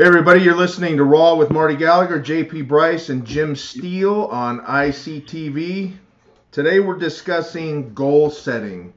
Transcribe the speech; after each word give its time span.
Hey, 0.00 0.06
everybody, 0.06 0.40
you're 0.40 0.56
listening 0.56 0.96
to 0.96 1.04
Raw 1.04 1.34
with 1.34 1.50
Marty 1.50 1.76
Gallagher, 1.76 2.18
JP 2.18 2.68
Bryce, 2.68 3.10
and 3.10 3.22
Jim 3.22 3.54
Steel 3.54 4.30
on 4.32 4.60
ICTV. 4.60 5.94
Today 6.52 6.80
we're 6.80 6.96
discussing 6.96 7.92
goal 7.92 8.30
setting. 8.30 8.94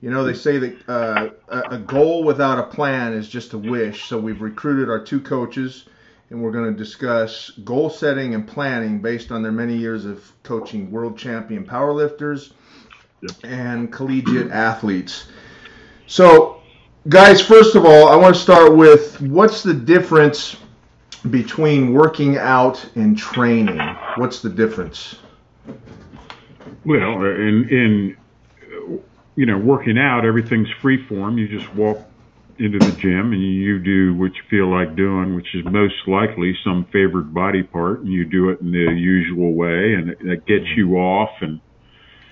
You 0.00 0.10
know, 0.10 0.24
they 0.24 0.34
say 0.34 0.58
that 0.58 0.88
uh, 0.88 1.28
a 1.70 1.78
goal 1.78 2.24
without 2.24 2.58
a 2.58 2.64
plan 2.64 3.12
is 3.12 3.28
just 3.28 3.52
a 3.52 3.58
wish, 3.58 4.06
so 4.06 4.18
we've 4.18 4.42
recruited 4.42 4.90
our 4.90 4.98
two 4.98 5.20
coaches 5.20 5.84
and 6.30 6.42
we're 6.42 6.50
going 6.50 6.68
to 6.68 6.76
discuss 6.76 7.50
goal 7.64 7.88
setting 7.88 8.34
and 8.34 8.44
planning 8.44 8.98
based 8.98 9.30
on 9.30 9.40
their 9.40 9.52
many 9.52 9.76
years 9.76 10.04
of 10.04 10.32
coaching 10.42 10.90
world 10.90 11.16
champion 11.16 11.64
powerlifters 11.64 12.54
and 13.44 13.92
collegiate 13.92 14.50
athletes. 14.50 15.28
So, 16.08 16.53
guys, 17.08 17.40
first 17.40 17.74
of 17.74 17.84
all, 17.84 18.08
I 18.08 18.16
want 18.16 18.34
to 18.34 18.40
start 18.40 18.76
with 18.76 19.20
what's 19.20 19.62
the 19.62 19.74
difference 19.74 20.56
between 21.30 21.92
working 21.92 22.36
out 22.36 22.84
and 22.94 23.16
training? 23.16 23.80
What's 24.16 24.40
the 24.40 24.50
difference? 24.50 25.16
Well, 26.84 27.24
in 27.24 27.68
in 27.70 28.16
you 29.36 29.46
know, 29.46 29.58
working 29.58 29.98
out, 29.98 30.24
everything's 30.24 30.68
free 30.80 31.04
form. 31.06 31.38
You 31.38 31.48
just 31.48 31.72
walk 31.74 31.98
into 32.58 32.78
the 32.78 32.92
gym 32.92 33.32
and 33.32 33.42
you 33.42 33.80
do 33.80 34.14
what 34.14 34.32
you 34.34 34.42
feel 34.48 34.70
like 34.70 34.94
doing, 34.94 35.34
which 35.34 35.54
is 35.54 35.64
most 35.64 36.06
likely 36.06 36.56
some 36.62 36.84
favored 36.92 37.34
body 37.34 37.62
part, 37.64 38.00
and 38.00 38.12
you 38.12 38.24
do 38.24 38.50
it 38.50 38.60
in 38.60 38.70
the 38.70 38.92
usual 38.92 39.54
way, 39.54 39.94
and 39.94 40.10
it, 40.10 40.46
gets 40.46 40.66
you 40.76 40.96
off. 40.96 41.30
And 41.40 41.60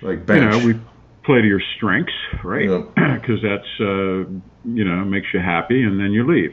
like 0.01 0.25
bench. 0.25 0.41
you 0.41 0.49
know, 0.49 0.65
we 0.65 0.79
play 1.25 1.41
to 1.41 1.47
your 1.47 1.61
strengths, 1.75 2.13
right? 2.43 2.69
Because 2.95 3.43
yeah. 3.43 3.57
that's 3.57 3.81
uh, 3.81 4.23
you 4.63 4.83
know 4.83 5.03
makes 5.05 5.27
you 5.33 5.39
happy, 5.39 5.83
and 5.83 5.99
then 5.99 6.11
you 6.11 6.27
leave. 6.27 6.51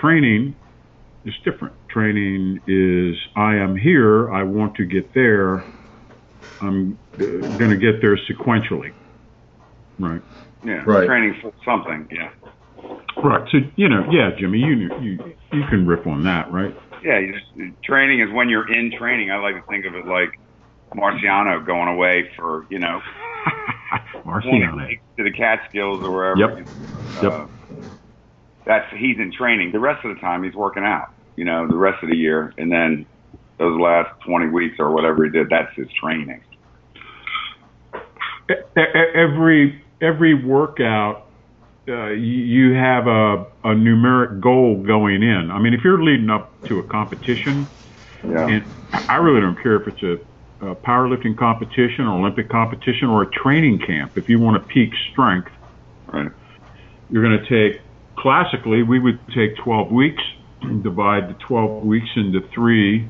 Training 0.00 0.56
is 1.24 1.34
different. 1.44 1.74
Training 1.90 2.60
is 2.66 3.16
I 3.36 3.56
am 3.56 3.76
here. 3.76 4.32
I 4.32 4.42
want 4.42 4.76
to 4.76 4.84
get 4.84 5.14
there. 5.14 5.66
I'm 6.60 6.98
uh, 7.14 7.24
going 7.56 7.70
to 7.70 7.76
get 7.76 8.00
there 8.00 8.18
sequentially, 8.30 8.92
right? 9.98 10.22
Yeah, 10.64 10.82
right. 10.86 11.06
training 11.06 11.38
for 11.40 11.52
something. 11.64 12.08
Yeah. 12.10 12.30
Right. 13.22 13.48
So 13.50 13.58
you 13.76 13.88
know, 13.88 14.04
yeah, 14.10 14.30
Jimmy, 14.38 14.58
you 14.58 14.90
you 15.00 15.18
you 15.52 15.62
can 15.68 15.86
riff 15.86 16.06
on 16.06 16.24
that, 16.24 16.52
right? 16.52 16.74
Yeah. 17.02 17.20
Just, 17.32 17.84
training 17.84 18.20
is 18.20 18.32
when 18.32 18.48
you're 18.48 18.72
in 18.72 18.92
training. 18.98 19.30
I 19.30 19.38
like 19.38 19.54
to 19.54 19.62
think 19.68 19.86
of 19.86 19.94
it 19.94 20.06
like 20.06 20.38
Marciano 20.94 21.64
going 21.64 21.88
away 21.88 22.30
for 22.36 22.66
you 22.70 22.78
know 22.78 23.00
Marciano 24.24 24.98
to 25.16 25.24
the 25.24 25.32
Catskills 25.32 26.02
or 26.02 26.10
wherever. 26.10 26.38
Yep. 26.38 26.68
Uh, 27.22 27.22
yep. 27.22 27.48
That's 28.64 28.86
he's 28.96 29.18
in 29.18 29.32
training. 29.32 29.72
The 29.72 29.80
rest 29.80 30.04
of 30.04 30.14
the 30.14 30.20
time 30.20 30.42
he's 30.42 30.54
working 30.54 30.84
out. 30.84 31.10
You 31.36 31.44
know, 31.44 31.66
the 31.66 31.76
rest 31.76 32.02
of 32.02 32.10
the 32.10 32.16
year, 32.16 32.52
and 32.58 32.70
then 32.70 33.06
those 33.58 33.78
last 33.80 34.10
20 34.26 34.48
weeks 34.48 34.76
or 34.78 34.92
whatever 34.92 35.24
he 35.24 35.30
did, 35.30 35.48
that's 35.50 35.74
his 35.74 35.88
training. 35.92 36.42
Every 39.14 39.82
every 40.00 40.34
workout 40.34 41.28
uh, 41.88 42.08
you 42.10 42.72
have 42.74 43.06
a, 43.06 43.46
a 43.64 43.74
numeric 43.74 44.40
goal 44.40 44.82
going 44.82 45.22
in. 45.22 45.50
I 45.50 45.58
mean, 45.58 45.72
if 45.72 45.82
you're 45.82 46.02
leading 46.02 46.28
up 46.28 46.50
to 46.64 46.80
a 46.80 46.82
competition, 46.82 47.66
yeah. 48.22 48.46
and 48.46 48.64
I 48.92 49.16
really 49.16 49.40
don't 49.40 49.60
care 49.60 49.76
if 49.76 49.88
it's 49.88 50.02
a, 50.02 50.18
a 50.60 50.74
powerlifting 50.74 51.36
competition, 51.36 52.06
or 52.06 52.18
Olympic 52.18 52.48
competition, 52.48 53.08
or 53.08 53.22
a 53.22 53.30
training 53.30 53.80
camp. 53.80 54.16
If 54.16 54.28
you 54.28 54.38
want 54.38 54.62
to 54.62 54.68
peak 54.68 54.92
strength, 55.12 55.50
right, 56.12 56.30
you're 57.10 57.22
going 57.22 57.38
to 57.38 57.48
take. 57.48 57.80
Classically, 58.16 58.82
we 58.82 58.98
would 58.98 59.20
take 59.28 59.56
12 59.56 59.92
weeks, 59.92 60.22
and 60.62 60.82
divide 60.82 61.28
the 61.28 61.34
12 61.34 61.84
weeks 61.84 62.08
into 62.16 62.40
three 62.52 63.08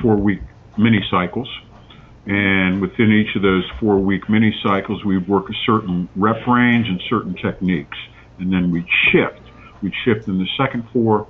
four-week 0.00 0.40
mini 0.78 1.04
cycles 1.10 1.48
and 2.26 2.80
within 2.80 3.12
each 3.12 3.34
of 3.34 3.42
those 3.42 3.64
four 3.80 3.98
week 3.98 4.28
mini 4.28 4.54
cycles, 4.62 5.04
we'd 5.04 5.26
work 5.26 5.48
a 5.48 5.54
certain 5.64 6.08
rep 6.16 6.46
range 6.46 6.86
and 6.88 7.02
certain 7.08 7.34
techniques. 7.34 7.96
And 8.38 8.52
then 8.52 8.70
we'd 8.70 8.86
shift. 9.10 9.40
We'd 9.82 9.94
shift 10.04 10.28
in 10.28 10.38
the 10.38 10.46
second 10.56 10.88
four. 10.92 11.26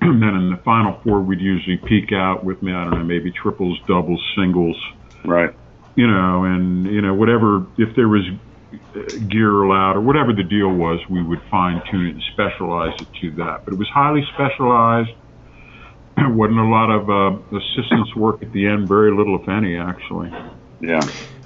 And 0.10 0.22
then 0.22 0.34
in 0.34 0.50
the 0.50 0.56
final 0.64 0.98
four, 1.04 1.20
we'd 1.20 1.40
usually 1.40 1.76
peak 1.76 2.12
out 2.12 2.42
with, 2.42 2.62
me. 2.62 2.72
I 2.72 2.84
don't 2.84 2.98
know, 2.98 3.04
maybe 3.04 3.30
triples, 3.30 3.78
doubles, 3.86 4.20
singles. 4.34 4.76
Right. 5.24 5.54
You 5.94 6.06
know, 6.06 6.44
and, 6.44 6.86
you 6.86 7.02
know, 7.02 7.12
whatever, 7.12 7.66
if 7.76 7.94
there 7.96 8.08
was 8.08 8.24
gear 9.28 9.62
allowed 9.62 9.96
or 9.96 10.00
whatever 10.00 10.32
the 10.32 10.42
deal 10.42 10.70
was, 10.70 11.00
we 11.10 11.22
would 11.22 11.42
fine 11.50 11.82
tune 11.90 12.06
it 12.06 12.10
and 12.14 12.22
specialize 12.32 12.98
it 13.00 13.08
to 13.20 13.30
that. 13.32 13.64
But 13.64 13.74
it 13.74 13.78
was 13.78 13.88
highly 13.88 14.24
specialized 14.32 15.10
wasn't 16.28 16.58
a 16.58 16.64
lot 16.64 16.90
of 16.90 17.10
uh, 17.10 17.56
assistance 17.56 18.14
work 18.14 18.42
at 18.42 18.52
the 18.52 18.66
end, 18.66 18.88
very 18.88 19.14
little, 19.14 19.40
if 19.40 19.48
any, 19.48 19.76
actually. 19.76 20.32
Yeah. 20.80 21.00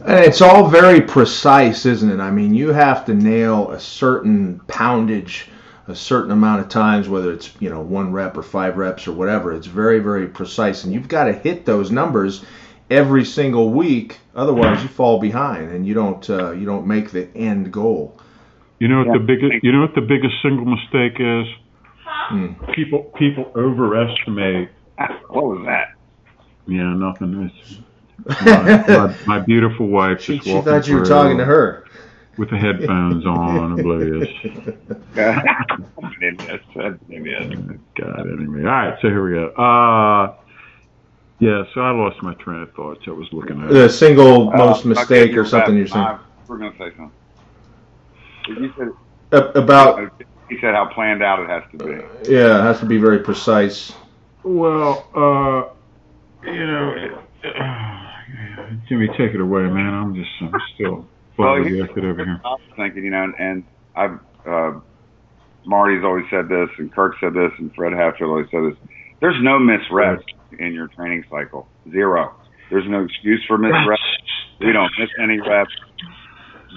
It's 0.07 0.41
all 0.41 0.69
very 0.69 1.01
precise, 1.01 1.87
isn't 1.87 2.11
it? 2.11 2.21
I 2.21 2.31
mean, 2.31 2.55
you 2.55 2.73
have 2.73 3.05
to 3.07 3.15
nail 3.15 3.71
a 3.71 3.81
certain 3.81 4.61
poundage 4.69 5.49
a 5.87 5.95
certain 5.95 6.31
amount 6.31 6.61
of 6.61 6.69
times, 6.69 7.09
whether 7.09 7.33
it's 7.33 7.50
you 7.61 7.71
know 7.71 7.81
one 7.81 8.12
rep 8.12 8.37
or 8.37 8.43
five 8.43 8.77
reps 8.77 9.06
or 9.06 9.12
whatever. 9.12 9.53
It's 9.53 9.67
very 9.67 9.99
very 9.99 10.27
precise, 10.27 10.84
and 10.84 10.93
you've 10.93 11.09
got 11.09 11.25
to 11.25 11.33
hit 11.33 11.67
those 11.67 11.91
numbers 11.91 12.45
every 12.91 13.25
single 13.25 13.71
week. 13.71 14.19
Otherwise, 14.34 14.83
you 14.83 14.89
fall 14.89 15.21
behind 15.21 15.71
and 15.71 15.87
you 15.87 15.94
don't 15.94 16.28
uh, 16.31 16.53
you 16.53 16.67
don't 16.67 16.87
make 16.87 17.11
the 17.11 17.28
end 17.37 17.73
goal. 17.73 18.19
You 18.78 18.89
know 18.89 18.99
what 18.99 19.06
yeah. 19.09 19.12
the 19.15 19.25
biggest 19.25 19.65
you 19.65 19.73
know 19.73 19.83
what 19.83 19.94
the 19.94 20.00
biggest 20.00 20.34
single 20.43 20.65
mistake 20.65 21.17
is? 21.19 21.47
Hmm. 22.05 22.53
People 22.75 23.05
people 23.17 23.53
overestimate. 23.55 24.71
What 25.28 25.44
was 25.44 25.65
that? 25.67 25.94
Yeah, 26.67 26.94
nothing. 26.94 27.50
It's 27.50 27.81
my, 28.44 28.87
my, 28.87 29.17
my 29.27 29.39
beautiful 29.41 29.89
wife 29.89 30.23
she, 30.23 30.37
just 30.37 30.47
she 30.47 30.61
thought 30.62 30.87
you 30.87 30.97
were 30.97 31.05
talking 31.05 31.37
to 31.37 31.44
her 31.44 31.84
with 32.39 32.50
the 32.50 32.56
headphones 32.56 33.25
on, 33.27 33.78
oblivious. 33.78 34.28
God, 37.97 38.21
anyway. 38.21 38.61
All 38.61 38.67
right, 38.67 38.99
so 39.00 39.09
here 39.09 39.25
we 39.25 39.33
go. 39.33 39.49
Uh, 39.50 40.34
yeah, 41.39 41.65
so 41.75 41.81
I 41.81 41.91
lost 41.91 42.23
my 42.23 42.34
train 42.34 42.62
of 42.62 42.73
thoughts. 42.75 43.03
I 43.06 43.11
was 43.11 43.33
looking 43.33 43.62
at 43.62 43.71
the 43.71 43.89
single 43.89 44.50
uh, 44.50 44.56
most 44.56 44.84
mistake 44.84 45.37
or 45.37 45.44
something 45.44 45.77
you're 45.77 45.87
saying. 45.87 46.19
We're 46.47 46.59
going 46.59 46.73
to 46.73 46.78
say 46.78 46.97
something. 46.97 47.12
You 48.47 48.73
said 48.77 48.89
about 49.56 50.12
he 50.49 50.59
said 50.61 50.75
how 50.75 50.87
planned 50.87 51.23
out 51.23 51.41
it 51.41 51.49
has 51.49 51.62
to 51.73 51.78
be. 51.78 52.31
Yeah, 52.31 52.61
it 52.61 52.62
has 52.65 52.81
to 52.81 52.87
be 52.87 52.99
very 52.99 53.19
precise. 53.19 53.93
Well, 54.43 55.09
uh, 55.15 55.73
you 56.47 56.67
know, 56.67 57.19
uh, 57.44 58.77
Jimmy, 58.89 59.09
take 59.09 59.33
it 59.34 59.41
away, 59.41 59.62
man. 59.62 59.94
I'm 59.94 60.15
just, 60.15 60.31
I'm 60.41 60.61
still 60.75 61.06
well, 61.39 61.56
over 62.05 62.25
here. 62.25 62.41
I 62.45 62.49
was 62.49 62.61
thinking, 62.77 63.05
you 63.05 63.11
know, 63.11 63.25
and 63.25 63.34
and 63.39 63.65
I've, 63.97 64.19
uh, 64.47 64.81
Marty's 65.65 66.05
always 66.05 66.25
said 66.31 66.49
this, 66.49 66.69
and 66.78 66.93
Kirk 66.93 67.17
said 67.21 67.34
this, 67.34 67.50
and 67.59 67.75
Fred 67.75 67.93
Hatfield 67.93 68.31
always 68.31 68.47
said 68.50 68.65
this. 68.65 68.78
There's 69.21 69.43
no 69.43 69.59
miss 69.59 69.81
reps 69.91 70.25
in 70.59 70.73
your 70.75 70.89
training 70.89 71.25
cycle. 71.31 71.69
Zero. 71.91 72.34
There's 72.71 72.89
no 72.89 73.05
excuse 73.05 73.43
for 73.47 73.59
miss 73.59 73.73
reps. 73.89 74.03
We 74.61 74.73
don't 74.73 74.91
miss 74.99 75.11
any 75.21 75.41
reps 75.41 75.73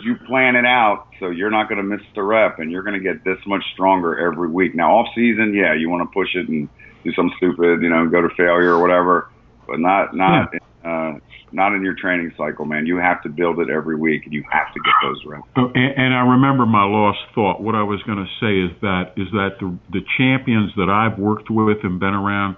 you 0.03 0.15
plan 0.27 0.55
it 0.55 0.65
out 0.65 1.07
so 1.19 1.29
you're 1.29 1.49
not 1.49 1.69
going 1.69 1.77
to 1.77 1.83
miss 1.83 2.01
the 2.15 2.23
rep 2.23 2.59
and 2.59 2.71
you're 2.71 2.83
going 2.83 3.01
to 3.01 3.03
get 3.03 3.23
this 3.23 3.37
much 3.45 3.63
stronger 3.73 4.17
every 4.17 4.49
week. 4.49 4.75
Now, 4.75 4.97
off 4.97 5.07
season, 5.15 5.53
yeah, 5.53 5.73
you 5.73 5.89
want 5.89 6.07
to 6.07 6.13
push 6.13 6.35
it 6.35 6.47
and 6.47 6.69
do 7.03 7.11
something 7.13 7.33
stupid, 7.37 7.81
you 7.81 7.89
know, 7.89 8.07
go 8.07 8.21
to 8.21 8.29
failure 8.35 8.73
or 8.73 8.81
whatever, 8.81 9.29
but 9.67 9.79
not 9.79 10.15
not 10.15 10.49
yeah. 10.53 10.59
Uh, 10.87 11.19
not 11.51 11.73
in 11.73 11.83
your 11.83 11.95
training 11.95 12.31
cycle, 12.37 12.65
man. 12.65 12.85
You 12.85 12.97
have 12.97 13.21
to 13.23 13.29
build 13.29 13.59
it 13.59 13.69
every 13.69 13.95
week 13.95 14.23
and 14.25 14.33
you 14.33 14.43
have 14.49 14.73
to 14.73 14.79
get 14.79 14.93
those 15.03 15.25
reps. 15.25 15.47
Oh, 15.57 15.71
and, 15.73 15.93
and 15.97 16.13
I 16.13 16.21
remember 16.21 16.65
my 16.65 16.83
lost 16.83 17.19
thought. 17.35 17.61
What 17.61 17.75
I 17.75 17.83
was 17.83 18.01
going 18.03 18.19
to 18.19 18.31
say 18.39 18.59
is 18.59 18.81
that 18.81 19.13
is 19.17 19.27
that 19.31 19.57
the 19.59 19.77
the 19.91 20.01
champions 20.17 20.71
that 20.77 20.89
I've 20.89 21.19
worked 21.19 21.49
with 21.49 21.83
and 21.83 21.99
been 21.99 22.13
around, 22.13 22.55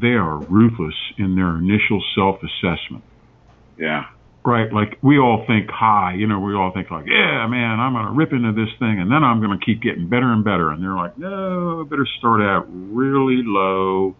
they 0.00 0.14
are 0.14 0.38
ruthless 0.38 0.94
in 1.18 1.34
their 1.34 1.56
initial 1.56 2.02
self 2.14 2.38
assessment. 2.42 3.02
Yeah 3.78 4.06
right? 4.46 4.70
Like 4.70 4.98
we 5.02 5.18
all 5.18 5.42
think 5.46 5.70
high, 5.70 6.14
you 6.18 6.26
know, 6.26 6.38
we 6.38 6.54
all 6.54 6.70
think 6.72 6.90
like, 6.90 7.06
yeah, 7.06 7.46
man, 7.48 7.80
I'm 7.80 7.94
going 7.94 8.04
to 8.04 8.12
rip 8.12 8.30
into 8.32 8.52
this 8.52 8.68
thing 8.78 9.00
and 9.00 9.10
then 9.10 9.24
I'm 9.24 9.40
going 9.40 9.58
to 9.58 9.64
keep 9.64 9.80
getting 9.80 10.06
better 10.06 10.30
and 10.30 10.44
better. 10.44 10.70
And 10.70 10.82
they're 10.82 10.94
like, 10.94 11.16
no, 11.16 11.86
better 11.88 12.06
start 12.18 12.42
out 12.42 12.66
really 12.68 13.40
low 13.42 14.14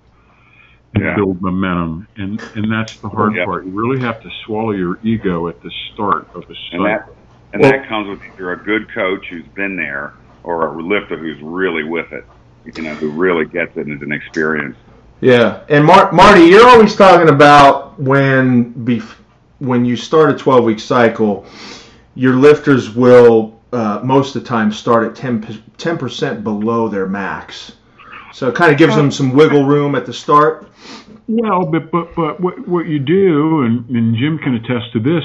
and 0.95 1.05
yeah. 1.05 1.17
build 1.17 1.41
momentum. 1.41 2.07
And, 2.17 2.41
and 2.55 2.73
that's 2.73 2.97
the 2.97 3.09
hard 3.09 3.35
yeah. 3.35 3.45
part. 3.45 3.67
You 3.67 3.73
really 3.73 4.01
have 4.01 4.23
to 4.23 4.31
swallow 4.45 4.73
your 4.73 4.99
ego 5.03 5.49
at 5.49 5.63
the 5.63 5.71
start 5.93 6.29
of 6.35 6.47
the 6.47 6.55
start. 6.69 6.73
And 6.73 6.87
that, 6.87 7.09
and 7.53 7.63
well, 7.63 7.71
that 7.71 7.89
comes 7.89 8.09
with 8.09 8.21
either 8.33 8.53
a 8.53 8.57
good 8.57 8.93
coach 8.93 9.27
who's 9.29 9.47
been 9.55 9.77
there 9.77 10.15
or 10.43 10.67
a 10.67 10.83
lifter 10.83 11.17
who's 11.17 11.41
really 11.41 11.85
with 11.85 12.13
it, 12.13 12.25
you 12.65 12.83
know, 12.83 12.95
who 12.95 13.11
really 13.11 13.47
gets 13.47 13.77
it 13.77 13.87
and 13.87 13.97
is 13.97 14.03
an 14.03 14.13
experience. 14.13 14.77
Yeah. 15.21 15.65
And 15.69 15.85
Mar- 15.85 16.13
Marty, 16.13 16.43
you're 16.43 16.69
always 16.69 16.95
talking 16.95 17.29
about 17.29 17.99
when 17.99 18.73
before 18.85 19.25
when 19.59 19.85
you 19.85 19.97
start 19.97 20.31
a 20.31 20.37
12 20.37 20.65
week 20.65 20.81
cycle, 20.81 21.47
your 22.15 22.35
lifters 22.35 22.95
will 22.95 23.61
uh, 23.73 24.01
most 24.05 24.37
of 24.37 24.43
the 24.43 24.49
time 24.49 24.73
start 24.73 25.07
at 25.07 25.17
10 25.79 25.99
percent 25.99 26.45
below 26.45 26.89
their 26.89 27.09
max. 27.09 27.73
So 28.35 28.49
it 28.49 28.57
kind 28.57 28.73
of 28.73 28.79
gives 28.79 28.97
them 28.97 29.13
some 29.13 29.33
wiggle 29.33 29.65
room 29.65 29.95
at 29.95 30.07
the 30.07 30.13
start. 30.13 30.69
Well, 31.29 31.67
but 31.67 31.91
but 31.93 32.15
but 32.17 32.41
what 32.41 32.67
what 32.67 32.87
you 32.87 32.99
do, 32.99 33.63
and, 33.63 33.89
and 33.89 34.17
Jim 34.17 34.39
can 34.39 34.55
attest 34.55 34.93
to 34.93 35.01
this, 35.01 35.23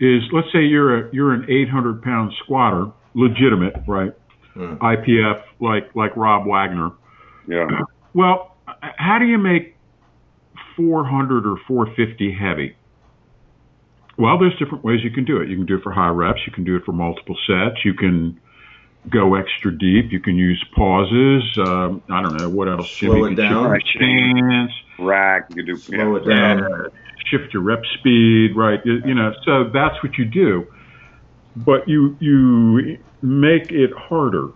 is 0.00 0.22
let's 0.32 0.48
say 0.50 0.60
you're 0.60 1.08
a 1.08 1.10
you're 1.12 1.34
an 1.34 1.44
800 1.48 2.02
pound 2.02 2.32
squatter, 2.42 2.90
legitimate, 3.12 3.74
right? 3.86 4.12
Mm. 4.56 4.78
IPF 4.78 5.42
like 5.60 5.94
like 5.94 6.16
Rob 6.16 6.46
Wagner. 6.46 6.92
Yeah. 7.46 7.66
Well, 8.14 8.56
how 8.80 9.18
do 9.18 9.26
you 9.26 9.38
make 9.38 9.76
400 10.76 11.46
or 11.46 11.58
450 11.68 12.32
heavy? 12.32 12.76
Well, 14.16 14.38
there's 14.38 14.56
different 14.58 14.82
ways 14.82 15.00
you 15.04 15.10
can 15.10 15.26
do 15.26 15.42
it. 15.42 15.48
You 15.48 15.56
can 15.56 15.66
do 15.66 15.76
it 15.76 15.82
for 15.82 15.92
high 15.92 16.08
reps. 16.08 16.40
You 16.46 16.52
can 16.52 16.64
do 16.64 16.74
it 16.74 16.84
for 16.84 16.92
multiple 16.92 17.36
sets. 17.46 17.84
You 17.84 17.92
can 17.92 18.40
go 19.10 19.34
extra 19.34 19.70
deep. 19.76 20.12
You 20.12 20.20
can 20.20 20.36
use 20.36 20.62
pauses. 20.74 21.42
Um, 21.58 22.02
I 22.10 22.22
don't 22.22 22.36
know 22.36 22.48
what 22.48 22.68
else. 22.68 22.88
Slow 22.98 23.14
Jimmy 23.14 23.32
it 23.32 23.36
down. 23.36 23.80
shift 23.80 24.00
your 24.00 24.30
stance 24.30 24.72
Rack. 24.98 25.46
You 25.50 25.56
can 25.56 25.66
do. 25.66 25.76
Slow 25.76 26.16
it 26.16 26.28
down. 26.28 26.62
and 26.62 26.92
shift 27.30 27.52
your 27.52 27.62
rep 27.62 27.82
speed, 27.98 28.56
right? 28.56 28.80
You, 28.84 28.98
you 29.06 29.14
know, 29.14 29.32
so 29.44 29.70
that's 29.72 30.02
what 30.02 30.18
you 30.18 30.24
do. 30.24 30.66
But 31.56 31.88
you 31.88 32.16
you 32.20 32.98
make 33.22 33.70
it 33.70 33.90
harder. 33.96 34.48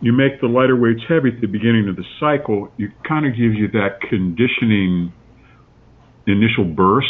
You 0.00 0.12
make 0.12 0.40
the 0.40 0.48
lighter 0.48 0.76
weights 0.76 1.02
heavy 1.08 1.30
at 1.34 1.40
the 1.40 1.46
beginning 1.46 1.88
of 1.88 1.96
the 1.96 2.04
cycle. 2.20 2.70
You 2.76 2.90
kind 3.08 3.26
of 3.26 3.32
gives 3.32 3.54
you 3.56 3.68
that 3.72 4.00
conditioning 4.08 5.12
initial 6.26 6.64
burst. 6.64 7.08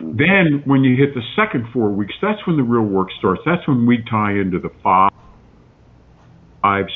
Then 0.00 0.62
when 0.64 0.84
you 0.84 0.96
hit 0.96 1.14
the 1.14 1.22
second 1.36 1.66
four 1.72 1.90
weeks, 1.90 2.14
that's 2.20 2.44
when 2.46 2.56
the 2.56 2.62
real 2.62 2.82
work 2.84 3.08
starts. 3.18 3.42
That's 3.44 3.66
when 3.68 3.86
we 3.86 4.04
tie 4.10 4.32
into 4.32 4.58
the 4.58 4.70
five 4.82 5.11
fives. 6.62 6.92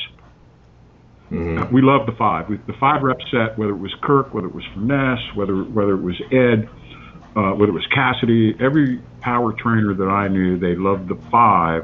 Mhm. 1.31 1.71
We 1.71 1.81
love 1.81 2.05
the 2.07 2.13
five. 2.13 2.49
We, 2.49 2.57
the 2.67 2.73
five 2.79 3.03
rep 3.03 3.17
set, 3.31 3.57
whether 3.57 3.73
it 3.73 3.79
was 3.79 3.93
Kirk, 4.03 4.33
whether 4.33 4.47
it 4.47 4.55
was 4.55 4.65
Finesse, 4.73 5.35
whether 5.35 5.55
whether 5.63 5.93
it 5.95 6.03
was 6.03 6.19
Ed, 6.31 6.69
uh, 7.35 7.51
whether 7.53 7.71
it 7.71 7.75
was 7.75 7.87
Cassidy, 7.93 8.55
every 8.59 9.03
power 9.21 9.53
trainer 9.61 9.95
that 9.95 10.09
I 10.09 10.27
knew, 10.29 10.59
they 10.59 10.75
loved 10.75 11.09
the 11.09 11.17
five 11.31 11.83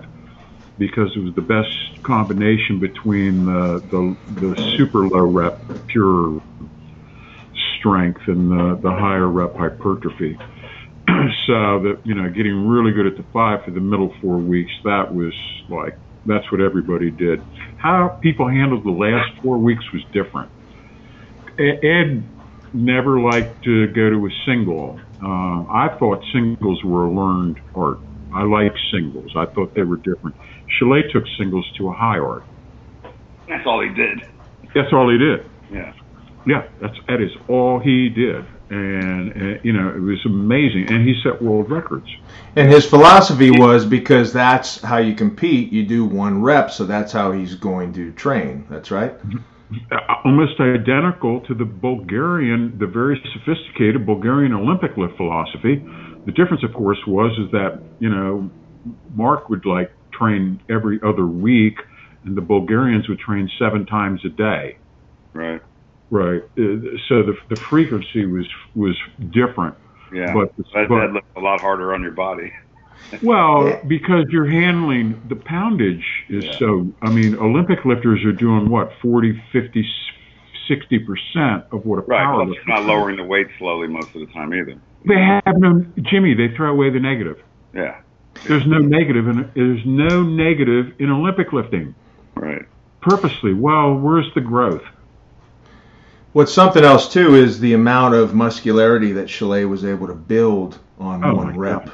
because 0.78 1.12
it 1.16 1.20
was 1.22 1.34
the 1.36 1.42
best 1.44 1.70
combination 2.06 2.80
between 2.80 3.46
the 3.46 3.82
the, 3.92 4.18
the 4.40 4.58
super 4.78 5.08
low 5.08 5.32
rep 5.32 5.54
pure 5.90 6.42
strength 7.80 8.22
and 8.28 8.52
the, 8.52 8.80
the 8.84 8.92
higher 8.92 9.30
rep 9.30 9.56
hypertrophy. 9.58 10.40
so 11.48 11.82
that 11.84 11.96
you 12.06 12.16
know, 12.16 12.30
getting 12.30 12.68
really 12.68 12.94
good 12.94 13.08
at 13.08 13.18
the 13.18 13.26
five 13.34 13.60
for 13.66 13.72
the 13.72 13.82
middle 13.82 14.14
four 14.22 14.40
weeks, 14.40 14.72
that 14.86 15.14
was 15.14 15.34
like 15.70 15.94
that's 16.26 16.50
what 16.52 16.62
everybody 16.62 17.12
did. 17.12 17.40
How 17.78 18.20
people 18.22 18.48
handled 18.48 18.86
the 18.86 18.92
last 18.92 19.30
four 19.42 19.58
weeks 19.58 19.84
was 19.94 20.04
different. 20.14 20.50
Ed 21.60 22.24
never 22.74 23.20
liked 23.20 23.64
to 23.66 23.88
go 23.88 24.10
to 24.10 24.26
a 24.26 24.30
single. 24.46 25.00
Uh, 25.22 25.64
I 25.70 25.96
thought 26.00 26.24
singles 26.34 26.84
were 26.84 27.06
a 27.06 27.12
learned 27.12 27.60
art. 27.76 28.00
I 28.34 28.44
like 28.44 28.74
singles. 28.92 29.32
I 29.36 29.46
thought 29.54 29.76
they 29.76 29.84
were 29.84 29.98
different. 29.98 30.36
Chaillet 30.80 31.04
took 31.12 31.24
singles 31.38 31.66
to 31.78 31.90
a 31.90 31.94
high 31.94 32.18
art. 32.18 32.44
That's 33.48 33.66
all 33.68 33.82
he 33.82 33.90
did. 33.94 34.20
That's 34.74 34.92
all 34.92 35.10
he 35.12 35.18
did. 35.18 35.46
Yeah. 35.72 35.94
Yeah, 36.46 36.64
that's 36.82 36.96
that 37.08 37.22
is 37.22 37.32
all 37.48 37.80
he 37.80 38.10
did, 38.10 38.44
and, 38.74 39.32
and 39.32 39.60
you 39.64 39.74
know 39.74 39.90
it 39.90 40.00
was 40.02 40.20
amazing. 40.26 40.92
And 40.92 41.08
he 41.08 41.20
set 41.24 41.42
world 41.42 41.70
records. 41.70 42.08
And 42.56 42.72
his 42.72 42.86
philosophy 42.86 43.52
was 43.52 43.86
because 43.86 44.34
that's 44.34 44.82
how 44.82 44.98
you 44.98 45.16
compete. 45.16 45.72
You 45.72 45.86
do 45.86 46.06
one 46.06 46.42
rep, 46.42 46.72
so 46.72 46.86
that's 46.86 47.12
how 47.12 47.32
he's 47.32 47.56
going 47.56 47.94
to 47.94 48.12
train. 48.14 48.66
That's 48.70 48.92
right. 48.92 49.14
Uh, 49.92 49.98
almost 50.26 50.60
identical 50.60 51.42
to 51.42 51.54
the 51.56 51.66
Bulgarian, 51.66 52.78
the 52.78 52.86
very 52.86 53.20
sophisticated 53.34 54.06
Bulgarian 54.06 54.54
Olympic 54.54 54.98
lift 54.98 55.18
philosophy. 55.18 55.84
The 56.26 56.32
difference, 56.32 56.64
of 56.64 56.74
course, 56.74 57.00
was 57.08 57.32
is 57.40 57.52
that 57.52 57.82
you 58.00 58.10
know 58.10 58.50
Mark 59.16 59.50
would 59.50 59.66
like 59.66 59.92
train 60.12 60.62
every 60.70 61.00
other 61.04 61.26
week, 61.26 61.80
and 62.26 62.38
the 62.38 62.42
Bulgarians 62.42 63.08
would 63.10 63.20
train 63.20 63.50
seven 63.60 63.86
times 63.86 64.22
a 64.26 64.30
day. 64.30 64.78
Right. 65.34 65.62
Right. 66.14 66.44
So 67.08 67.24
the 67.24 67.36
the 67.50 67.56
frequency 67.56 68.28
was 68.28 68.46
was 68.76 68.96
different. 69.32 69.74
Yeah. 70.14 70.32
But, 70.32 70.56
that 70.58 70.88
but 70.88 70.96
deadlift 70.96 71.22
a 71.36 71.40
lot 71.40 71.60
harder 71.60 71.94
on 71.94 72.02
your 72.04 72.12
body. 72.12 72.52
Well, 73.22 73.82
because 73.88 74.26
you're 74.30 74.46
handling 74.46 75.22
the 75.28 75.36
poundage 75.36 76.06
is 76.30 76.46
Yeah. 76.46 76.58
so. 76.58 76.88
I 77.02 77.12
mean, 77.12 77.36
Olympic 77.36 77.84
lifters 77.84 78.24
are 78.24 78.32
doing 78.32 78.70
what 78.70 78.92
40, 79.02 79.44
50, 79.52 79.86
60 80.68 81.00
percent 81.00 81.66
of 81.72 81.86
what 81.86 82.00
a 82.00 82.02
Right. 82.04 82.24
power 82.24 82.46
lifter. 82.46 82.64
you're 82.66 82.76
not 82.78 82.86
lowering 82.86 83.18
the 83.18 83.24
weight 83.26 83.48
slowly 83.60 83.88
most 83.88 84.16
of 84.16 84.22
the 84.26 84.28
time 84.28 84.54
either. 84.54 84.76
They 85.06 85.20
have 85.20 85.58
no 85.58 85.86
Jimmy. 86.02 86.34
They 86.34 86.56
throw 86.56 86.72
away 86.72 86.90
the 86.92 87.00
negative. 87.00 87.38
Yeah. 87.74 87.98
There's 88.48 88.66
no 88.66 88.78
negative, 88.80 89.28
and 89.28 89.50
there's 89.54 89.86
no 89.86 90.24
negative 90.24 90.94
in 91.00 91.10
Olympic 91.12 91.52
lifting. 91.54 91.94
Right. 92.36 92.64
Purposely. 93.02 93.54
Well, 93.54 93.96
where's 93.96 94.32
the 94.34 94.42
growth? 94.42 94.84
What's 96.34 96.54
something 96.54 96.84
else 96.84 97.12
too 97.12 97.36
is 97.36 97.60
the 97.60 97.74
amount 97.74 98.16
of 98.16 98.34
muscularity 98.34 99.12
that 99.14 99.28
Chaillet 99.28 99.66
was 99.66 99.86
able 99.86 100.08
to 100.08 100.16
build 100.16 100.80
on 101.00 101.24
Oh, 101.24 101.36
one 101.36 101.52
my 101.52 101.56
rep. 101.56 101.86
God. 101.86 101.94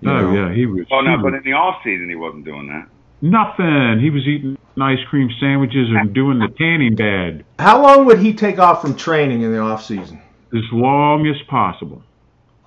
You 0.00 0.10
oh 0.10 0.20
know? 0.32 0.32
yeah, 0.48 0.54
he 0.54 0.64
was. 0.66 0.86
Oh 0.92 1.00
no, 1.00 1.16
was 1.16 1.20
but 1.22 1.34
in 1.34 1.42
the 1.44 1.52
off 1.54 1.82
season 1.82 2.08
he 2.08 2.14
wasn't 2.14 2.44
doing 2.44 2.68
that. 2.68 2.86
nothing. 3.20 3.98
He 4.00 4.10
was 4.10 4.22
eating 4.28 4.56
ice 4.80 4.98
cream 5.10 5.28
sandwiches 5.40 5.88
and 5.90 6.14
doing 6.14 6.38
the 6.38 6.48
tanning 6.56 6.94
bed 6.94 7.44
How 7.58 7.82
long 7.82 8.06
would 8.06 8.20
he 8.20 8.32
take 8.32 8.60
off 8.60 8.80
from 8.80 8.94
training 8.94 9.42
in 9.42 9.52
the 9.52 9.58
off 9.58 9.84
season? 9.84 10.22
as 10.54 10.62
long 10.72 11.26
as 11.26 11.36
possible. 11.48 12.02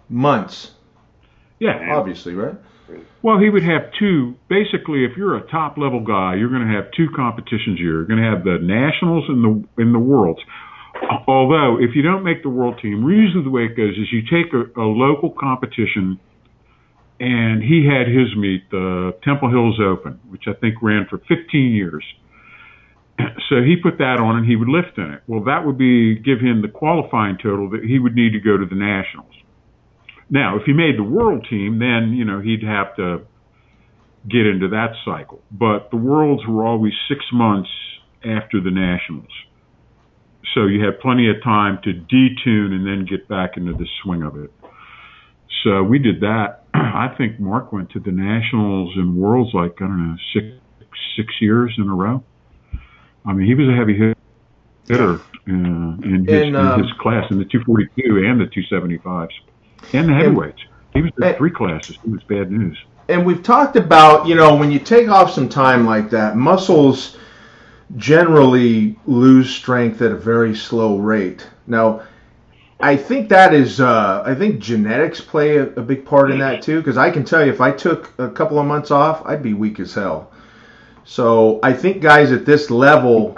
Months, 0.10 0.72
Yeah. 1.60 1.90
obviously, 1.96 2.36
right? 2.36 2.56
Well, 3.24 3.40
he 3.40 3.50
would 3.50 3.64
have 3.64 3.92
two. 3.98 4.36
Basically, 4.50 5.06
if 5.06 5.16
you're 5.16 5.38
a 5.38 5.42
top 5.50 5.78
level 5.78 6.02
guy, 6.02 6.36
you're 6.36 6.50
going 6.50 6.68
to 6.68 6.74
have 6.76 6.92
two 6.92 7.08
competitions 7.16 7.80
a 7.80 7.82
year. 7.82 7.92
You're 7.94 8.06
going 8.06 8.22
to 8.22 8.30
have 8.30 8.44
the 8.44 8.58
nationals 8.62 9.24
and 9.30 9.44
the 9.78 9.82
in 9.82 9.94
the 9.94 10.00
worlds. 10.00 10.42
Although, 11.28 11.78
if 11.80 11.96
you 11.96 12.02
don't 12.02 12.24
make 12.24 12.44
the 12.44 12.50
world 12.50 12.80
team, 12.82 13.08
usually 13.10 13.44
the 13.44 13.50
way 13.50 13.64
it 13.64 13.76
goes 13.76 13.94
is 13.98 14.08
you 14.12 14.22
take 14.22 14.54
a, 14.54 14.80
a 14.80 14.86
local 14.86 15.32
competition, 15.32 16.20
and 17.20 17.62
he 17.62 17.88
had 17.88 18.08
his 18.08 18.36
meet, 18.36 18.70
the 18.72 19.14
Temple 19.24 19.50
Hills 19.50 19.80
Open, 19.80 20.20
which 20.30 20.44
I 20.48 20.54
think 20.54 20.76
ran 20.82 21.06
for 21.10 21.18
15 21.28 21.72
years. 21.72 22.04
So 23.50 23.58
he 23.62 23.76
put 23.76 23.98
that 23.98 24.18
on, 24.20 24.38
and 24.38 24.48
he 24.48 24.56
would 24.56 24.70
lift 24.70 24.98
in 24.98 25.12
it. 25.12 25.22
Well, 25.28 25.44
that 25.44 25.66
would 25.66 25.78
be 25.78 26.16
give 26.16 26.40
him 26.40 26.62
the 26.62 26.70
qualifying 26.70 27.38
total 27.38 27.70
that 27.72 27.84
he 27.84 28.00
would 28.00 28.16
need 28.16 28.32
to 28.32 28.40
go 28.40 28.56
to 28.56 28.66
the 28.66 28.76
nationals. 28.76 29.34
Now, 30.30 30.56
if 30.56 30.64
he 30.66 30.72
made 30.72 30.98
the 30.98 31.04
world 31.04 31.46
team, 31.50 31.80
then 31.80 32.14
you 32.16 32.24
know 32.24 32.40
he'd 32.40 32.64
have 32.64 32.96
to 32.96 33.28
get 34.30 34.46
into 34.48 34.70
that 34.70 34.94
cycle. 35.04 35.42
But 35.52 35.92
the 35.92 35.98
worlds 35.98 36.44
were 36.48 36.66
always 36.66 36.94
six 37.10 37.20
months 37.34 37.70
after 38.24 38.62
the 38.62 38.72
nationals, 38.72 39.32
so 40.54 40.66
you 40.66 40.84
had 40.84 41.00
plenty 41.00 41.30
of 41.30 41.42
time 41.44 41.80
to 41.84 41.94
detune 41.94 42.74
and 42.74 42.86
then 42.86 43.06
get 43.06 43.28
back 43.28 43.58
into 43.58 43.74
the 43.74 43.88
swing 44.02 44.24
of 44.24 44.38
it. 44.38 44.52
So 45.64 45.84
we 45.84 46.00
did 46.00 46.22
that. 46.22 46.64
I 46.74 47.14
think 47.18 47.40
Mark 47.40 47.72
went 47.72 47.92
to 47.92 48.00
the 48.00 48.12
nationals 48.12 48.94
and 48.96 49.16
worlds 49.16 49.54
like 49.54 49.74
I 49.82 49.86
don't 49.86 50.10
know 50.10 50.18
six 50.34 50.48
six 51.16 51.34
years 51.40 51.74
in 51.78 51.88
a 51.88 51.94
row. 51.94 52.24
I 53.26 53.34
mean, 53.34 53.46
he 53.46 53.54
was 53.54 53.68
a 53.68 53.74
heavy 53.74 53.96
hit- 53.96 54.18
hitter 54.88 55.16
uh, 55.16 55.20
in 55.48 56.26
his, 56.28 56.48
And, 56.48 56.58
um, 56.58 56.80
in 56.80 56.88
his 56.88 56.94
class 56.98 57.30
in 57.30 57.38
the 57.38 57.46
242 57.46 58.26
and 58.26 58.42
the 58.42 58.46
275s 58.46 59.30
and 59.94 60.10
the 60.10 60.14
heavyweights. 60.14 60.62
He 60.94 61.02
was 61.02 61.12
in 61.22 61.36
three 61.36 61.52
classes. 61.52 61.98
It 62.04 62.10
was 62.10 62.24
bad 62.24 62.52
news. 62.52 62.78
And 63.08 63.26
we've 63.26 63.44
talked 63.44 63.76
about, 63.76 64.28
you 64.28 64.36
know, 64.36 64.56
when 64.56 64.72
you 64.72 64.80
take 64.80 65.10
off 65.10 65.32
some 65.32 65.50
time 65.50 65.86
like 65.86 66.10
that, 66.12 66.36
muscles 66.36 67.18
generally 67.98 68.98
lose 69.06 69.50
strength 69.50 70.02
at 70.02 70.12
a 70.12 70.16
very 70.16 70.56
slow 70.56 70.98
rate. 70.98 71.48
Now, 71.68 72.02
I 72.80 72.96
think 72.98 73.30
that 73.30 73.54
is, 73.54 73.80
uh, 73.80 74.24
I 74.26 74.34
think 74.34 74.60
genetics 74.60 75.22
play 75.22 75.58
a, 75.58 75.64
a 75.64 75.82
big 75.82 76.06
part 76.06 76.32
in 76.32 76.40
that 76.40 76.62
too, 76.62 76.78
because 76.80 76.98
I 76.98 77.12
can 77.12 77.24
tell 77.24 77.46
you 77.46 77.52
if 77.52 77.62
I 77.62 77.72
took 77.72 78.12
a 78.18 78.30
couple 78.30 78.58
of 78.60 78.66
months 78.66 78.92
off, 78.92 79.22
I'd 79.26 79.44
be 79.44 79.54
weak 79.54 79.80
as 79.80 79.94
hell. 79.94 80.32
So 81.04 81.60
I 81.62 81.74
think 81.74 82.02
guys 82.02 82.32
at 82.32 82.46
this 82.46 82.72
level 82.72 83.36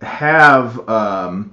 have, 0.00 0.88
um, 0.88 1.52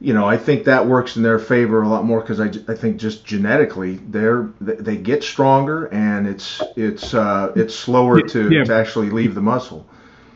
you 0.00 0.12
know, 0.14 0.26
I 0.26 0.36
think 0.36 0.64
that 0.64 0.86
works 0.86 1.16
in 1.16 1.22
their 1.22 1.38
favor 1.38 1.82
a 1.82 1.88
lot 1.88 2.04
more 2.04 2.20
because 2.20 2.40
I, 2.40 2.50
I 2.70 2.74
think 2.76 2.98
just 2.98 3.24
genetically 3.24 3.96
they're 4.08 4.50
they 4.60 4.74
they 4.74 4.96
get 4.96 5.22
stronger 5.24 5.86
and 5.86 6.26
it's 6.26 6.62
it's 6.76 7.14
uh, 7.14 7.52
it's 7.56 7.74
slower 7.74 8.20
to, 8.20 8.50
Yeah. 8.50 8.64
to 8.64 8.74
actually 8.74 9.10
leave 9.10 9.34
the 9.34 9.40
muscle. 9.40 9.86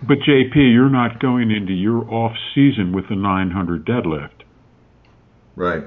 But 0.02 0.18
JP, 0.18 0.54
you're 0.54 0.88
not 0.90 1.18
going 1.20 1.50
into 1.50 1.72
your 1.72 2.08
off 2.12 2.32
season 2.54 2.92
with 2.92 3.06
a 3.10 3.16
900 3.16 3.84
deadlift. 3.84 4.30
Right. 5.56 5.82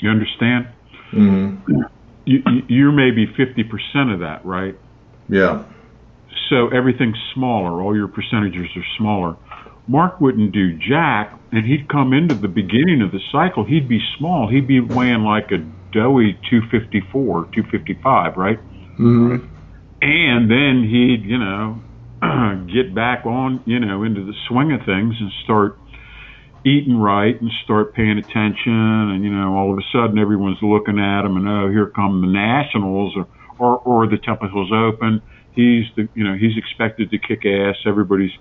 You 0.00 0.10
understand? 0.10 0.68
hmm 1.10 1.56
You, 2.24 2.42
you- 2.46 2.62
you're 2.68 2.92
maybe 2.92 3.26
50% 3.26 4.12
of 4.14 4.20
that, 4.20 4.44
right? 4.44 4.76
Yeah. 5.28 5.64
So 6.48 6.68
everything's 6.68 7.18
smaller. 7.34 7.82
All 7.82 7.94
your 7.94 8.08
percentages 8.08 8.68
are 8.76 8.84
smaller. 8.96 9.36
Mark 9.86 10.20
wouldn't 10.20 10.52
do 10.52 10.74
jack, 10.78 11.38
and 11.52 11.64
he'd 11.66 11.88
come 11.88 12.12
into 12.12 12.34
the 12.34 12.48
beginning 12.48 13.00
of 13.02 13.10
the 13.12 13.20
cycle. 13.32 13.64
He'd 13.64 13.88
be 13.88 14.00
small. 14.18 14.48
He'd 14.48 14.66
be 14.66 14.80
weighing 14.80 15.22
like 15.24 15.50
a 15.50 15.58
doughy 15.92 16.34
254, 16.50 17.44
255, 17.54 18.36
right? 18.36 18.58
Mm-hmm. 18.98 19.46
And 20.02 20.50
then 20.50 20.82
he'd, 20.88 21.24
you 21.24 21.38
know, 21.38 21.80
get 22.72 22.94
back 22.94 23.26
on, 23.26 23.62
you 23.66 23.78
know, 23.78 24.02
into 24.02 24.24
the 24.24 24.34
swing 24.48 24.72
of 24.72 24.84
things 24.84 25.14
and 25.20 25.30
start 25.44 25.78
eating 26.64 26.98
right 26.98 27.40
and 27.40 27.50
start 27.64 27.94
paying 27.94 28.18
attention. 28.18 28.72
And, 28.72 29.24
you 29.24 29.30
know, 29.30 29.56
all 29.56 29.72
of 29.72 29.78
a 29.78 29.82
sudden 29.92 30.18
everyone's 30.18 30.62
looking 30.62 30.98
at 30.98 31.24
him 31.24 31.36
and, 31.36 31.48
oh, 31.48 31.70
here 31.70 31.86
come 31.86 32.20
the 32.20 32.26
Nationals 32.26 33.14
or, 33.16 33.26
or, 33.58 33.78
or 33.78 34.06
the 34.06 34.18
Temple 34.18 34.48
Hills 34.48 34.72
Open. 34.72 35.22
He's 35.52 35.86
the, 35.96 36.08
you 36.14 36.24
know, 36.24 36.34
he's 36.34 36.56
expected 36.56 37.10
to 37.10 37.18
kick 37.18 37.44
ass. 37.46 37.76
Everybody's, 37.86 38.32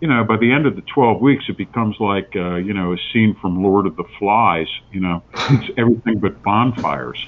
you 0.00 0.08
know, 0.08 0.24
by 0.24 0.36
the 0.36 0.52
end 0.52 0.66
of 0.66 0.76
the 0.76 0.82
12 0.82 1.20
weeks, 1.20 1.44
it 1.48 1.56
becomes 1.56 1.96
like, 2.00 2.32
uh, 2.36 2.56
you 2.56 2.72
know, 2.74 2.92
a 2.92 2.96
scene 3.12 3.36
from 3.40 3.62
Lord 3.62 3.86
of 3.86 3.96
the 3.96 4.04
Flies. 4.18 4.68
You 4.92 5.00
know, 5.00 5.22
it's 5.32 5.70
everything 5.78 6.18
but 6.18 6.42
bonfires. 6.42 7.26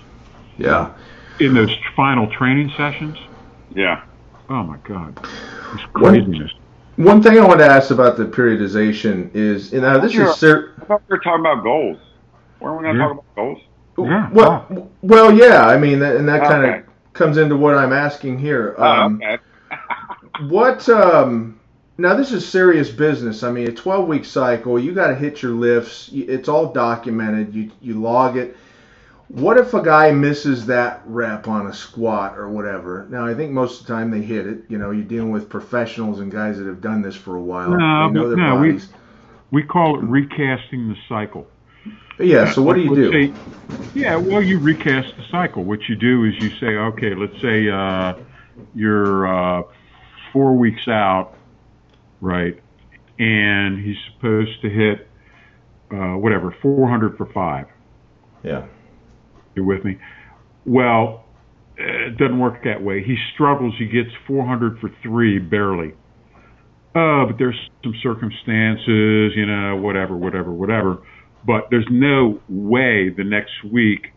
Yeah. 0.58 0.94
In 1.38 1.54
those 1.54 1.74
final 1.94 2.30
training 2.30 2.72
sessions. 2.76 3.18
Yeah. 3.74 4.04
Oh 4.48 4.62
my 4.62 4.76
God, 4.78 5.18
it's 5.72 5.84
craziness. 5.94 6.52
One, 6.96 7.06
one 7.06 7.22
thing 7.22 7.38
I 7.38 7.46
want 7.46 7.60
to 7.60 7.66
ask 7.66 7.90
about 7.90 8.16
the 8.16 8.24
periodization 8.26 9.30
is, 9.34 9.72
you 9.72 9.80
know, 9.82 10.00
this 10.00 10.12
Sure. 10.12 10.30
is 10.30 10.36
cer- 10.36 10.74
I 10.80 10.84
thought 10.86 11.02
we 11.08 11.14
were 11.16 11.20
talking 11.20 11.40
about 11.40 11.62
goals. 11.64 11.98
Weren't 12.60 12.78
we 12.78 12.84
going 12.84 12.96
to 12.96 12.98
Yeah. 12.98 13.04
talk 13.04 13.12
about 13.12 13.34
goals? 13.36 13.58
Yeah. 13.98 14.30
well, 14.32 14.90
well, 15.02 15.32
yeah. 15.32 15.66
I 15.66 15.78
mean, 15.78 16.00
that, 16.00 16.16
and 16.16 16.28
that 16.28 16.44
kind 16.44 16.64
of 16.64 16.84
comes 17.14 17.38
into 17.38 17.56
what 17.56 17.76
I'm 17.76 17.92
asking 17.92 18.38
here. 18.38 18.74
Oh, 18.78 18.84
Um, 18.84 19.22
okay. 19.22 19.38
What 20.48 20.88
um 20.90 21.60
now 21.98 22.14
this 22.14 22.32
is 22.32 22.46
serious 22.46 22.90
business. 22.90 23.42
I 23.42 23.50
mean, 23.50 23.68
a 23.68 23.72
12 23.72 24.06
week 24.08 24.24
cycle, 24.26 24.78
you 24.78 24.92
got 24.92 25.08
to 25.08 25.14
hit 25.14 25.42
your 25.42 25.52
lifts. 25.52 26.10
It's 26.12 26.48
all 26.48 26.72
documented. 26.72 27.54
You 27.54 27.70
you 27.80 27.94
log 28.00 28.36
it. 28.36 28.56
What 29.28 29.58
if 29.58 29.74
a 29.74 29.82
guy 29.82 30.12
misses 30.12 30.66
that 30.66 31.02
rep 31.04 31.48
on 31.48 31.66
a 31.66 31.74
squat 31.74 32.38
or 32.38 32.48
whatever? 32.48 33.06
Now, 33.10 33.26
I 33.26 33.34
think 33.34 33.50
most 33.52 33.80
of 33.80 33.86
the 33.86 33.92
time 33.92 34.10
they 34.12 34.22
hit 34.22 34.46
it. 34.46 34.64
You 34.68 34.78
know, 34.78 34.92
you're 34.92 35.04
dealing 35.04 35.32
with 35.32 35.48
professionals 35.48 36.20
and 36.20 36.30
guys 36.30 36.58
that 36.58 36.66
have 36.66 36.80
done 36.80 37.02
this 37.02 37.16
for 37.16 37.34
a 37.36 37.40
while. 37.42 37.70
No, 37.70 38.08
no, 38.36 38.56
we- 38.60 38.68
We 39.52 39.62
call 39.62 39.98
it 39.98 40.02
recasting 40.04 40.88
the 40.88 40.96
cycle. 41.08 41.46
yeah. 42.20 42.50
So 42.50 42.62
what 42.62 42.74
do 42.76 42.82
you 42.82 42.94
do? 42.94 43.12
say- 43.12 43.32
yeah, 43.94 44.16
well, 44.16 44.42
you 44.42 44.58
recast 44.60 45.16
the 45.16 45.24
cycle. 45.30 45.64
What 45.64 45.88
you 45.88 45.96
do 45.96 46.24
is 46.24 46.34
you 46.40 46.50
say, 46.60 46.76
okay, 46.76 47.14
let's 47.14 47.40
say 47.40 47.68
uh, 47.68 48.14
you're 48.74 49.26
uh, 49.26 49.62
four 50.32 50.54
weeks 50.56 50.86
out, 50.88 51.34
right, 52.20 52.58
and 53.18 53.78
he's 53.84 53.96
supposed 54.14 54.60
to 54.62 54.68
hit 54.70 55.08
uh, 55.92 56.14
whatever 56.16 56.54
400 56.62 57.16
for 57.16 57.26
five. 57.26 57.66
Yeah. 58.42 58.66
You 59.56 59.64
with 59.64 59.84
me? 59.84 59.96
Well, 60.66 61.24
it 61.78 62.18
doesn't 62.18 62.38
work 62.38 62.62
that 62.64 62.82
way. 62.82 63.02
He 63.02 63.16
struggles. 63.34 63.74
He 63.78 63.86
gets 63.86 64.10
400 64.26 64.78
for 64.80 64.90
three, 65.02 65.38
barely. 65.38 65.94
Oh, 66.94 67.24
but 67.26 67.38
there's 67.38 67.58
some 67.82 67.94
circumstances, 68.02 69.32
you 69.34 69.46
know, 69.46 69.76
whatever, 69.76 70.14
whatever, 70.14 70.52
whatever. 70.52 70.98
But 71.46 71.68
there's 71.70 71.86
no 71.90 72.40
way 72.48 73.08
the 73.08 73.24
next 73.24 73.52
week 73.70 74.12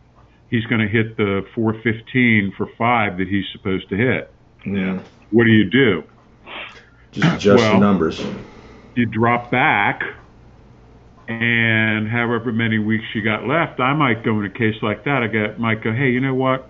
he's 0.50 0.66
going 0.66 0.82
to 0.82 0.88
hit 0.88 1.16
the 1.16 1.46
415 1.56 2.54
for 2.58 2.68
five 2.78 3.18
that 3.18 3.28
he's 3.30 3.46
supposed 3.54 3.88
to 3.90 3.96
hit. 3.96 4.32
Yeah. 4.66 5.00
What 5.32 5.46
do 5.46 5.52
you 5.52 5.70
do? 5.70 6.04
Just 7.12 7.36
adjust 7.36 7.64
Well- 7.64 7.74
the 7.76 7.80
numbers. 7.80 8.26
you 8.96 9.06
drop 9.06 9.52
back 9.52 10.02
and 11.30 12.10
however 12.10 12.52
many 12.52 12.80
weeks 12.80 13.06
you 13.14 13.24
got 13.24 13.46
left, 13.48 13.80
I 13.80 13.94
might 13.94 14.26
go 14.26 14.40
in 14.40 14.46
a 14.46 14.50
case 14.50 14.76
like 14.82 15.04
that. 15.06 15.22
I 15.22 15.28
got, 15.28 15.60
might 15.60 15.84
go, 15.84 15.94
hey, 15.94 16.10
you 16.10 16.20
know 16.20 16.34
what? 16.34 16.68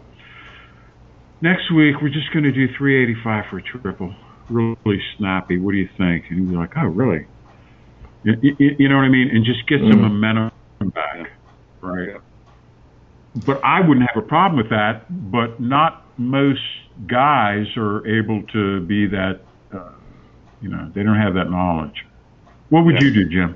Next 1.42 1.72
week 1.72 1.96
we're 2.02 2.10
just 2.10 2.32
going 2.34 2.44
to 2.44 2.52
do 2.52 2.68
385 2.78 3.46
for 3.50 3.58
a 3.60 3.64
triple. 3.64 4.14
Really 4.50 5.02
snappy. 5.18 5.58
What 5.58 5.72
do 5.72 5.78
you 5.78 5.88
think? 5.98 6.26
And 6.30 6.40
you'd 6.40 6.50
be 6.50 6.56
like, 6.58 6.72
oh, 6.76 6.88
really? 6.88 7.26
You, 8.24 8.34
you, 8.42 8.76
you 8.80 8.90
know 8.90 8.98
what 8.98 9.04
I 9.06 9.10
mean? 9.10 9.30
And 9.34 9.46
just 9.46 9.66
get 9.68 9.80
some 9.80 10.00
Mhm. 10.00 10.20
momentum 10.20 10.52
back, 10.94 11.32
right? 11.82 12.10
Yeah. 12.10 12.18
But 13.46 13.64
I 13.64 13.80
wouldn't 13.80 14.10
have 14.14 14.22
a 14.22 14.28
problem 14.28 14.58
with 14.58 14.72
that. 14.72 15.06
But 15.32 15.62
not 15.62 16.04
most 16.18 16.60
guys 17.08 17.66
are 17.78 18.06
able 18.06 18.44
to 18.52 18.82
be 18.82 19.08
that. 19.08 19.40
Uh, 19.74 19.92
you 20.62 20.68
know, 20.68 20.92
they 20.94 21.04
don't 21.04 21.16
have 21.16 21.36
that 21.36 21.50
knowledge. 21.50 22.06
What 22.70 22.84
would 22.86 23.02
you 23.02 23.14
do, 23.14 23.30
Jim? 23.30 23.56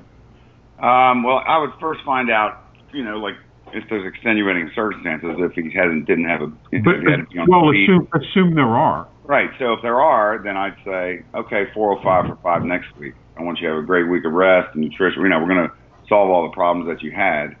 Um, 0.84 1.22
well, 1.22 1.40
I 1.46 1.56
would 1.56 1.72
first 1.80 2.04
find 2.04 2.30
out, 2.30 2.60
you 2.92 3.02
know, 3.02 3.16
like 3.16 3.36
if 3.72 3.84
there's 3.88 4.04
extenuating 4.04 4.70
circumstances, 4.74 5.30
if 5.38 5.52
he 5.56 5.72
hasn't 5.72 6.04
didn't 6.04 6.28
have 6.28 6.42
a, 6.42 6.48
But 6.84 7.00
had 7.08 7.24
to 7.24 7.26
be 7.32 7.38
on 7.40 7.48
well, 7.48 7.72
assume 7.72 8.06
assume 8.12 8.54
there 8.54 8.68
are. 8.68 9.08
Right. 9.24 9.48
So 9.58 9.72
if 9.72 9.80
there 9.80 10.00
are, 10.00 10.42
then 10.44 10.58
I'd 10.58 10.76
say, 10.84 11.24
okay, 11.34 11.72
405 11.72 12.36
for 12.36 12.38
five 12.42 12.62
next 12.64 12.94
week. 12.98 13.14
I 13.38 13.42
want 13.42 13.58
you 13.58 13.68
to 13.68 13.74
have 13.74 13.82
a 13.82 13.86
great 13.86 14.04
week 14.04 14.26
of 14.26 14.32
rest 14.32 14.74
and 14.74 14.84
nutrition. 14.84 15.22
You 15.22 15.30
know, 15.30 15.40
we're 15.40 15.48
going 15.48 15.66
to 15.66 15.74
solve 16.06 16.28
all 16.28 16.44
the 16.44 16.54
problems 16.54 16.86
that 16.92 17.02
you 17.02 17.10
had. 17.10 17.56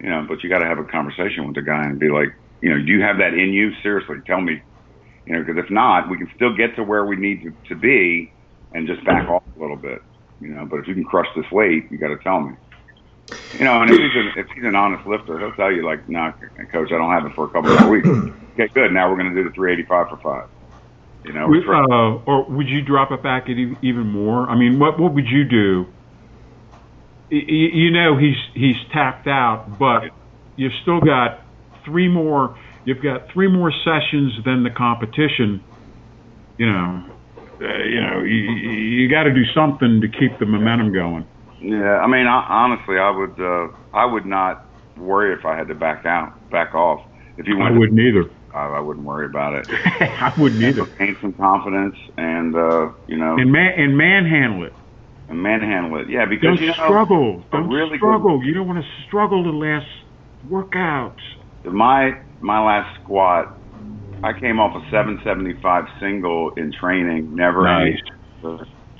You 0.00 0.08
know, 0.08 0.24
but 0.26 0.42
you 0.42 0.48
got 0.48 0.58
to 0.58 0.66
have 0.66 0.78
a 0.78 0.84
conversation 0.84 1.46
with 1.46 1.54
the 1.54 1.62
guy 1.62 1.84
and 1.84 2.00
be 2.00 2.08
like, 2.08 2.32
you 2.62 2.70
know, 2.70 2.80
do 2.80 2.90
you 2.90 3.02
have 3.04 3.18
that 3.18 3.36
in 3.36 3.52
you? 3.52 3.72
Seriously, 3.82 4.16
tell 4.26 4.40
me. 4.40 4.62
You 5.26 5.36
know, 5.36 5.44
because 5.44 5.62
if 5.62 5.70
not, 5.70 6.08
we 6.08 6.16
can 6.16 6.30
still 6.34 6.56
get 6.56 6.74
to 6.76 6.82
where 6.82 7.04
we 7.04 7.16
need 7.16 7.44
to, 7.44 7.52
to 7.68 7.76
be 7.76 8.32
and 8.72 8.88
just 8.88 9.04
back 9.04 9.28
off 9.28 9.42
a 9.56 9.60
little 9.60 9.76
bit. 9.76 10.00
You 10.40 10.48
know, 10.48 10.66
but 10.66 10.80
if 10.80 10.88
you 10.88 10.94
can 10.94 11.04
crush 11.04 11.28
this 11.36 11.50
weight, 11.50 11.90
you 11.90 11.98
got 11.98 12.08
to 12.08 12.18
tell 12.18 12.40
me. 12.40 12.54
You 13.58 13.64
know, 13.64 13.80
and 13.80 13.90
if 13.90 13.98
he's, 13.98 14.14
an, 14.14 14.32
if 14.36 14.46
he's 14.54 14.64
an 14.64 14.74
honest 14.74 15.06
lifter, 15.06 15.38
he'll 15.38 15.52
tell 15.52 15.72
you 15.72 15.84
like, 15.84 16.08
"No, 16.08 16.26
nah, 16.26 16.64
coach, 16.70 16.92
I 16.92 16.98
don't 16.98 17.10
have 17.10 17.24
it 17.24 17.34
for 17.34 17.44
a 17.44 17.48
couple 17.48 17.74
more 17.78 17.90
weeks." 17.90 18.08
okay, 18.52 18.68
good. 18.74 18.92
Now 18.92 19.10
we're 19.10 19.16
going 19.16 19.34
to 19.34 19.42
do 19.42 19.48
the 19.48 19.54
385 19.54 20.08
for 20.10 20.16
five. 20.18 20.48
You 21.24 21.32
know, 21.32 21.48
try- 21.62 21.84
uh, 21.84 22.22
or 22.26 22.44
would 22.50 22.68
you 22.68 22.82
drop 22.82 23.10
it 23.10 23.22
back 23.22 23.48
even 23.48 24.06
more? 24.06 24.48
I 24.48 24.56
mean, 24.56 24.78
what 24.78 24.98
what 25.00 25.14
would 25.14 25.26
you 25.26 25.44
do? 25.44 25.86
You 27.30 27.90
know, 27.90 28.18
he's 28.18 28.36
he's 28.52 28.76
tapped 28.92 29.26
out, 29.26 29.78
but 29.78 30.10
you've 30.56 30.74
still 30.82 31.00
got 31.00 31.40
three 31.84 32.08
more. 32.08 32.58
You've 32.84 33.02
got 33.02 33.30
three 33.32 33.48
more 33.48 33.72
sessions 33.84 34.32
than 34.44 34.64
the 34.64 34.70
competition. 34.70 35.64
You 36.58 36.70
know, 36.70 37.13
uh, 37.60 37.82
you 37.84 38.00
know, 38.00 38.22
you, 38.22 38.34
you 39.04 39.08
got 39.10 39.24
to 39.24 39.34
do 39.34 39.44
something 39.54 40.00
to 40.00 40.08
keep 40.08 40.38
the 40.38 40.46
momentum 40.46 40.92
going. 40.92 41.26
Yeah, 41.60 41.98
I 41.98 42.06
mean, 42.06 42.26
I, 42.26 42.44
honestly, 42.48 42.98
I 42.98 43.10
would, 43.10 43.38
uh, 43.40 43.68
I 43.92 44.04
would 44.04 44.26
not 44.26 44.66
worry 44.96 45.32
if 45.38 45.44
I 45.44 45.56
had 45.56 45.68
to 45.68 45.74
back 45.74 46.04
out, 46.04 46.32
back 46.50 46.74
off. 46.74 47.00
If 47.36 47.46
you 47.46 47.60
I 47.60 47.70
wouldn't 47.70 47.98
either. 47.98 48.30
I, 48.54 48.76
I 48.76 48.80
wouldn't 48.80 49.04
worry 49.06 49.26
about 49.26 49.54
it. 49.54 49.66
I 50.00 50.32
wouldn't 50.38 50.62
either. 50.62 50.86
Gain 50.98 51.16
some 51.20 51.32
confidence 51.32 51.96
and, 52.16 52.54
uh, 52.54 52.92
you 53.08 53.16
know, 53.16 53.36
And 53.38 53.50
man 53.50 53.72
and 53.76 53.96
manhandle 53.96 54.64
it. 54.64 54.72
and 55.28 55.42
manhandle 55.42 56.00
it. 56.00 56.08
Yeah, 56.10 56.26
because 56.26 56.58
Don't 56.58 56.60
you 56.60 56.68
know, 56.68 56.74
struggle. 56.74 57.44
Don't 57.50 57.68
really 57.68 57.90
good- 57.98 57.98
struggle. 57.98 58.44
You 58.44 58.54
don't 58.54 58.68
want 58.68 58.84
to 58.84 58.88
struggle 59.08 59.42
the 59.42 59.50
last 59.50 59.86
workouts. 60.48 61.16
my 61.64 62.12
my 62.40 62.60
last 62.64 62.88
squat, 63.02 63.58
I 64.24 64.32
came 64.40 64.58
off 64.58 64.74
a 64.74 64.80
775 64.90 65.84
single 66.00 66.52
in 66.56 66.72
training, 66.72 67.34
never 67.34 67.62
Nice. 67.62 68.00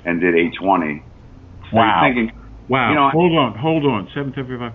and 0.05 0.21
did 0.21 0.35
820. 0.35 1.03
So 1.71 1.77
Wow. 1.77 2.01
thinking, 2.03 2.31
Wow. 2.67 2.89
You 2.89 2.95
know, 2.95 3.09
hold 3.09 3.37
on, 3.37 3.57
hold 3.57 3.85
on. 3.85 4.07
Seven 4.15 4.33
seventy 4.33 4.57
five. 4.57 4.73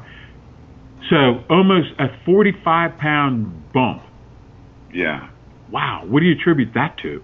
So 1.09 1.43
almost 1.51 1.89
a 1.99 2.07
forty 2.25 2.53
five 2.65 2.99
pound 2.99 3.73
bump. 3.73 4.03
yeah. 4.93 5.29
Wow. 5.69 6.03
What 6.07 6.21
do 6.21 6.27
you 6.27 6.35
attribute 6.39 6.75
that 6.75 6.99
to? 7.03 7.23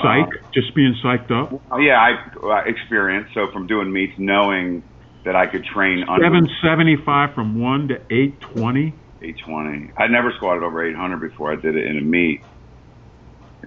Psych? 0.00 0.26
Uh, 0.26 0.30
Just 0.52 0.74
being 0.76 0.94
psyched 1.04 1.30
up? 1.32 1.50
Yeah, 1.80 1.98
I 1.98 2.12
uh, 2.46 2.62
experienced. 2.66 3.34
So 3.34 3.48
from 3.52 3.66
doing 3.66 3.92
meets, 3.92 4.12
knowing 4.18 4.84
that 5.24 5.34
I 5.36 5.46
could 5.46 5.64
train 5.64 6.04
under 6.08 6.24
Seven 6.24 6.48
seventy 6.62 6.96
five 7.04 7.34
from 7.34 7.60
one 7.60 7.88
to 7.88 7.96
eight 8.10 8.40
twenty. 8.52 8.94
820. 9.24 9.92
I'd 9.96 10.10
never 10.10 10.32
squatted 10.32 10.62
over 10.62 10.84
800 10.84 11.20
before 11.20 11.52
I 11.52 11.56
did 11.56 11.76
it 11.76 11.86
in 11.86 11.98
a 11.98 12.02
meet. 12.02 12.42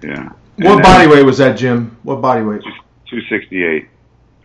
Yeah. 0.02 0.30
What 0.56 0.72
And 0.72 0.82
body 0.82 1.06
weight 1.08 1.24
was 1.24 1.38
that, 1.38 1.56
Jim? 1.56 1.96
What 2.02 2.20
body 2.20 2.42
weight? 2.42 2.62
268. 2.62 3.88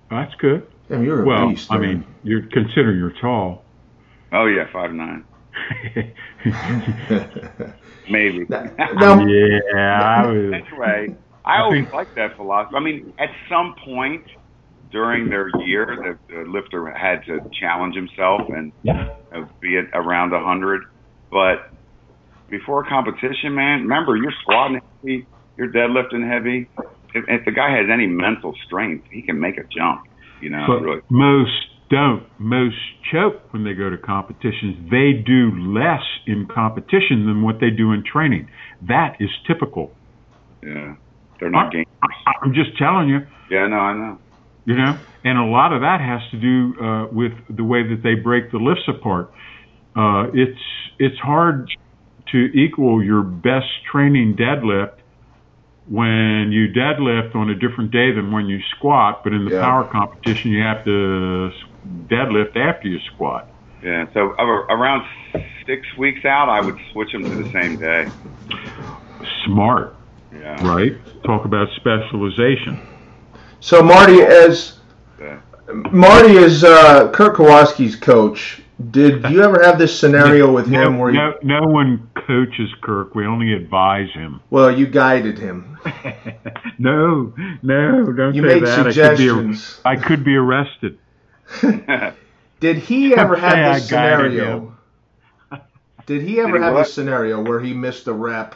That's 0.09 0.33
good. 0.35 0.67
Damn, 0.89 1.03
you're 1.03 1.23
a 1.23 1.25
Well, 1.25 1.49
beast. 1.49 1.71
I 1.71 1.77
mean, 1.77 2.05
you're 2.23 2.43
considering 2.43 2.97
you're 2.97 3.13
tall. 3.19 3.63
Oh 4.31 4.45
yeah, 4.45 4.67
five 4.71 4.93
nine. 4.93 5.23
Maybe. 8.09 8.45
now, 8.49 9.25
yeah, 9.25 10.01
I 10.01 10.27
was, 10.27 10.53
anyway, 10.53 11.15
I, 11.45 11.57
I 11.57 11.61
always 11.61 11.89
like 11.91 12.13
that 12.15 12.35
philosophy. 12.35 12.75
I 12.75 12.79
mean, 12.79 13.13
at 13.19 13.29
some 13.47 13.75
point 13.85 14.25
during 14.91 15.29
their 15.29 15.49
year, 15.61 16.17
the, 16.29 16.33
the 16.33 16.49
lifter 16.49 16.89
had 16.91 17.25
to 17.25 17.39
challenge 17.59 17.95
himself 17.95 18.41
and 18.49 18.71
yeah. 18.83 19.15
be 19.59 19.77
at 19.77 19.85
around 19.93 20.31
a 20.33 20.37
100. 20.37 20.83
But 21.33 21.73
before 22.49 22.85
a 22.85 22.87
competition, 22.87 23.55
man, 23.55 23.81
remember 23.81 24.15
you're 24.15 24.33
squatting 24.43 24.79
heavy, 25.01 25.25
you're 25.57 25.71
deadlifting 25.71 26.29
heavy. 26.29 26.69
If, 27.15 27.25
if 27.27 27.45
the 27.45 27.51
guy 27.51 27.75
has 27.75 27.87
any 27.91 28.05
mental 28.05 28.53
strength, 28.65 29.05
he 29.11 29.23
can 29.23 29.39
make 29.39 29.57
a 29.57 29.63
jump. 29.63 30.03
You 30.41 30.51
know, 30.51 30.65
But 30.67 30.81
really. 30.81 31.01
most 31.09 31.51
don't. 31.89 32.25
Most 32.39 32.77
choke 33.11 33.51
when 33.51 33.63
they 33.63 33.73
go 33.73 33.89
to 33.89 33.97
competitions. 33.97 34.89
They 34.89 35.13
do 35.25 35.51
less 35.73 36.03
in 36.27 36.47
competition 36.53 37.25
than 37.25 37.43
what 37.43 37.55
they 37.59 37.69
do 37.69 37.91
in 37.91 38.03
training. 38.03 38.49
That 38.87 39.17
is 39.19 39.29
typical. 39.47 39.91
Yeah, 40.61 40.95
they're 41.39 41.49
not 41.49 41.71
game. 41.71 41.85
I, 42.01 42.07
I'm 42.43 42.53
just 42.53 42.77
telling 42.77 43.09
you. 43.09 43.19
Yeah, 43.49 43.67
no, 43.67 43.77
I 43.77 43.93
know. 43.93 44.19
you 44.65 44.75
know 44.75 44.97
and 45.23 45.37
a 45.37 45.45
lot 45.45 45.73
of 45.73 45.81
that 45.81 45.99
has 46.01 46.21
to 46.31 46.37
do 46.39 46.83
uh, 46.83 47.07
with 47.11 47.31
the 47.49 47.63
way 47.63 47.83
that 47.83 48.03
they 48.03 48.15
break 48.15 48.51
the 48.51 48.57
lifts 48.57 48.87
apart 48.87 49.31
uh, 49.95 50.27
it's 50.33 50.59
it's 50.99 51.19
hard 51.19 51.69
to 52.31 52.37
equal 52.53 53.03
your 53.03 53.21
best 53.21 53.67
training 53.91 54.35
deadlift 54.35 54.93
when 55.89 56.49
you 56.51 56.67
deadlift 56.69 57.35
on 57.35 57.49
a 57.49 57.55
different 57.55 57.91
day 57.91 58.11
than 58.11 58.31
when 58.31 58.45
you 58.45 58.59
squat 58.77 59.21
but 59.23 59.33
in 59.33 59.43
the 59.45 59.51
Yeah. 59.51 59.59
power 59.61 59.83
competition 59.83 60.51
you 60.51 60.61
have 60.63 60.83
to 60.85 61.51
deadlift 62.07 62.55
after 62.55 62.87
you 62.87 62.99
squat 63.13 63.49
Yeah, 63.83 64.05
so 64.13 64.19
around 64.69 65.03
six 65.65 65.85
weeks 65.97 66.23
out, 66.23 66.47
I 66.47 66.61
would 66.61 66.77
switch 66.93 67.11
them 67.11 67.25
to 67.25 67.35
the 67.35 67.49
same 67.51 67.77
day. 67.77 68.07
smart 69.45 69.95
Yeah. 70.33 70.65
right 70.65 70.93
talk 71.25 71.45
about 71.45 71.67
specialization 71.75 72.79
So 73.59 73.81
Marty, 73.83 74.21
as 74.21 74.79
Yeah. 75.19 75.39
Marty 75.91 76.35
is 76.35 76.63
uh, 76.63 77.09
Kirk 77.11 77.35
Karwoski's 77.35 77.95
coach. 77.95 78.61
Did 78.91 79.23
you 79.29 79.41
ever 79.43 79.63
have 79.63 79.77
this 79.77 79.97
scenario 79.97 80.51
with 80.51 80.67
no, 80.67 80.81
him 80.81 80.97
where 80.97 81.11
you, 81.11 81.17
no, 81.17 81.35
no 81.43 81.61
one 81.67 82.09
coaches 82.15 82.69
Kirk. 82.81 83.15
We 83.15 83.25
only 83.25 83.53
advise 83.53 84.09
him. 84.11 84.41
well, 84.49 84.71
you 84.71 84.87
guided 84.87 85.37
him? 85.37 85.77
no, 86.79 87.33
no, 87.61 88.11
don't 88.13 88.33
You 88.35 88.41
say 88.41 88.59
made 88.59 88.65
that. 88.65 88.87
I 88.87 89.15
could, 89.15 89.17
be. 89.17 89.57
I 89.85 89.95
could 89.95 90.23
be 90.23 90.35
arrested. 90.35 90.97
Did 92.59 92.77
he 92.77 93.13
ever 93.15 93.35
have 93.35 93.51
Say 93.51 93.73
this 93.73 93.87
scenario? 93.89 94.75
Did 96.05 96.21
he 96.23 96.39
ever 96.39 96.53
Did 96.53 96.57
he 96.57 96.63
have 96.63 96.73
what? 96.73 96.83
this 96.83 96.93
scenario 96.93 97.41
where 97.41 97.59
he 97.59 97.73
missed 97.73 98.07
a 98.07 98.13
rep? 98.13 98.55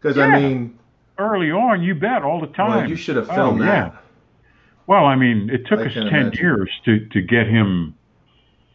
Because 0.00 0.16
Yeah. 0.16 0.24
I 0.24 0.40
mean, 0.40 0.78
Early 1.18 1.50
on, 1.50 1.82
you 1.82 1.96
bet, 1.96 2.22
all 2.22 2.40
the 2.40 2.46
time. 2.46 2.70
well, 2.70 2.88
you 2.88 2.94
should 2.94 3.16
have 3.16 3.28
Oh, 3.30 3.34
filmed 3.34 3.60
yeah. 3.62 3.90
That, 4.88 4.94
Well, 4.94 5.06
I 5.06 5.16
mean, 5.16 5.50
it 5.52 5.66
took 5.66 5.80
I 5.80 5.86
us 5.86 5.92
10 6.10 6.32
imagine. 6.32 6.40
years 6.40 6.70
to, 6.86 7.06
to 7.10 7.22
get 7.22 7.46
him 7.46 7.96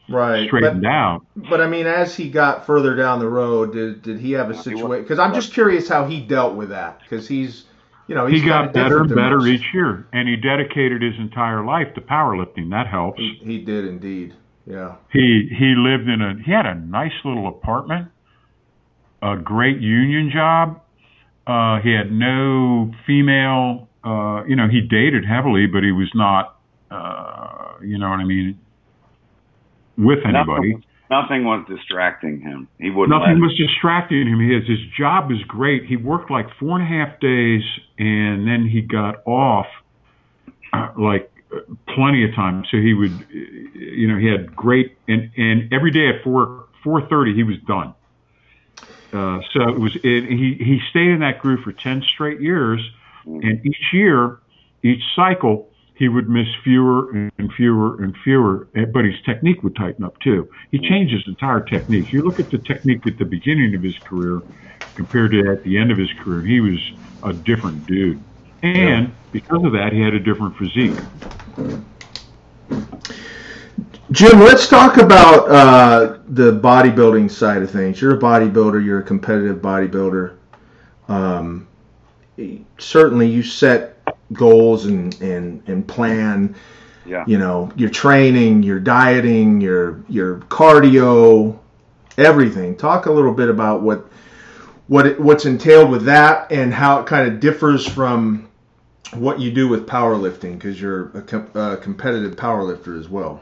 right? 0.07 0.49
straightened 0.49 0.83
But, 0.83 0.85
out. 0.85 1.25
but 1.35 1.61
I 1.61 1.67
mean, 1.67 1.87
as 1.87 2.15
he 2.15 2.29
got 2.29 2.65
further 2.65 2.95
down 2.95 3.19
the 3.19 3.29
road, 3.29 3.73
did 3.73 4.01
did 4.01 4.19
he 4.19 4.31
have 4.33 4.49
a 4.49 4.55
situation? 4.55 5.03
Because 5.03 5.19
I'm 5.19 5.33
just 5.33 5.53
curious 5.53 5.87
how 5.89 6.05
he 6.07 6.21
dealt 6.21 6.55
with 6.55 6.69
that. 6.69 6.99
Because 7.01 7.27
he's, 7.27 7.65
you 8.07 8.15
know, 8.15 8.25
he's 8.27 8.41
He 8.41 8.47
got 8.47 8.73
better 8.73 9.01
and 9.01 9.13
better 9.13 9.37
most. 9.39 9.47
each 9.47 9.73
year, 9.73 10.07
and 10.13 10.27
he 10.27 10.35
dedicated 10.35 11.01
his 11.01 11.17
entire 11.19 11.63
life 11.65 11.93
to 11.95 12.01
powerlifting. 12.01 12.69
That 12.71 12.87
helps. 12.87 13.19
He, 13.19 13.35
he 13.41 13.57
did 13.59 13.85
indeed. 13.85 14.35
Yeah. 14.65 14.97
He 15.11 15.47
he 15.57 15.75
lived 15.75 16.09
in 16.09 16.21
a 16.21 16.35
he 16.43 16.51
had 16.51 16.65
a 16.65 16.75
nice 16.75 17.13
little 17.23 17.47
apartment, 17.47 18.09
a 19.21 19.37
great 19.37 19.79
union 19.79 20.29
job. 20.31 20.81
Uh, 21.47 21.79
he 21.81 21.91
had 21.93 22.11
no 22.11 22.91
female. 23.05 23.89
Uh, 24.03 24.43
you 24.45 24.55
know, 24.55 24.67
he 24.67 24.81
dated 24.81 25.25
heavily, 25.25 25.65
but 25.65 25.83
he 25.83 25.91
was 25.91 26.11
not. 26.13 26.59
Uh, 26.91 27.73
you 27.81 27.97
know 27.97 28.09
what 28.09 28.19
I 28.19 28.25
mean? 28.25 28.59
With 29.97 30.19
anybody. 30.25 30.73
Nothing, 30.73 30.83
nothing 31.09 31.45
was 31.45 31.65
distracting 31.67 32.41
him. 32.41 32.67
He 32.79 32.89
wouldn't. 32.89 33.17
Nothing 33.17 33.39
was 33.39 33.55
distracting 33.57 34.27
him. 34.27 34.39
His 34.39 34.67
his 34.67 34.79
job 34.97 35.29
was 35.29 35.41
great. 35.47 35.85
He 35.85 35.95
worked 35.95 36.29
like 36.29 36.47
four 36.59 36.79
and 36.79 36.83
a 36.83 36.87
half 36.87 37.19
days, 37.19 37.63
and 37.97 38.47
then 38.47 38.67
he 38.67 38.81
got 38.81 39.25
off 39.25 39.67
uh, 40.73 40.89
like 40.97 41.31
plenty 41.95 42.25
of 42.27 42.35
time. 42.35 42.63
So 42.69 42.77
he 42.77 42.93
would, 42.93 43.27
you 43.31 44.07
know, 44.07 44.17
he 44.17 44.27
had 44.27 44.55
great 44.55 44.97
and 45.07 45.31
and 45.37 45.73
every 45.73 45.91
day 45.91 46.09
at 46.09 46.23
four 46.23 46.65
four 46.83 47.07
thirty 47.07 47.33
he 47.33 47.43
was 47.43 47.57
done. 47.67 47.93
Uh, 49.13 49.39
so 49.53 49.69
it 49.69 49.79
was 49.79 49.95
it, 49.97 50.25
he 50.25 50.55
he 50.59 50.79
stayed 50.89 51.09
in 51.09 51.19
that 51.19 51.39
group 51.39 51.63
for 51.63 51.71
ten 51.71 52.01
straight 52.13 52.41
years, 52.41 52.81
and 53.25 53.65
each 53.65 53.93
year, 53.93 54.39
each 54.83 55.01
cycle, 55.15 55.69
he 55.95 56.09
would 56.09 56.27
miss 56.29 56.47
fewer 56.63 57.09
and 57.37 57.53
fewer 57.55 58.03
and 58.03 58.15
fewer, 58.23 58.67
eh, 58.75 58.85
but 58.85 59.05
his 59.05 59.15
technique 59.25 59.63
would 59.63 59.75
tighten 59.75 60.03
up 60.03 60.19
too. 60.19 60.49
He 60.71 60.79
changed 60.79 61.13
his 61.13 61.23
entire 61.27 61.61
technique. 61.61 62.11
You 62.11 62.23
look 62.23 62.39
at 62.39 62.49
the 62.49 62.57
technique 62.57 63.05
at 63.05 63.17
the 63.17 63.25
beginning 63.25 63.75
of 63.75 63.83
his 63.83 63.97
career 63.99 64.41
compared 64.95 65.31
to 65.31 65.51
at 65.51 65.63
the 65.63 65.77
end 65.77 65.91
of 65.91 65.97
his 65.97 66.11
career, 66.13 66.41
he 66.41 66.59
was 66.59 66.79
a 67.23 67.33
different 67.33 67.85
dude. 67.85 68.21
And 68.63 69.13
because 69.31 69.63
of 69.63 69.73
that, 69.73 69.91
he 69.91 70.01
had 70.01 70.13
a 70.13 70.19
different 70.19 70.55
physique. 70.57 70.97
Jim, 74.11 74.39
let's 74.39 74.67
talk 74.67 74.97
about 74.97 75.49
uh, 75.49 76.19
the 76.27 76.59
bodybuilding 76.59 77.31
side 77.31 77.61
of 77.61 77.71
things. 77.71 77.99
You're 78.01 78.15
a 78.15 78.19
bodybuilder. 78.19 78.83
You're 78.83 78.99
a 78.99 79.03
competitive 79.03 79.57
bodybuilder. 79.57 80.37
Um, 81.07 81.67
certainly, 82.77 83.27
you 83.29 83.43
set 83.43 83.97
goals 84.33 84.85
and, 84.85 85.19
and, 85.21 85.63
and 85.67 85.87
plan. 85.87 86.55
Yeah. 87.05 87.25
You 87.27 87.37
know 87.37 87.69
your 87.75 87.89
training, 87.89 88.63
your 88.63 88.79
dieting, 88.79 89.59
your 89.59 90.01
your 90.07 90.37
cardio, 90.37 91.59
everything. 92.17 92.77
Talk 92.77 93.07
a 93.07 93.11
little 93.11 93.33
bit 93.33 93.49
about 93.49 93.81
what 93.81 94.07
what 94.87 95.07
it, 95.07 95.19
what's 95.19 95.45
entailed 95.45 95.89
with 95.89 96.05
that 96.05 96.51
and 96.51 96.73
how 96.73 96.99
it 97.01 97.05
kind 97.05 97.27
of 97.27 97.39
differs 97.41 97.85
from 97.85 98.49
what 99.13 99.39
you 99.39 99.51
do 99.51 99.67
with 99.67 99.85
powerlifting 99.85 100.53
because 100.53 100.79
you're 100.79 101.09
a, 101.17 101.21
com- 101.21 101.51
a 101.55 101.77
competitive 101.77 102.35
powerlifter 102.35 102.99
as 102.99 103.09
well. 103.09 103.41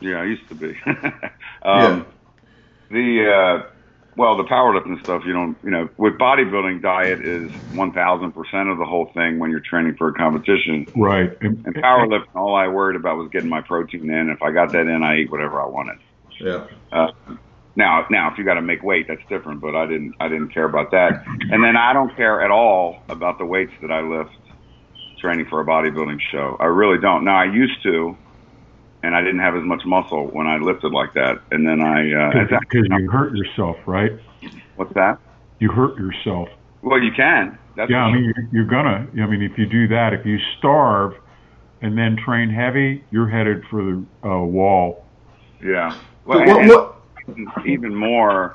Yeah, 0.00 0.16
I 0.16 0.24
used 0.24 0.48
to 0.48 0.54
be. 0.54 0.76
um, 0.86 0.94
Yeah. 1.62 2.04
The 2.88 3.32
uh, 3.32 3.66
well, 4.16 4.36
the 4.36 4.44
powerlifting 4.44 4.98
stuff. 5.02 5.22
You 5.26 5.32
don't. 5.32 5.56
You 5.62 5.70
know, 5.70 5.88
with 5.96 6.14
bodybuilding, 6.14 6.82
diet 6.82 7.20
is 7.20 7.50
one 7.74 7.92
thousand 7.92 8.32
percent 8.32 8.68
of 8.68 8.78
the 8.78 8.84
whole 8.84 9.10
thing 9.14 9.38
when 9.38 9.50
you're 9.50 9.60
training 9.60 9.96
for 9.96 10.08
a 10.08 10.12
competition. 10.14 10.86
Right. 10.96 11.36
And, 11.40 11.64
And 11.66 11.74
powerlifting, 11.74 12.34
all 12.34 12.54
I 12.54 12.68
worried 12.68 12.96
about 12.96 13.18
was 13.18 13.28
getting 13.30 13.50
my 13.50 13.60
protein 13.60 14.10
in. 14.10 14.30
If 14.30 14.42
I 14.42 14.50
got 14.50 14.72
that 14.72 14.86
in, 14.86 15.02
I 15.02 15.16
ate 15.16 15.30
whatever 15.30 15.60
I 15.60 15.66
wanted. 15.66 15.98
Yeah. 16.40 16.66
Uh, 16.92 17.12
now, 17.76 18.06
now, 18.10 18.32
if 18.32 18.38
you 18.38 18.44
got 18.44 18.54
to 18.54 18.62
make 18.62 18.82
weight, 18.82 19.06
that's 19.08 19.20
different. 19.28 19.60
But 19.60 19.76
I 19.76 19.86
didn't, 19.86 20.14
I 20.18 20.28
didn't 20.28 20.48
care 20.48 20.64
about 20.64 20.90
that. 20.92 21.24
And 21.26 21.62
then 21.62 21.76
I 21.76 21.92
don't 21.92 22.14
care 22.16 22.40
at 22.40 22.50
all 22.50 23.02
about 23.08 23.38
the 23.38 23.44
weights 23.44 23.72
that 23.82 23.90
I 23.90 24.00
lift 24.00 24.30
training 25.20 25.46
for 25.50 25.60
a 25.60 25.64
bodybuilding 25.64 26.20
show. 26.30 26.56
I 26.60 26.66
really 26.66 26.98
don't. 26.98 27.24
Now 27.24 27.36
I 27.36 27.44
used 27.44 27.82
to, 27.82 28.16
and 29.06 29.14
I 29.14 29.22
didn't 29.22 29.38
have 29.38 29.54
as 29.54 29.62
much 29.62 29.82
muscle 29.86 30.26
when 30.26 30.46
I 30.46 30.58
lifted 30.58 30.92
like 30.92 31.14
that. 31.14 31.40
And 31.52 31.66
then 31.66 31.80
I, 31.80 32.12
uh, 32.12 32.58
because 32.60 32.86
you 32.98 33.08
hurt 33.10 33.34
yourself, 33.36 33.76
right? 33.86 34.12
what's 34.74 34.92
that? 34.94 35.18
You 35.60 35.70
hurt 35.70 35.96
yourself. 35.96 36.48
Well, 36.82 37.00
you 37.00 37.12
can. 37.12 37.58
That's 37.76 37.90
Yeah, 37.90 38.04
I 38.04 38.12
mean, 38.12 38.24
you're, 38.24 38.48
you're 38.52 38.64
gonna. 38.64 39.06
I 39.20 39.26
mean, 39.26 39.42
if 39.42 39.56
you 39.56 39.66
do 39.66 39.88
that, 39.88 40.12
if 40.12 40.26
you 40.26 40.38
starve 40.58 41.14
and 41.82 41.96
then 41.96 42.16
train 42.16 42.50
heavy, 42.50 43.04
you're 43.10 43.28
headed 43.28 43.64
for 43.70 43.82
the 43.82 44.04
uh, 44.28 44.42
wall. 44.42 45.04
yeah. 45.62 45.96
Well, 46.24 46.40
What, 46.40 46.94
and- 47.28 47.48
even 47.64 47.94
more, 47.94 48.54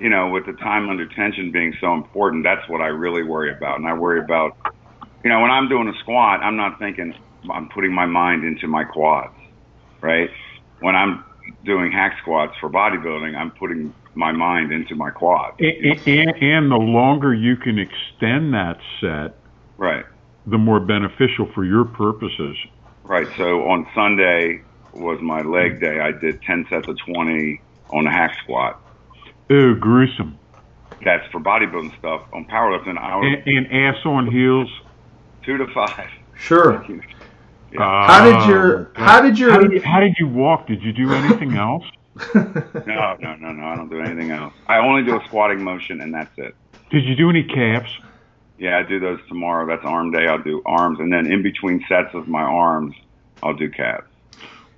you 0.00 0.08
know, 0.08 0.30
with 0.30 0.46
the 0.46 0.52
time 0.54 0.88
under 0.88 1.06
tension 1.06 1.52
being 1.52 1.74
so 1.80 1.92
important, 1.92 2.42
that's 2.42 2.66
what 2.68 2.80
I 2.80 2.86
really 2.86 3.22
worry 3.22 3.52
about. 3.52 3.78
And 3.78 3.86
I 3.86 3.92
worry 3.92 4.20
about, 4.20 4.56
you 5.22 5.30
know, 5.30 5.40
when 5.40 5.50
I'm 5.50 5.68
doing 5.68 5.88
a 5.88 5.98
squat, 6.00 6.40
I'm 6.40 6.56
not 6.56 6.78
thinking 6.78 7.14
I'm 7.52 7.68
putting 7.68 7.92
my 7.92 8.06
mind 8.06 8.44
into 8.44 8.66
my 8.66 8.84
quads, 8.84 9.34
right? 10.04 10.30
When 10.80 10.94
I'm 10.94 11.24
doing 11.64 11.90
hack 11.90 12.18
squats 12.20 12.54
for 12.60 12.68
bodybuilding, 12.70 13.34
I'm 13.36 13.50
putting 13.52 13.94
my 14.14 14.32
mind 14.32 14.70
into 14.72 14.94
my 14.94 15.10
quads. 15.10 15.56
And, 15.58 16.00
and, 16.06 16.30
and 16.42 16.70
the 16.70 16.76
longer 16.76 17.34
you 17.34 17.56
can 17.56 17.78
extend 17.78 18.52
that 18.54 18.78
set, 19.00 19.36
Right, 19.76 20.04
the 20.46 20.58
more 20.58 20.78
beneficial 20.78 21.50
for 21.54 21.64
your 21.64 21.84
purposes. 21.84 22.56
right. 23.02 23.26
So 23.36 23.62
on 23.68 23.86
Sunday 23.94 24.60
was 24.92 25.18
my 25.20 25.40
leg 25.42 25.80
day. 25.80 25.98
I 26.00 26.12
did 26.12 26.40
10 26.42 26.66
sets 26.70 26.86
of 26.86 26.96
20 27.12 27.60
on 27.90 28.06
a 28.06 28.10
hack 28.10 28.36
squat. 28.42 28.80
Ooh, 29.50 29.74
gruesome. 29.74 30.38
That's 31.04 31.26
for 31.32 31.40
bodybuilding 31.40 31.98
stuff. 31.98 32.22
On 32.32 32.44
powerlifting, 32.46 32.96
I 32.98 33.16
was 33.16 33.36
And, 33.46 33.56
and 33.56 33.72
ass 33.72 33.96
on 34.04 34.30
heels. 34.30 34.70
two 35.44 35.58
to 35.58 35.66
five. 35.74 36.08
sure. 36.36 36.84
How 37.76 38.24
did 38.24 38.48
your- 38.48 38.90
how 38.94 39.20
did 39.20 39.38
your- 39.38 39.50
how 39.52 39.58
did, 39.58 39.72
you, 39.72 39.80
how 39.82 40.00
did 40.00 40.14
you 40.18 40.28
walk? 40.28 40.66
Did 40.66 40.82
you 40.82 40.92
do 40.92 41.12
anything 41.12 41.56
else? 41.56 41.84
No, 42.34 43.16
no, 43.20 43.34
no, 43.36 43.52
no. 43.52 43.64
I 43.66 43.74
don't 43.76 43.88
do 43.88 44.00
anything 44.00 44.30
else. 44.30 44.54
I 44.68 44.78
only 44.78 45.02
do 45.02 45.18
a 45.20 45.24
squatting 45.24 45.62
motion, 45.62 46.00
and 46.00 46.14
that's 46.14 46.36
it. 46.38 46.54
Did 46.90 47.04
you 47.04 47.16
do 47.16 47.28
any 47.30 47.42
calves? 47.42 47.90
Yeah, 48.58 48.78
I 48.78 48.82
do 48.84 49.00
those 49.00 49.18
tomorrow. 49.28 49.66
That's 49.66 49.84
arm 49.84 50.12
day. 50.12 50.28
I'll 50.28 50.42
do 50.42 50.62
arms, 50.64 51.00
and 51.00 51.12
then 51.12 51.30
in 51.30 51.42
between 51.42 51.84
sets 51.88 52.14
of 52.14 52.28
my 52.28 52.42
arms, 52.42 52.94
I'll 53.42 53.54
do 53.54 53.68
calves. 53.68 54.06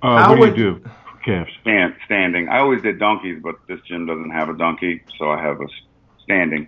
Uh, 0.01 0.17
How 0.17 0.29
what 0.31 0.39
would- 0.39 0.55
do 0.55 0.61
you 0.61 0.73
do 0.75 0.89
for 1.11 1.17
calves? 1.23 1.51
Stand, 1.61 1.95
standing. 2.05 2.49
I 2.49 2.59
always 2.59 2.81
did 2.81 2.97
donkeys, 2.97 3.39
but 3.43 3.55
this 3.67 3.79
gym 3.81 4.07
doesn't 4.07 4.31
have 4.31 4.49
a 4.49 4.57
donkey, 4.57 5.03
so 5.19 5.29
I 5.29 5.39
have 5.41 5.61
a 5.61 5.67
standing. 6.23 6.67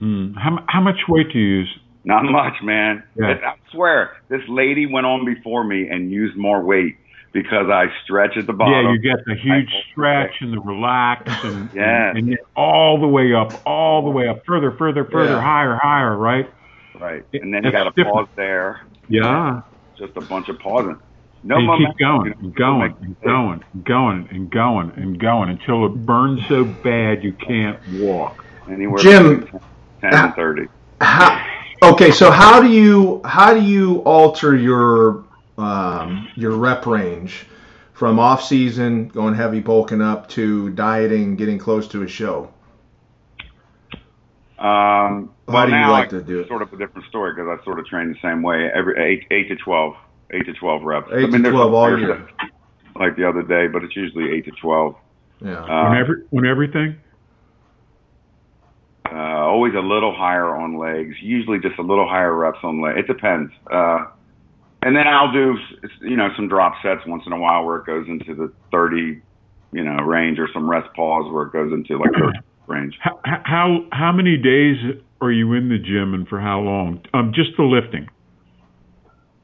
Mm. 0.00 0.36
How, 0.36 0.62
how 0.68 0.80
much 0.80 1.08
weight 1.08 1.32
do 1.32 1.38
you 1.38 1.58
use 1.58 1.78
Not 2.04 2.24
much, 2.24 2.62
man. 2.62 3.02
Yeah. 3.16 3.38
I 3.44 3.54
swear, 3.70 4.16
this 4.28 4.42
lady 4.48 4.86
went 4.86 5.06
on 5.06 5.24
before 5.24 5.64
me 5.64 5.88
and 5.88 6.10
used 6.10 6.36
more 6.36 6.62
weight 6.62 6.96
because 7.32 7.68
I 7.68 7.86
stretch 8.04 8.36
at 8.36 8.46
the 8.46 8.52
bottom. 8.52 8.72
Yeah, 8.86 8.92
you 8.92 8.98
get 8.98 9.24
the 9.26 9.34
huge 9.34 9.70
stretch 9.90 10.32
and 10.40 10.52
the 10.52 10.60
relax 10.60 11.30
and 11.44 11.70
Yeah. 11.74 12.10
and, 12.16 12.28
then 12.28 12.38
all 12.56 12.98
the 12.98 13.06
way 13.06 13.34
up, 13.34 13.52
all 13.66 14.02
the 14.02 14.10
way 14.10 14.28
up, 14.28 14.44
further, 14.46 14.72
further, 14.72 15.04
further, 15.04 15.34
Yeah. 15.34 15.40
higher, 15.42 15.76
higher, 15.80 16.16
right? 16.16 16.48
Right. 16.98 17.24
And 17.34 17.54
then 17.54 17.64
you 17.64 17.70
that's 17.70 17.84
got 17.84 17.84
to 17.84 17.90
different. 17.90 18.16
pause 18.16 18.28
there. 18.36 18.80
Yeah. 19.08 19.60
Just 19.96 20.16
a 20.16 20.20
bunch 20.22 20.48
of 20.48 20.58
pausing. 20.58 20.96
No 21.42 21.54
and 21.56 21.62
you 21.62 21.68
momentum, 21.68 21.94
keep 21.94 21.98
going 21.98 22.26
you 22.26 22.30
know, 22.32 22.38
and 22.42 22.54
going 22.54 22.94
and 23.00 23.20
going 23.20 23.62
and 23.70 23.84
going 23.84 24.28
and 24.30 24.50
going 24.50 24.92
and 24.96 25.18
going 25.18 25.48
until 25.50 25.86
it 25.86 26.04
burns 26.04 26.40
so 26.48 26.64
bad 26.64 27.22
you 27.24 27.32
can't 27.32 27.78
walk. 27.94 28.44
Anywhere 28.70 28.98
Jim, 29.02 29.40
between 29.40 29.60
10 30.02 30.14
and 30.14 30.14
uh, 30.14 30.32
30. 30.32 30.66
How, 31.00 31.46
okay, 31.92 32.10
so 32.10 32.30
how 32.30 32.60
do 32.60 32.68
you 32.68 33.20
how 33.24 33.54
do 33.54 33.62
you 33.62 33.98
alter 34.00 34.56
your 34.56 35.24
um, 35.58 36.28
your 36.34 36.52
rep 36.52 36.86
range 36.86 37.46
from 37.92 38.18
off 38.18 38.42
season 38.42 39.08
going 39.08 39.34
heavy 39.34 39.60
bulking 39.60 40.00
up 40.02 40.28
to 40.30 40.70
dieting 40.70 41.36
getting 41.36 41.58
close 41.58 41.88
to 41.88 42.02
a 42.02 42.08
show? 42.08 42.52
Um, 44.58 45.30
How 45.48 45.54
well, 45.54 45.66
do 45.66 45.72
you 45.72 45.78
now 45.78 45.92
like 45.92 46.08
I- 46.08 46.10
to 46.10 46.22
do 46.22 46.40
it? 46.40 46.48
Sort 46.48 46.62
of 46.62 46.72
a 46.72 46.76
different 46.76 47.06
story 47.08 47.32
because 47.34 47.58
I 47.58 47.64
sort 47.64 47.78
of 47.78 47.86
train 47.86 48.12
the 48.12 48.18
same 48.20 48.42
way. 48.42 48.70
Every 48.74 48.98
eight, 49.02 49.26
eight 49.30 49.48
to 49.48 49.56
twelve, 49.56 49.94
eight 50.32 50.44
to 50.46 50.52
twelve 50.52 50.82
reps. 50.82 51.08
Eight 51.12 51.30
to 51.30 51.38
12 51.38 51.74
all 51.74 51.98
year. 51.98 52.28
Like 52.96 53.16
the 53.16 53.26
other 53.26 53.42
day, 53.42 53.68
but 53.68 53.82
it's 53.84 53.96
usually 53.96 54.30
eight 54.32 54.44
to 54.44 54.50
twelve. 54.60 54.96
Yeah. 55.40 55.62
Uh, 55.64 55.66
on 55.66 55.96
every 55.96 56.16
on 56.36 56.46
everything. 56.46 56.96
Always 59.60 59.74
a 59.74 59.86
little 59.86 60.14
higher 60.16 60.56
on 60.56 60.78
legs. 60.78 61.16
Usually 61.20 61.58
just 61.58 61.78
a 61.78 61.82
little 61.82 62.08
higher 62.08 62.34
reps 62.34 62.60
on 62.62 62.80
legs. 62.80 63.00
It 63.00 63.06
depends. 63.06 63.52
Uh, 63.70 64.06
and 64.80 64.96
then 64.96 65.06
I'll 65.06 65.30
do, 65.30 65.56
you 66.00 66.16
know, 66.16 66.28
some 66.34 66.48
drop 66.48 66.74
sets 66.82 67.02
once 67.06 67.24
in 67.26 67.32
a 67.32 67.38
while 67.38 67.66
where 67.66 67.76
it 67.76 67.84
goes 67.84 68.06
into 68.08 68.34
the 68.34 68.50
30, 68.72 69.20
you 69.72 69.84
know, 69.84 69.96
range 69.96 70.38
or 70.38 70.48
some 70.54 70.68
rest 70.68 70.88
pause 70.96 71.30
where 71.30 71.46
it 71.46 71.52
goes 71.52 71.72
into 71.74 71.98
like 71.98 72.10
30 72.12 72.38
range. 72.68 72.98
How 73.00 73.20
how 73.24 73.84
how 73.92 74.12
many 74.12 74.38
days 74.38 74.76
are 75.20 75.30
you 75.30 75.52
in 75.52 75.68
the 75.68 75.76
gym 75.76 76.14
and 76.14 76.26
for 76.26 76.40
how 76.40 76.60
long? 76.60 77.02
Um, 77.12 77.32
just 77.34 77.50
the 77.58 77.64
lifting. 77.64 78.08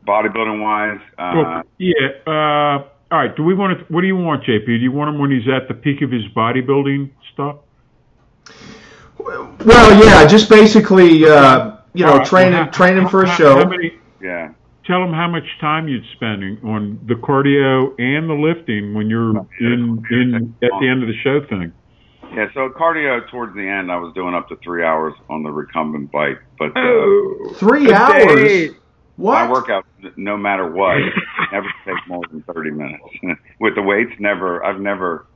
Bodybuilding 0.09 0.63
wise, 0.63 1.01
uh, 1.19 1.33
Well, 1.35 1.63
yeah. 1.77 2.09
Uh, 2.27 2.89
all 3.13 3.19
right. 3.19 3.37
Do 3.37 3.43
we 3.43 3.55
want 3.55 3.79
to? 3.79 3.93
What 3.93 4.01
do 4.01 4.07
you 4.07 4.17
want, 4.17 4.45
JP? 4.45 4.65
Do 4.65 4.73
you 4.73 4.93
want 4.93 5.15
him 5.15 5.21
when 5.21 5.31
he's 5.31 5.47
at 5.47 5.69
the 5.69 5.75
peak 5.75 6.01
of 6.01 6.11
his 6.11 6.23
bodybuilding 6.35 7.11
stuff? 7.35 7.57
Well, 9.65 10.05
yeah, 10.05 10.27
just 10.27 10.49
basically 10.49 11.25
uh, 11.27 11.77
you 11.95 12.05
know 12.05 12.13
All 12.13 12.19
right, 12.19 12.27
training 12.27 12.53
well, 12.55 12.65
how- 12.65 12.71
training 12.71 13.09
for 13.09 13.23
a 13.23 13.29
how- 13.29 13.37
show. 13.37 13.55
How 13.59 13.69
many? 13.69 13.93
yeah. 14.21 14.53
Tell 14.85 15.03
him 15.03 15.13
how 15.13 15.27
much 15.29 15.43
time 15.61 15.89
you'd 15.89 16.05
spending 16.15 16.59
on 16.65 17.01
the 17.09 17.15
cardio 17.15 17.93
and 17.99 18.31
the 18.31 18.35
lifting 18.35 18.95
when 18.95 19.11
you're 19.11 19.31
in 19.59 20.01
in 20.13 20.55
at 20.63 20.71
the 20.81 20.89
end 20.89 21.03
of 21.03 21.09
the 21.09 21.15
show 21.25 21.41
thing. 21.45 21.73
Yeah, 22.33 22.47
so 22.55 22.69
cardio 22.69 23.29
towards 23.31 23.55
the 23.57 23.67
end, 23.67 23.91
I 23.91 23.97
was 23.97 24.13
doing 24.15 24.35
up 24.35 24.49
to 24.51 24.57
three 24.63 24.85
hours 24.85 25.15
on 25.29 25.43
the 25.43 25.51
recumbent 25.51 26.13
bike, 26.13 26.39
but 26.59 26.67
uh, 26.77 26.81
Oh. 26.81 27.53
Three 27.57 27.93
hours. 27.93 28.71
my 28.71 28.75
What? 29.17 29.51
workout, 29.51 29.87
no 30.17 30.37
matter 30.37 30.71
what, 30.71 30.99
never 31.51 31.67
take 31.85 31.97
more 32.07 32.23
than 32.31 32.43
thirty 32.53 32.71
minutes. 32.71 33.03
With 33.61 33.75
the 33.75 33.83
weights, 33.83 34.13
never. 34.21 34.65
I've 34.65 34.81
never. 34.81 35.27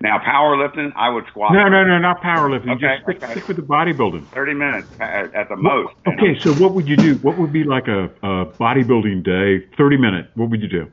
Now 0.00 0.18
powerlifting, 0.18 0.92
I 0.96 1.08
would 1.10 1.24
squat. 1.28 1.52
No, 1.52 1.68
no, 1.68 1.84
no, 1.84 1.98
not 1.98 2.20
powerlifting. 2.20 2.76
Okay, 2.76 2.96
Just 2.96 3.02
stick, 3.04 3.22
okay. 3.22 3.32
stick 3.32 3.48
with 3.48 3.56
the 3.56 3.62
bodybuilding. 3.62 4.32
Thirty 4.32 4.54
minutes 4.54 4.88
at, 5.00 5.34
at 5.34 5.48
the 5.48 5.56
most. 5.56 5.94
Okay, 6.06 6.32
know. 6.32 6.38
so 6.42 6.54
what 6.54 6.74
would 6.74 6.88
you 6.88 6.96
do? 6.96 7.16
What 7.16 7.38
would 7.38 7.52
be 7.52 7.64
like 7.64 7.88
a, 7.88 8.04
a 8.22 8.46
bodybuilding 8.46 9.24
day? 9.24 9.66
Thirty 9.76 9.96
minute. 9.96 10.30
What 10.34 10.50
would 10.50 10.62
you 10.62 10.68
do? 10.68 10.90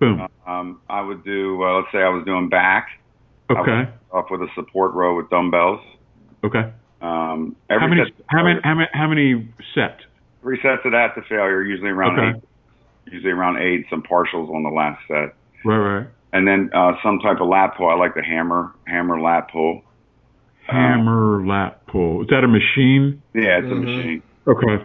Boom. 0.00 0.26
Um, 0.46 0.80
I 0.88 1.00
would 1.00 1.24
do. 1.24 1.62
Uh, 1.62 1.78
let's 1.78 1.88
say 1.92 1.98
I 1.98 2.08
was 2.08 2.24
doing 2.24 2.48
back. 2.48 2.88
Okay. 3.50 3.88
Off 4.12 4.26
with 4.30 4.40
a 4.42 4.48
support 4.54 4.94
row 4.94 5.16
with 5.16 5.28
dumbbells. 5.30 5.80
Okay. 6.42 6.70
Um, 7.00 7.56
every 7.68 7.80
How 7.80 7.86
many? 7.88 8.14
How 8.28 8.44
many? 8.44 8.60
How 8.62 8.74
many? 8.74 8.88
How 8.92 9.08
many 9.08 9.48
sets? 9.74 10.02
Three 10.40 10.60
sets 10.62 10.82
of 10.84 10.92
that 10.92 11.14
to 11.14 11.22
failure, 11.22 11.62
usually 11.62 11.90
around 11.90 12.18
Okay. 12.18 12.38
eight. 12.38 13.12
Usually 13.12 13.32
around 13.32 13.58
eight. 13.58 13.86
Some 13.90 14.02
partials 14.02 14.54
on 14.54 14.62
the 14.62 14.70
last 14.70 15.00
set. 15.08 15.34
Right, 15.64 15.78
right. 15.78 16.06
And 16.34 16.46
then 16.46 16.68
uh, 16.74 16.92
some 17.02 17.20
type 17.20 17.40
of 17.40 17.48
lat 17.48 17.76
pull. 17.78 17.88
I 17.88 17.94
like 17.94 18.14
the 18.14 18.22
hammer 18.22 18.72
hammer 18.86 19.18
lat 19.20 19.50
pull. 19.50 19.82
Um, 20.68 20.76
Hammer 20.76 21.46
lat 21.46 21.86
pull. 21.86 22.22
Is 22.22 22.28
that 22.28 22.42
a 22.44 22.48
machine? 22.48 23.22
yeah, 23.34 23.58
it's 23.58 23.66
a 23.70 23.74
Mhm. 23.74 23.84
machine. 23.84 24.22
Okay. 24.46 24.84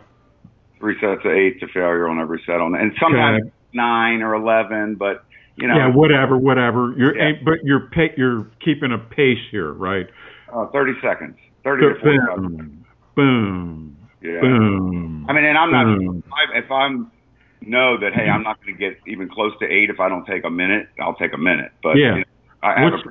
Three 0.79 0.95
sets 1.01 1.25
of 1.25 1.31
eight 1.31 1.59
to 1.61 1.67
failure 1.67 2.07
on 2.07 2.19
every 2.19 2.41
set 2.45 2.61
on, 2.61 2.75
and 2.75 2.93
sometimes 3.01 3.41
Okay. 3.41 3.51
nine 3.73 4.21
or 4.21 4.35
eleven. 4.35 4.95
But 4.95 5.23
you 5.55 5.67
know, 5.67 5.75
Yeah, 5.75 5.87
whatever, 5.87 6.37
whatever. 6.37 6.93
You're 6.95 7.17
Yeah. 7.17 7.33
but 7.43 7.59
you're 7.63 7.81
pa- 7.91 8.13
you're 8.15 8.45
keeping 8.61 8.91
a 8.93 8.97
pace 8.97 9.39
here, 9.51 9.71
right? 9.73 10.07
uh, 10.53 10.65
thirty 10.67 10.93
seconds, 11.01 11.37
thirty 11.63 11.85
to 11.87 11.95
forty-five. 11.95 12.35
Boom, 12.37 12.85
boom, 13.15 13.95
Yeah. 14.21 14.39
boom. 14.41 15.25
I 15.29 15.33
mean, 15.33 15.45
and 15.45 15.57
I'm 15.57 15.71
not. 15.71 15.85
boom. 15.85 16.23
If, 16.25 16.33
I, 16.33 16.57
if 16.57 16.71
I'm 16.71 17.11
know 17.61 17.97
that 17.99 18.13
hey, 18.13 18.29
I'm 18.29 18.43
not 18.43 18.57
going 18.63 18.75
to 18.75 18.79
get 18.79 18.97
even 19.07 19.29
close 19.29 19.51
to 19.61 19.65
eight 19.65 19.89
if 19.89 19.99
I 19.99 20.09
don't 20.09 20.25
take 20.25 20.45
a 20.45 20.49
minute. 20.49 20.87
I'll 20.99 21.15
take 21.15 21.33
a 21.33 21.37
minute. 21.37 21.71
But 21.83 21.97
Yeah. 21.97 22.15
you 22.15 22.19
know, 22.19 22.23
I 22.63 22.79
have 22.79 22.93
What's 22.93 23.05
a, 23.05 23.09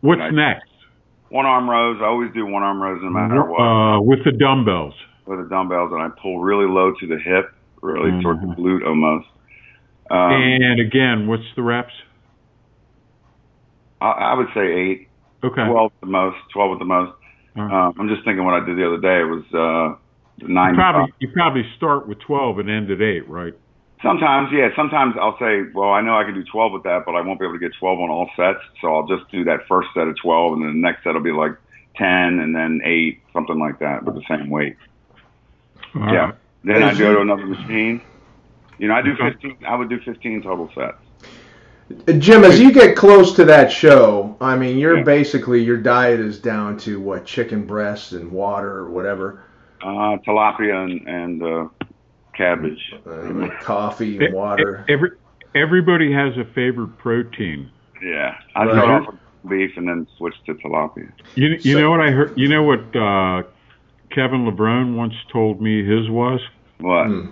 what's 0.00 0.20
Right. 0.20 0.32
next? 0.32 0.64
one 1.30 1.46
arm 1.46 1.68
rows. 1.68 1.98
I 2.02 2.04
always 2.06 2.30
do 2.34 2.44
one 2.44 2.62
arm 2.62 2.82
rows 2.82 3.00
no 3.02 3.08
matter 3.10 3.42
what. 3.44 3.58
Uh, 3.60 4.00
with 4.02 4.22
the 4.24 4.32
dumbbells. 4.32 4.94
with 5.26 5.38
the 5.42 5.48
dumbbells, 5.48 5.90
and 5.92 6.02
I 6.02 6.08
pull 6.20 6.40
really 6.40 6.66
low 6.68 6.92
to 7.00 7.06
the 7.06 7.18
hip, 7.18 7.46
really 7.80 8.10
toward 8.22 8.40
the 8.42 8.54
glute 8.58 8.84
almost. 8.86 9.26
Um, 10.10 10.32
and 10.32 10.78
again, 10.80 11.26
what's 11.28 11.46
the 11.56 11.62
reps? 11.62 11.92
I, 14.00 14.10
I 14.10 14.34
would 14.34 14.48
say 14.54 14.60
eight, 14.66 15.08
Okay. 15.44 15.64
twelve 15.66 15.90
at 16.02 16.06
the 16.06 16.12
most, 16.12 16.36
twelve 16.52 16.72
at 16.72 16.78
the 16.78 16.84
most. 16.84 17.12
Right. 17.56 17.70
Um, 17.86 17.94
I'm 17.98 18.08
just 18.08 18.24
thinking 18.24 18.44
what 18.44 18.54
I 18.54 18.64
did 18.64 18.76
the 18.76 18.86
other 18.86 19.00
day. 19.00 19.20
It 19.20 19.30
was 19.30 19.44
uh, 19.54 19.96
you 20.36 20.48
nine. 20.52 20.74
probably 20.74 21.12
you 21.20 21.28
probably 21.32 21.62
start 21.76 22.08
with 22.08 22.18
twelve 22.20 22.58
and 22.58 22.68
end 22.70 22.90
at 22.90 23.00
eight, 23.00 23.28
right? 23.28 23.54
Sometimes, 24.02 24.50
yeah. 24.52 24.68
Sometimes 24.74 25.14
I'll 25.20 25.38
say, 25.38 25.62
well, 25.74 25.90
I 25.90 26.00
know 26.00 26.16
I 26.18 26.24
can 26.24 26.34
do 26.34 26.42
12 26.44 26.72
with 26.72 26.82
that, 26.84 27.04
but 27.06 27.12
I 27.14 27.20
won't 27.20 27.38
be 27.38 27.46
able 27.46 27.54
to 27.54 27.60
get 27.60 27.72
12 27.78 28.00
on 28.00 28.10
all 28.10 28.28
sets. 28.36 28.58
So 28.80 28.94
I'll 28.94 29.06
just 29.06 29.30
do 29.30 29.44
that 29.44 29.66
first 29.68 29.88
set 29.94 30.08
of 30.08 30.16
12, 30.16 30.54
and 30.54 30.62
then 30.62 30.72
the 30.74 30.80
next 30.80 31.04
set 31.04 31.14
will 31.14 31.20
be 31.20 31.30
like 31.32 31.52
10, 31.96 32.06
and 32.40 32.54
then 32.54 32.80
eight, 32.84 33.20
something 33.32 33.58
like 33.58 33.78
that, 33.78 34.04
with 34.04 34.14
the 34.16 34.22
same 34.28 34.50
weight. 34.50 34.76
All 35.94 36.12
Yeah. 36.12 36.24
right. 36.26 36.34
Then 36.64 36.82
I 36.82 36.90
Is 36.92 36.98
go 36.98 37.08
you- 37.10 37.14
to 37.16 37.20
another 37.22 37.46
machine. 37.46 38.00
You 38.78 38.88
know, 38.88 38.94
I 38.94 39.02
do 39.02 39.14
15. 39.14 39.56
I 39.66 39.76
would 39.76 39.88
do 39.88 40.00
15 40.00 40.42
total 40.42 40.70
sets. 40.74 40.96
Jim, 42.18 42.42
as 42.44 42.58
you 42.60 42.72
get 42.72 42.96
close 42.96 43.34
to 43.34 43.44
that 43.44 43.70
show, 43.70 44.36
I 44.40 44.56
mean, 44.56 44.78
you're 44.78 44.98
Yeah. 44.98 45.02
basically 45.04 45.62
your 45.62 45.76
diet 45.76 46.20
is 46.20 46.38
down 46.38 46.76
to 46.78 46.98
what 46.98 47.24
chicken 47.26 47.66
breasts 47.66 48.12
and 48.12 48.32
water 48.32 48.70
or 48.78 48.90
whatever, 48.90 49.40
Uh, 49.82 50.16
tilapia 50.26 50.84
and, 50.84 51.06
and 51.08 51.42
uh, 51.42 51.64
cabbage. 52.34 52.94
uh, 53.06 53.48
coffee 53.60 54.24
and 54.24 54.34
water. 54.34 54.84
Every 54.88 55.10
everybody 55.54 56.12
has 56.12 56.36
a 56.38 56.44
favorite 56.54 56.96
protein. 56.98 57.70
Yeah, 58.02 58.36
I 58.54 58.64
Right. 58.64 58.72
start 58.74 58.88
off 59.02 59.06
with 59.42 59.50
beef 59.50 59.76
and 59.76 59.86
then 59.88 60.06
switch 60.16 60.34
to 60.46 60.54
tilapia. 60.54 61.10
You 61.34 61.48
you 61.60 61.74
So- 61.74 61.80
know 61.80 61.90
what 61.90 62.00
I 62.00 62.10
heard? 62.10 62.32
You 62.36 62.48
know 62.48 62.62
what 62.62 62.80
uh, 62.96 63.42
Kevin 64.10 64.44
Levrone 64.46 64.94
once 64.96 65.14
told 65.32 65.60
me 65.60 65.84
his 65.84 66.08
was. 66.10 66.40
What? 66.80 67.06
Hmm. 67.06 67.26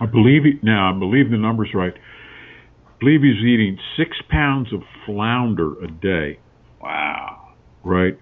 I 0.00 0.06
believe 0.06 0.44
he, 0.44 0.58
now 0.62 0.92
I 0.94 0.98
believe 0.98 1.30
the 1.30 1.36
numbers 1.36 1.72
right. 1.74 1.94
I 1.94 2.90
believe 2.98 3.22
he's 3.22 3.42
eating 3.44 3.78
six 3.96 4.16
pounds 4.28 4.72
of 4.72 4.82
flounder 5.06 5.74
a 5.82 5.86
day. 5.88 6.38
Wow, 6.80 7.48
Right. 7.84 8.16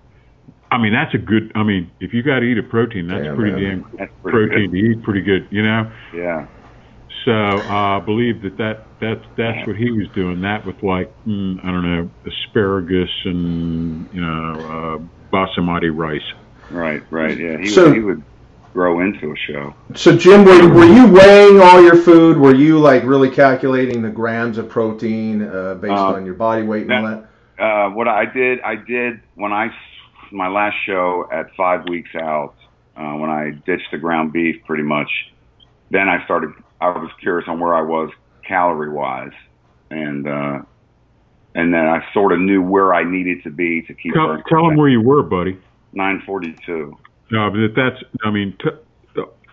I 0.71 0.79
mean 0.79 0.93
that's 0.93 1.15
a 1.15 1.19
good. 1.19 1.53
I 1.55 1.63
mean 1.63 1.91
if 2.01 2.13
you 2.15 2.23
got 2.23 2.41
to 2.41 2.45
eat 2.47 2.59
a 2.59 2.63
protein, 2.63 3.09
that's 3.09 3.25
Yeah, 3.25 3.35
pretty 3.35 3.53
man. 3.61 3.81
damn 3.83 3.97
that's 3.99 4.13
pretty 4.23 4.49
protein 4.49 4.71
to 4.71 4.77
eat. 4.77 5.03
Pretty 5.03 5.23
good. 5.23 5.47
You 5.51 5.63
know. 5.63 5.91
Yeah, 6.15 6.47
So 7.25 7.33
uh, 7.33 7.99
I 7.99 8.01
believe 8.01 8.43
that, 8.43 8.57
that 8.59 8.87
that's 9.01 9.25
that's 9.37 9.67
what 9.67 9.77
he 9.77 9.91
was 9.91 10.09
doing. 10.15 10.41
That 10.43 10.65
with 10.67 10.83
like 10.83 11.13
mm, 11.27 11.59
I 11.65 11.67
don't 11.71 11.83
know 11.83 12.11
asparagus 12.27 13.11
and 13.25 14.09
you 14.13 14.21
know 14.21 14.53
uh, 15.01 15.33
basmati 15.35 15.91
rice. 15.95 16.21
right, 16.71 17.03
right. 17.11 17.37
Yeah, 17.39 17.59
he 17.59 17.67
So- 17.67 17.87
would, 17.89 17.95
he 17.97 18.01
would 18.01 18.23
grow 18.73 19.01
into 19.01 19.33
a 19.33 19.37
show. 19.37 19.75
So, 19.97 20.17
Jim, 20.17 20.45
were, 20.45 20.69
were 20.73 20.85
you 20.85 21.09
weighing 21.11 21.61
all 21.61 21.83
your 21.83 21.97
food? 21.97 22.37
Were 22.37 22.55
you 22.55 22.79
like 22.79 23.03
really 23.03 23.29
calculating 23.29 24.01
the 24.01 24.11
grams 24.11 24.59
of 24.59 24.69
protein 24.69 25.43
uh, 25.43 25.75
based 25.75 25.93
Uh, 25.93 26.13
on 26.15 26.25
your 26.25 26.35
body 26.35 26.63
weight 26.63 26.85
and 26.89 26.93
all 26.93 27.07
that? 27.11 27.27
Uh, 27.61 27.91
what 27.91 28.07
I 28.07 28.25
did, 28.27 28.61
I 28.61 28.77
did 28.77 29.21
when 29.35 29.53
I 29.53 29.67
s- 29.67 29.73
my 30.33 30.49
last 30.49 30.77
show 30.87 31.29
at 31.33 31.55
five 31.57 31.89
weeks 31.89 32.11
out, 32.15 32.55
uh, 32.97 33.15
when 33.15 33.31
I 33.31 33.51
ditched 33.67 33.91
the 33.93 33.99
ground 33.99 34.33
beef 34.33 34.57
pretty 34.67 34.83
much. 34.83 35.11
Then 35.91 36.09
I 36.09 36.25
started. 36.25 36.51
I 36.81 36.89
was 36.89 37.11
curious 37.21 37.49
on 37.49 37.61
where 37.61 37.75
I 37.75 37.83
was 37.83 38.11
calorie 38.47 38.91
wise, 38.93 39.33
and 39.91 40.27
uh, 40.27 40.59
and 41.55 41.75
then 41.75 41.87
I 41.87 42.01
sort 42.15 42.33
of 42.33 42.41
knew 42.41 42.63
where 42.63 42.95
I 42.95 43.03
needed 43.05 43.43
to 43.45 43.51
be 43.51 43.83
to 43.83 43.95
keep. 43.95 44.15
Tell, 44.15 44.41
tell 44.49 44.69
him 44.69 44.77
where 44.77 44.89
you 44.89 45.01
were, 45.01 45.23
buddy. 45.23 45.59
Nine 45.93 46.23
forty 46.25 46.55
two. 46.65 46.97
No, 47.31 47.51
but 47.51 47.75
that's 47.75 48.03
I 48.25 48.31
mean 48.31 48.57
t- 48.63 48.71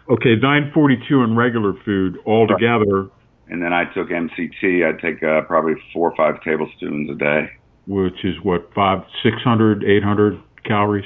Okay, 0.10 0.36
942 0.38 1.22
in 1.24 1.36
regular 1.36 1.74
food 1.84 2.18
altogether, 2.26 3.10
And 3.50 3.62
then 3.62 3.74
I 3.74 3.84
took 3.94 4.08
MCT. 4.08 4.88
I'd 4.88 5.00
take 5.02 5.22
uh, 5.22 5.42
probably 5.42 5.74
four 5.92 6.10
or 6.10 6.16
five 6.16 6.42
tablespoons 6.44 7.10
a 7.10 7.16
day. 7.16 7.50
which 7.88 8.24
is 8.24 8.36
what 8.42 8.74
five, 8.74 9.04
600, 9.22 9.84
800 9.84 10.42
calories. 10.68 11.06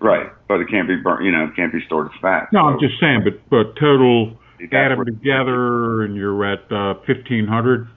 Right, 0.00 0.26
but 0.48 0.60
it 0.60 0.68
can't 0.68 0.88
be 0.88 0.96
burnt. 0.96 1.24
You 1.24 1.30
know, 1.30 1.44
it 1.44 1.54
can't 1.54 1.72
be 1.72 1.78
stored 1.86 2.08
as 2.08 2.20
fat. 2.20 2.48
No, 2.52 2.60
I'm 2.60 2.80
just 2.80 2.94
saying, 3.00 3.22
but 3.24 3.38
but 3.48 3.78
total 3.78 4.36
add 4.72 4.90
them 4.90 5.04
together, 5.04 6.02
and 6.02 6.16
you're 6.16 6.44
at 6.44 6.70
uh, 6.70 6.98
1500, 7.06 7.88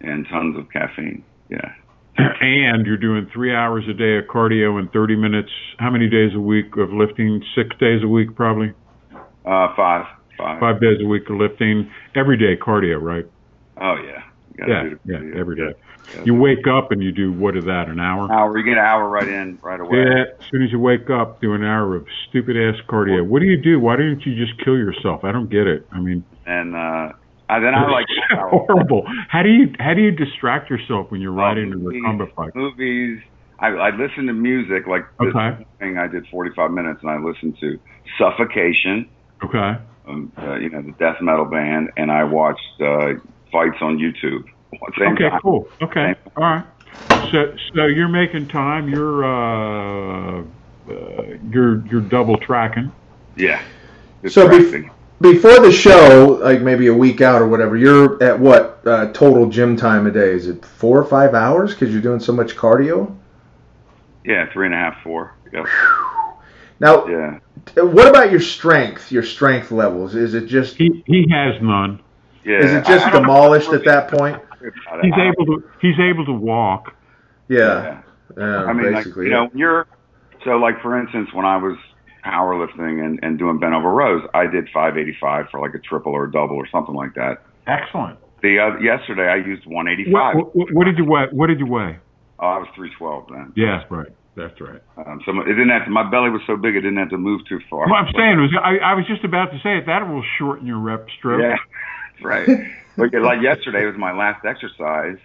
and 0.00 0.26
tons 0.30 0.58
of 0.58 0.70
caffeine. 0.70 1.24
Yeah, 1.48 1.72
and 2.40 2.86
you're 2.86 2.98
doing 2.98 3.28
three 3.32 3.54
hours 3.54 3.84
a 3.88 3.94
day 3.94 4.18
of 4.18 4.24
cardio 4.24 4.78
and 4.78 4.90
30 4.92 5.16
minutes. 5.16 5.50
How 5.78 5.90
many 5.90 6.08
days 6.08 6.30
a 6.34 6.40
week 6.40 6.76
of 6.76 6.92
lifting? 6.92 7.42
Six 7.56 7.70
days 7.80 8.02
a 8.02 8.08
week, 8.08 8.34
probably. 8.36 8.72
uh, 9.44 9.68
five, 9.76 10.06
five. 10.38 10.60
Five 10.60 10.80
days 10.80 10.98
a 11.02 11.06
week 11.08 11.28
of 11.30 11.36
lifting. 11.36 11.90
Every 12.14 12.36
day 12.36 12.60
cardio, 12.60 13.00
right? 13.00 13.24
Oh 13.80 13.96
yeah, 14.04 14.22
Yeah, 14.58 14.84
the- 14.84 14.98
yeah, 15.04 15.40
every 15.40 15.56
day. 15.56 15.74
Yeah. 16.14 16.22
You 16.24 16.34
wake 16.34 16.66
up 16.68 16.92
and 16.92 17.02
you 17.02 17.10
do 17.12 17.32
what 17.32 17.56
is 17.56 17.64
that? 17.64 17.88
An 17.88 17.98
hour? 17.98 18.30
hour. 18.30 18.56
You 18.56 18.62
get 18.64 18.74
an 18.78 18.84
hour 18.84 19.08
right 19.08 19.26
in, 19.26 19.58
right 19.62 19.80
away. 19.80 19.98
Yeah, 19.98 20.24
as 20.38 20.46
soon 20.50 20.62
as 20.62 20.70
you 20.70 20.78
wake 20.78 21.10
up, 21.10 21.40
do 21.40 21.54
an 21.54 21.64
hour 21.64 21.96
of 21.96 22.06
stupid 22.28 22.56
ass 22.56 22.80
cardio. 22.86 23.24
What 23.26 23.40
do 23.40 23.46
you 23.46 23.56
do? 23.60 23.80
Why 23.80 23.96
don't 23.96 24.20
you 24.24 24.36
just 24.36 24.58
kill 24.64 24.76
yourself? 24.76 25.24
I 25.24 25.32
don't 25.32 25.48
get 25.50 25.66
it. 25.66 25.86
I 25.90 25.98
mean, 26.00 26.24
And 26.46 26.76
uh, 26.76 27.12
and 27.48 27.64
then 27.64 27.74
I 27.74 27.88
like 27.90 28.06
horrible. 28.50 29.04
How 29.28 29.42
do 29.42 29.48
you 29.48 29.72
how 29.80 29.94
do 29.94 30.02
you 30.02 30.10
distract 30.12 30.70
yourself 30.70 31.10
when 31.10 31.20
you're 31.20 31.32
riding 31.32 31.72
a 31.72 31.76
movies, 31.76 32.00
recumbent 32.02 32.34
bike? 32.36 32.54
movies. 32.54 33.20
I, 33.58 33.68
I 33.68 33.90
listen 33.96 34.26
to 34.26 34.32
music 34.32 34.86
like 34.86 35.04
this 35.20 35.34
Okay. 35.34 35.64
thing 35.78 35.96
I 35.96 36.06
did 36.08 36.26
45 36.28 36.70
minutes, 36.72 37.00
and 37.02 37.10
I 37.10 37.18
listened 37.18 37.56
to 37.60 37.78
Suffocation, 38.18 39.08
Okay. 39.44 39.76
um, 40.08 40.32
uh, 40.38 40.54
you 40.56 40.68
know, 40.70 40.82
the 40.82 40.92
death 40.98 41.16
metal 41.20 41.44
band, 41.44 41.90
and 41.96 42.10
I 42.10 42.24
watched 42.24 42.60
uh, 42.80 43.14
fights 43.54 43.78
on 43.80 43.96
YouTube. 43.98 44.44
Same 44.98 45.12
Okay. 45.14 45.30
time. 45.30 45.40
Cool. 45.40 45.68
Okay. 45.80 46.14
All 46.36 46.42
right. 46.42 46.64
So 47.30 47.54
so 47.74 47.86
you're 47.86 48.08
making 48.08 48.48
time. 48.48 48.88
You're 48.88 49.24
uh, 49.24 50.42
uh 50.42 51.22
you're 51.50 51.86
you're 51.86 52.00
double 52.00 52.36
tracking. 52.38 52.90
Yeah. 53.36 53.62
So 54.28 54.48
bef- 54.48 54.58
Distracting. 54.58 54.90
Before 55.20 55.60
the 55.60 55.70
show, 55.72 56.38
like 56.42 56.60
maybe 56.60 56.88
a 56.88 56.92
week 56.94 57.20
out 57.20 57.40
or 57.40 57.46
whatever, 57.48 57.76
you're 57.76 58.20
at 58.22 58.38
what 58.38 58.80
uh, 58.84 59.12
total 59.12 59.48
gym 59.48 59.76
time 59.76 60.06
a 60.06 60.10
day? 60.10 60.32
Is 60.32 60.48
it 60.48 60.64
four 60.66 60.98
or 60.98 61.04
five 61.04 61.34
hours 61.34 61.72
because 61.72 61.92
you're 61.92 62.02
doing 62.02 62.20
so 62.20 62.32
much 62.32 62.56
cardio? 62.56 63.16
yeah, 64.24 64.50
three 64.52 64.66
and 64.66 64.74
a 64.74 64.78
half, 64.78 65.02
four. 65.02 65.34
Yep. 65.52 65.66
Now, 66.80 67.06
Yeah. 67.06 67.38
what 67.76 68.08
about 68.08 68.30
your 68.32 68.40
strength? 68.40 69.12
Your 69.12 69.22
strength 69.22 69.70
levels? 69.70 70.14
Is 70.16 70.34
it 70.34 70.46
just 70.46 70.76
He 70.76 71.04
he 71.06 71.26
has 71.30 71.62
none. 71.62 72.00
Yeah. 72.44 72.58
is 72.58 72.72
it 72.72 72.84
just 72.84 73.06
I- 73.06 73.08
I 73.08 73.12
don't- 73.12 73.22
demolished 73.22 73.72
at 73.72 73.84
that 73.84 74.08
point? 74.10 74.40
He's 75.02 75.12
able 75.14 75.46
to 75.46 75.64
he's 75.80 75.98
able 75.98 76.24
to 76.26 76.32
walk. 76.32 76.94
Yeah, 77.48 78.00
yeah, 78.38 78.64
I 78.64 78.72
mean, 78.72 78.92
like, 78.92 79.04
you 79.06 79.28
know, 79.28 79.46
when 79.46 79.58
you're 79.58 79.86
so 80.44 80.52
like 80.56 80.80
for 80.80 80.98
instance, 80.98 81.28
when 81.34 81.44
I 81.44 81.56
was 81.58 81.76
powerlifting 82.24 83.04
and, 83.04 83.18
and 83.22 83.38
doing 83.38 83.58
bent 83.58 83.74
over 83.74 83.90
rows, 83.90 84.26
I 84.32 84.46
did 84.46 84.68
585 84.72 85.50
for 85.50 85.60
like 85.60 85.74
a 85.74 85.78
triple 85.78 86.12
or 86.12 86.24
a 86.24 86.32
double 86.32 86.56
or 86.56 86.66
something 86.68 86.94
like 86.94 87.14
that. 87.14 87.42
Excellent. 87.66 88.18
The 88.42 88.58
uh, 88.58 88.78
yesterday 88.78 89.28
I 89.28 89.36
used 89.36 89.66
185. 89.66 90.36
What, 90.36 90.56
what, 90.56 90.72
what 90.72 90.84
did 90.84 90.96
you 90.98 91.04
weigh? 91.04 91.26
What 91.32 91.48
did 91.48 91.58
you 91.58 91.66
weigh? 91.66 91.98
Oh, 92.38 92.46
I 92.46 92.58
was 92.58 92.68
312 92.74 93.26
then. 93.30 93.52
Yeah, 93.56 93.84
right. 93.90 94.08
That's 94.36 94.60
right. 94.60 94.82
Um, 94.98 95.20
so 95.24 95.30
it 95.42 95.44
didn't 95.44 95.68
have 95.68 95.84
to, 95.84 95.90
my 95.90 96.10
belly 96.10 96.28
was 96.28 96.42
so 96.46 96.56
big 96.56 96.74
it 96.74 96.80
didn't 96.80 96.98
have 96.98 97.10
to 97.10 97.18
move 97.18 97.46
too 97.48 97.60
far. 97.70 97.86
Well, 97.86 97.94
I'm 97.94 98.12
saying 98.16 98.36
was 98.40 98.50
I, 98.60 98.78
I 98.78 98.94
was 98.94 99.06
just 99.06 99.22
about 99.24 99.52
to 99.52 99.58
say 99.62 99.78
it. 99.78 99.86
That 99.86 100.08
will 100.08 100.24
shorten 100.38 100.66
your 100.66 100.78
rep 100.78 101.06
stroke. 101.16 101.40
Yeah, 101.40 101.50
that's 101.50 101.60
right. 102.22 102.46
but 102.96 103.12
like 103.14 103.42
yesterday 103.42 103.84
was 103.86 103.96
my 103.96 104.12
last 104.12 104.44
exercise, 104.44 105.16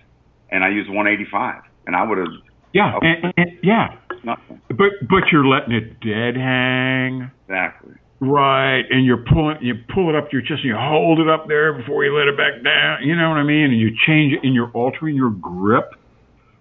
and 0.52 0.64
I 0.64 0.70
used 0.70 0.90
185, 0.90 1.62
and 1.88 1.96
I 1.96 2.04
would 2.04 2.18
have 2.18 2.28
Yeah, 2.74 2.98
and, 3.02 3.34
and, 3.38 3.52
yeah. 3.64 3.96
nothing. 4.24 4.62
But 4.70 4.92
but 5.10 5.24
you're 5.32 5.46
letting 5.46 5.74
it 5.74 6.00
dead 6.00 6.36
hang, 6.36 7.32
Exactly. 7.48 7.94
right? 8.20 8.84
And 8.90 9.06
you're 9.06 9.24
pulling 9.32 9.58
you 9.62 9.76
pull 9.94 10.10
it 10.10 10.16
up 10.16 10.30
to 10.30 10.34
your 10.38 10.42
chest 10.42 10.62
and 10.64 10.66
you 10.66 10.76
hold 10.78 11.20
it 11.20 11.28
up 11.30 11.48
there 11.48 11.74
before 11.74 12.04
you 12.06 12.16
let 12.16 12.28
it 12.28 12.38
back 12.38 12.64
down. 12.64 13.04
You 13.04 13.16
know 13.16 13.30
what 13.30 13.38
I 13.38 13.44
mean? 13.44 13.66
And 13.72 13.80
you 13.80 13.90
change 14.08 14.34
it 14.34 14.40
and 14.44 14.54
you're 14.54 14.72
altering 14.72 15.16
your 15.16 15.32
grip. 15.32 15.96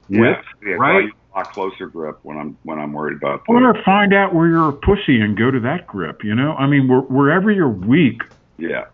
Yeah. 0.08 0.20
Width, 0.20 0.44
yeah 0.64 0.74
so 0.76 0.78
right? 0.80 1.04
use 1.04 1.12
a 1.34 1.38
lot 1.38 1.52
closer 1.52 1.86
grip 1.88 2.18
when 2.22 2.38
I'm 2.38 2.56
when 2.62 2.78
I'm 2.78 2.92
worried 2.94 3.16
about 3.18 3.42
that. 3.46 3.52
Or 3.52 3.74
find 3.84 4.14
out 4.14 4.34
where 4.34 4.46
you're 4.48 4.70
a 4.70 4.72
pussy 4.72 5.20
and 5.20 5.36
go 5.36 5.50
to 5.50 5.60
that 5.60 5.86
grip. 5.86 6.24
You 6.24 6.34
know, 6.34 6.54
I 6.54 6.66
mean, 6.66 6.88
wherever 6.88 7.50
you're 7.50 7.68
weak, 7.68 8.22
Yeah. 8.56 8.86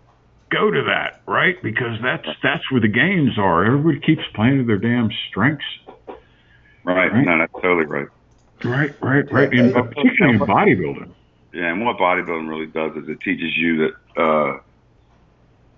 Go 0.55 0.71
to 0.71 0.85
that, 0.85 1.21
right? 1.27 1.61
Because 1.62 1.99
that's 2.03 2.27
that's 2.43 2.71
where 2.71 2.81
the 2.81 2.88
gains 2.88 3.38
are. 3.38 3.64
Everybody 3.64 4.01
keeps 4.01 4.23
playing 4.35 4.59
to 4.59 4.64
their 4.64 4.79
damn 4.79 5.11
strengths. 5.29 5.64
Right. 6.85 7.12
Right. 7.12 7.25
No, 7.25 7.38
that's 7.38 7.53
totally 7.55 7.87
right. 7.87 8.09
Right, 8.62 8.95
right, 9.03 9.31
right. 9.33 9.53
In, 9.53 9.73
particularly 9.73 10.37
in 10.37 10.40
bodybuilding. 10.40 11.11
Yeah, 11.53 11.73
and 11.73 11.85
what 11.85 11.99
bodybuilding 11.99 12.49
really 12.49 12.67
does 12.67 12.97
is 12.97 13.09
it 13.09 13.21
teaches 13.21 13.57
you 13.57 13.88
that 13.88 14.23
uh, 14.23 14.59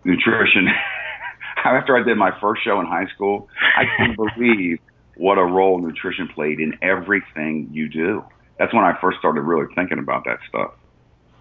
nutrition. 0.05 0.69
After 1.65 1.97
I 1.97 2.03
did 2.03 2.17
my 2.17 2.39
first 2.41 2.63
show 2.63 2.81
in 2.81 2.87
high 2.87 3.07
school, 3.15 3.49
I 3.77 3.85
couldn't 3.97 4.17
believe 4.37 4.79
what 5.17 5.39
a 5.39 5.45
role 5.45 5.79
nutrition 5.79 6.29
played 6.29 6.61
in 6.61 6.79
everything 6.83 7.69
you 7.73 7.89
do. 7.89 8.25
That's 8.59 8.73
when 8.73 8.85
I 8.85 8.99
first 9.01 9.19
started 9.19 9.43
really 9.43 9.67
thinking 9.75 9.99
about 9.99 10.25
that 10.25 10.39
stuff. 10.49 10.73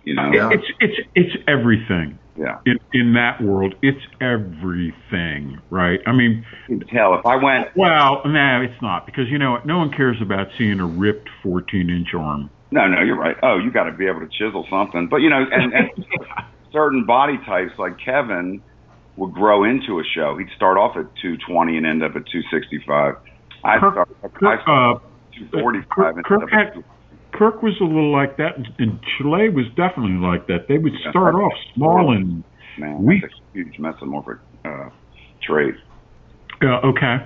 You 0.04 0.16
know? 0.16 0.32
Yeah. 0.32 0.50
It's 0.52 0.66
it's 0.80 1.10
it's 1.16 1.44
everything. 1.48 2.18
Yeah. 2.38 2.60
in 2.66 2.78
in 2.94 3.14
that 3.14 3.42
world, 3.42 3.76
it's 3.82 4.02
everything, 4.20 5.60
right? 5.70 6.00
I 6.06 6.12
mean, 6.12 6.46
You 6.68 6.80
can 6.80 6.88
tell 6.88 7.14
if 7.16 7.26
I 7.26 7.36
went, 7.36 7.68
well, 7.76 8.22
no, 8.26 8.62
it's 8.62 8.82
not 8.82 9.06
because 9.06 9.30
you 9.30 9.38
know 9.38 9.52
what? 9.52 9.66
No 9.66 9.78
one 9.78 9.92
cares 9.92 10.18
about 10.22 10.48
seeing 10.58 10.80
a 10.80 10.86
ripped 10.86 11.30
14 11.44 11.90
inch 11.90 12.14
arm. 12.14 12.50
no, 12.72 12.88
no, 12.88 13.02
you're 13.02 13.18
right. 13.18 13.38
Oh, 13.42 13.58
you 13.58 13.72
got 13.72 13.86
to 13.86 13.94
be 13.94 14.06
able 14.08 14.20
to 14.20 14.28
chisel 14.28 14.66
something. 14.70 15.08
But 15.10 15.18
you 15.18 15.30
know, 15.30 15.46
and, 15.50 15.74
and 15.74 15.90
certain 16.74 17.06
body 17.06 17.38
types 17.46 17.72
like 17.78 17.98
Kevin 18.04 18.62
would 19.16 19.34
grow 19.34 19.64
into 19.64 20.00
a 20.00 20.04
show. 20.04 20.38
He'd 20.38 20.50
start 20.56 20.78
off 20.78 20.98
at 20.98 21.06
220 21.22 21.78
and 21.78 21.86
end 21.86 22.04
up 22.04 22.16
at 22.18 22.26
265. 22.28 23.16
I 23.64 23.78
started, 23.78 24.16
I 24.24 24.28
started 24.28 24.68
uh, 24.68 24.96
at 24.96 25.52
245 25.52 25.88
Kirk, 25.90 26.16
and 26.16 26.26
Kirk 26.26 26.44
up 26.44 26.50
at 26.52 26.74
had 26.76 26.84
Kirk 27.36 27.62
was 27.62 27.74
a 27.82 27.84
little 27.84 28.12
like 28.12 28.38
that, 28.38 28.56
and- 28.80 29.00
Chaillet 29.18 29.50
was 29.50 29.66
definitely 29.76 30.18
like 30.18 30.48
that. 30.48 30.68
They 30.68 30.78
would 30.78 30.94
Yeah. 30.94 31.10
start 31.12 31.36
off 31.36 31.54
small 31.74 32.12
and 32.14 32.44
Man, 32.78 33.02
Weak. 33.04 33.22
that's 33.22 33.34
a 33.34 33.58
huge 33.58 33.78
mesomorphic 33.78 34.40
uh, 34.66 34.90
trait. 35.42 35.76
uh, 36.62 36.80
okay, 36.84 37.18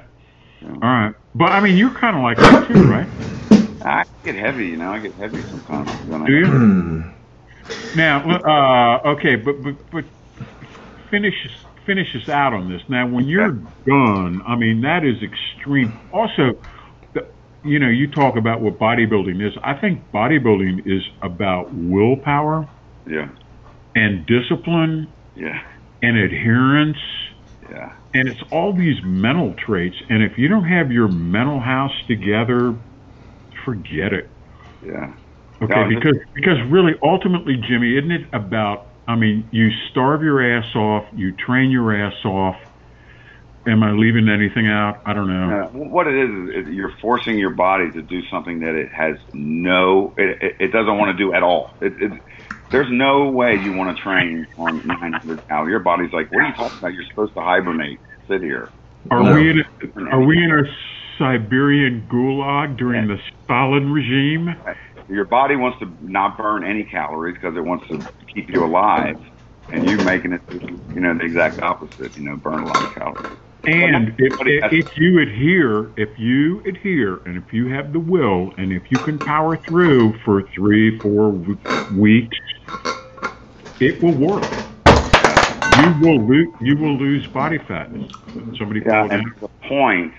Yeah. 0.61 0.69
all 0.69 0.79
right. 0.79 1.13
But 1.35 1.51
I 1.51 1.59
mean, 1.61 1.77
you're 1.77 1.93
kind 1.99 2.15
of 2.17 2.23
like 2.23 2.37
that 2.37 2.67
too, 2.67 2.83
right? 2.83 3.07
I 3.85 4.03
get 4.23 4.35
heavy, 4.35 4.65
you 4.67 4.77
know. 4.77 4.91
I 4.91 4.99
get 4.99 5.15
heavy 5.17 5.43
sometimes. 5.49 5.87
When 6.05 6.21
I- 6.23 6.25
Do 6.27 6.33
you? 6.33 7.03
Now, 7.95 8.21
uh, 9.03 9.09
okay, 9.13 9.35
but 9.35 9.55
but 9.63 9.75
but 9.91 10.05
finish 11.09 11.33
finish 11.85 12.07
us 12.15 12.29
out 12.29 12.53
on 12.53 12.69
this. 12.71 12.81
Now, 12.89 13.07
when 13.07 13.25
you're 13.25 13.51
done, 13.85 14.41
I 14.47 14.55
mean 14.55 14.81
that 14.81 15.03
is 15.03 15.15
extreme. 15.23 15.99
Also, 16.11 16.53
you 17.63 17.79
know, 17.79 17.89
you 17.89 18.09
talk 18.11 18.35
about 18.37 18.61
what 18.61 18.79
bodybuilding 18.79 19.45
is. 19.45 19.53
I 19.63 19.73
think 19.79 20.11
bodybuilding 20.13 20.79
is 20.85 21.03
about 21.21 21.69
willpower 21.73 22.69
Yeah, 23.05 23.29
and 23.95 24.25
discipline 24.25 25.13
yeah, 25.35 25.61
and 26.01 26.17
adherence, 26.17 26.97
yeah. 27.69 27.93
and 28.13 28.27
it's 28.27 28.41
all 28.51 28.75
these 28.75 28.97
mental 29.03 29.53
traits. 29.65 29.95
And 30.09 30.23
if 30.23 30.37
you 30.37 30.47
don't 30.47 30.65
have 30.67 30.91
your 30.91 31.07
mental 31.07 31.59
house 31.59 31.91
together, 32.07 32.79
forget 33.65 34.13
it. 34.13 34.31
Yeah. 34.81 35.13
Okay, 35.63 35.83
No, 35.83 35.89
because 35.89 36.17
because 36.35 36.57
really, 36.69 36.93
ultimately, 37.03 37.55
Jimmy, 37.67 37.97
isn't 37.97 38.11
it 38.11 38.21
about? 38.33 38.87
I 39.07 39.15
mean, 39.15 39.49
you 39.51 39.69
starve 39.89 40.21
your 40.23 40.41
ass 40.41 40.73
off, 40.75 41.03
you 41.13 41.33
train 41.35 41.71
your 41.71 41.93
ass 41.95 42.13
off. 42.25 42.55
Am 43.69 43.83
I 43.83 43.91
leaving 43.91 44.29
anything 44.29 44.67
out? 44.67 45.01
I 45.05 45.13
don't 45.13 45.27
know. 45.27 45.49
Uh, 45.49 45.67
what 45.71 46.07
it 46.07 46.15
is 46.15 46.65
is 46.67 46.73
you're 46.73 46.93
forcing 47.01 47.37
your 47.37 47.55
body 47.55 47.91
to 47.93 48.01
do 48.01 48.21
something 48.31 48.59
that 48.61 48.75
it 48.75 48.89
has 48.95 49.15
no, 49.33 50.13
it, 50.17 50.37
it, 50.41 50.53
it 50.59 50.71
doesn't 50.71 50.97
want 50.97 51.15
to 51.17 51.23
do 51.23 51.33
at 51.33 51.43
all. 51.43 51.71
It, 51.81 51.93
it, 52.01 52.11
there's 52.71 52.87
no 52.91 53.31
way 53.31 53.55
you 53.61 53.73
want 53.73 53.95
to 53.95 54.03
train 54.03 54.47
on 54.57 54.81
900 54.85 55.47
calories. 55.47 55.71
Your 55.71 55.79
body's 55.83 56.13
like, 56.13 56.31
what 56.31 56.41
are 56.41 56.47
you 56.47 56.53
talking 56.55 56.79
about? 56.79 56.93
You're 56.93 57.05
supposed 57.13 57.33
to 57.35 57.41
hibernate. 57.41 57.99
Sit 58.29 58.41
here. 58.41 58.73
Are 59.11 59.23
No. 59.23 59.33
we 59.33 59.49
in 59.51 59.57
a, 59.59 60.11
are 60.11 60.25
we 60.25 60.37
in 60.37 60.51
a 60.51 60.63
Siberian 61.19 62.07
gulag 62.11 62.77
during 62.77 63.07
the 63.07 63.17
Stalin 63.45 63.91
regime? 63.91 64.49
Your 65.07 65.25
body 65.25 65.55
wants 65.55 65.79
to 65.79 65.87
not 66.01 66.37
burn 66.37 66.63
any 66.65 66.85
calories 66.85 67.35
because 67.41 67.57
it 67.57 67.61
wants 67.61 67.85
to 67.89 68.05
keep 68.33 68.49
you 68.49 68.63
alive, 68.65 69.17
and 69.71 69.85
you're 69.85 69.99
making 69.99 70.33
it, 70.33 70.41
you 70.51 71.01
know, 71.01 71.15
the 71.17 71.25
exact 71.25 71.59
opposite. 71.61 72.13
You 72.15 72.23
know, 72.23 72.37
burn 72.37 72.61
a 72.61 72.67
lot 72.67 72.83
of 72.83 72.89
calories. 72.97 73.33
And 73.65 74.09
if, 74.17 74.33
if 74.71 74.87
you 74.97 75.19
adhere, 75.21 75.91
if 75.97 76.09
you 76.17 76.61
adhere, 76.67 77.21
and 77.25 77.37
if 77.37 77.53
you 77.53 77.67
have 77.73 77.93
the 77.93 77.99
will, 77.99 78.51
and 78.57 78.71
if 78.73 78.83
you 78.91 78.99
can 78.99 79.21
power 79.21 79.57
through 79.67 80.13
for 80.25 80.43
three, 80.55 80.99
four 81.01 81.33
w- 81.33 81.59
weeks, 81.89 82.37
it 83.79 84.01
will 84.01 84.17
work. 84.17 84.51
You 85.63 85.93
will 86.01 86.27
lose. 86.27 86.49
You 86.61 86.77
will 86.77 86.97
lose 86.97 87.27
body 87.33 87.59
fat. 87.67 87.89
Somebody 88.57 88.81
Yeah, 88.85 89.03
and 89.09 89.11
there's 89.11 89.43
a 89.43 89.67
point. 89.67 90.13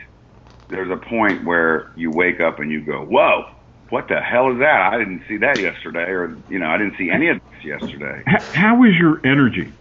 There's 0.68 0.90
a 0.90 1.09
point 1.09 1.44
where 1.46 1.88
you 1.96 2.12
wake 2.12 2.40
up 2.40 2.61
and 2.61 2.70
you 2.70 2.85
go, 2.85 3.05
"Whoa, 3.05 3.44
what 3.90 4.09
the 4.09 4.20
hell 4.20 4.53
is 4.53 4.59
that? 4.61 4.90
I 4.92 4.98
didn't 4.98 5.22
see 5.29 5.38
that 5.38 5.61
yesterday, 5.61 6.11
or 6.11 6.38
you 6.48 6.59
know, 6.59 6.68
I 6.68 6.79
didn't 6.79 6.96
see 6.98 7.11
any 7.11 7.29
of 7.29 7.37
this 7.37 7.64
yesterday." 7.64 8.22
H- 8.29 8.42
how 8.55 8.85
is 8.85 8.92
your 9.00 9.20
energy? 9.24 9.72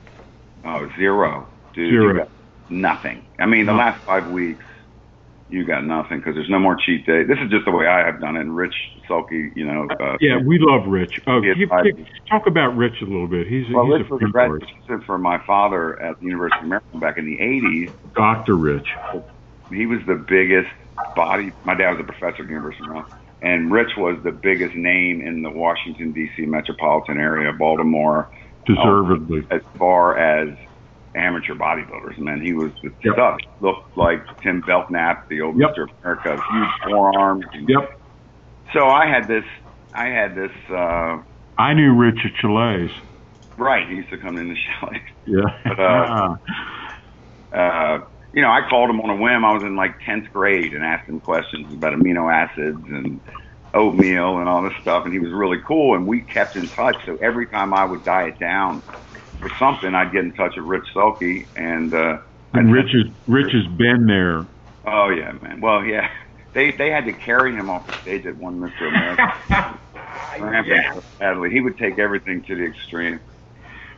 Oh, 0.65 0.87
zero, 0.97 1.49
dude. 1.73 1.91
Zero. 1.91 2.27
Nothing. 2.69 3.25
I 3.39 3.45
mean, 3.45 3.65
the 3.65 3.73
last 3.73 4.01
five 4.03 4.29
weeks, 4.31 4.63
you 5.49 5.65
got 5.65 5.83
nothing 5.83 6.19
because 6.19 6.35
there's 6.35 6.49
no 6.49 6.59
more 6.59 6.75
cheat 6.75 7.05
day. 7.05 7.23
This 7.23 7.39
is 7.39 7.49
just 7.49 7.65
the 7.65 7.71
way 7.71 7.87
I 7.87 8.05
have 8.05 8.21
done 8.21 8.37
it. 8.37 8.41
And 8.41 8.55
Rich 8.55 8.75
Sulky, 9.07 9.51
you 9.55 9.65
know. 9.65 9.87
Uh, 9.99 10.17
Yeah, 10.21 10.37
we 10.37 10.59
love 10.59 10.87
Rich. 10.87 11.19
Oh, 11.25 11.41
talk 12.29 12.45
about 12.45 12.77
Rich 12.77 13.01
a 13.01 13.05
little 13.05 13.27
bit. 13.27 13.47
He's, 13.47 13.65
Well, 13.71 13.85
he's 13.85 13.93
Rich 14.01 14.09
a 14.09 14.13
was 14.13 14.21
a 14.21 14.25
graduate 14.27 14.63
assistant 14.63 15.05
for 15.05 15.17
my 15.17 15.39
father 15.45 15.99
at 15.99 16.19
the 16.19 16.25
University 16.25 16.61
of 16.61 16.67
Maryland 16.67 16.99
back 17.01 17.17
in 17.17 17.25
the 17.25 17.37
80s. 17.37 17.91
Doctor 18.15 18.55
Rich. 18.55 18.87
he 19.71 19.87
was 19.87 19.99
the 20.05 20.15
biggest 20.15 20.69
body. 21.15 21.51
My 21.63 21.73
dad 21.73 21.91
was 21.91 22.01
a 22.01 22.03
professor 22.03 22.43
at 22.43 22.47
the 22.47 22.53
University 22.53 22.83
of 22.83 22.89
Maryland, 22.89 23.13
and 23.41 23.71
Rich 23.71 23.97
was 23.97 24.21
the 24.23 24.31
biggest 24.31 24.75
name 24.75 25.21
in 25.21 25.41
the 25.41 25.49
Washington 25.49 26.11
D.C. 26.11 26.45
metropolitan 26.45 27.17
area, 27.19 27.51
Baltimore, 27.53 28.29
Deservedly. 28.65 29.47
as 29.49 29.61
far 29.77 30.17
as 30.17 30.55
amateur 31.15 31.55
bodybuilders. 31.55 32.17
Man, 32.19 32.41
he 32.41 32.53
was 32.53 32.71
the 32.83 32.91
Yep. 33.03 33.13
stuff. 33.15 33.37
Looked 33.59 33.97
like 33.97 34.19
Tim 34.43 34.61
Belknap, 34.61 35.23
the 35.29 35.41
old 35.41 35.59
Yep. 35.59 35.71
Mr. 35.75 35.87
America, 36.03 36.39
huge 36.51 36.69
forearms. 36.91 37.45
And 37.53 37.67
Yep. 37.67 37.89
So 38.73 38.87
I 38.87 39.07
had 39.07 39.27
this. 39.27 39.45
I 39.93 40.05
had 40.07 40.35
this. 40.35 40.51
uh 40.69 41.17
I 41.57 41.73
knew 41.73 41.93
Rich 41.95 42.19
at 42.25 42.33
Chaillet's. 42.35 42.93
Right, 43.57 43.87
he 43.89 43.95
used 43.95 44.09
to 44.11 44.17
come 44.17 44.37
in 44.37 44.47
the 44.49 44.55
Chaillet. 44.55 45.01
Yeah. 45.25 45.43
But, 45.63 45.79
uh, 45.79 46.35
uh, 47.55 47.99
you 48.33 48.41
know, 48.41 48.49
I 48.49 48.61
called 48.69 48.89
him 48.89 48.99
on 49.01 49.09
a 49.09 49.15
whim. 49.15 49.43
I 49.45 49.51
was 49.53 49.63
in 49.63 49.75
like 49.75 49.91
10th 50.07 50.31
grade 50.31 50.73
and 50.73 50.83
asked 50.83 51.07
him 51.07 51.19
questions 51.19 51.71
about 51.75 51.93
amino 51.93 52.31
acids 52.33 52.83
and 52.87 53.21
oatmeal 53.75 54.37
and 54.39 54.47
all 54.49 54.63
this 54.63 54.73
stuff. 54.81 55.03
And 55.05 55.13
he 55.13 55.19
was 55.19 55.31
really 55.31 55.57
cool. 55.67 55.95
And 55.95 56.07
we 56.07 56.25
kept 56.33 56.55
in 56.55 56.69
touch. 56.69 56.95
So 57.05 57.17
every 57.21 57.47
time 57.47 57.73
I 57.73 57.85
would 57.85 58.03
diet 58.03 58.35
down 58.39 58.81
for 59.39 59.49
something, 59.57 59.93
I'd 59.95 60.11
get 60.11 60.23
in 60.23 60.33
touch 60.33 60.55
with 60.55 60.65
Rich 60.65 60.85
Sulky. 60.93 61.47
And, 61.55 61.93
uh, 61.93 62.19
and 62.53 62.67
I'd- 62.67 62.71
Rich 62.71 62.91
has 62.93 63.05
Rich 63.27 63.53
has 63.53 63.67
been 63.77 64.05
there. 64.05 64.45
Oh, 64.85 65.09
yeah, 65.09 65.33
man. 65.41 65.61
Well, 65.61 65.83
yeah. 65.83 66.09
They, 66.51 66.71
they 66.71 66.89
had 66.89 67.05
to 67.05 67.13
carry 67.13 67.53
him 67.53 67.69
off 67.69 67.85
the 67.85 67.93
stage 68.01 68.25
at 68.25 68.35
one 68.37 68.59
Mr. 68.59 68.87
America. 68.87 69.79
Ramping 70.39 71.01
so. 71.19 71.43
He 71.43 71.61
would 71.61 71.77
take 71.77 71.99
everything 71.99 72.41
to 72.45 72.55
the 72.55 72.63
extreme. 72.65 73.19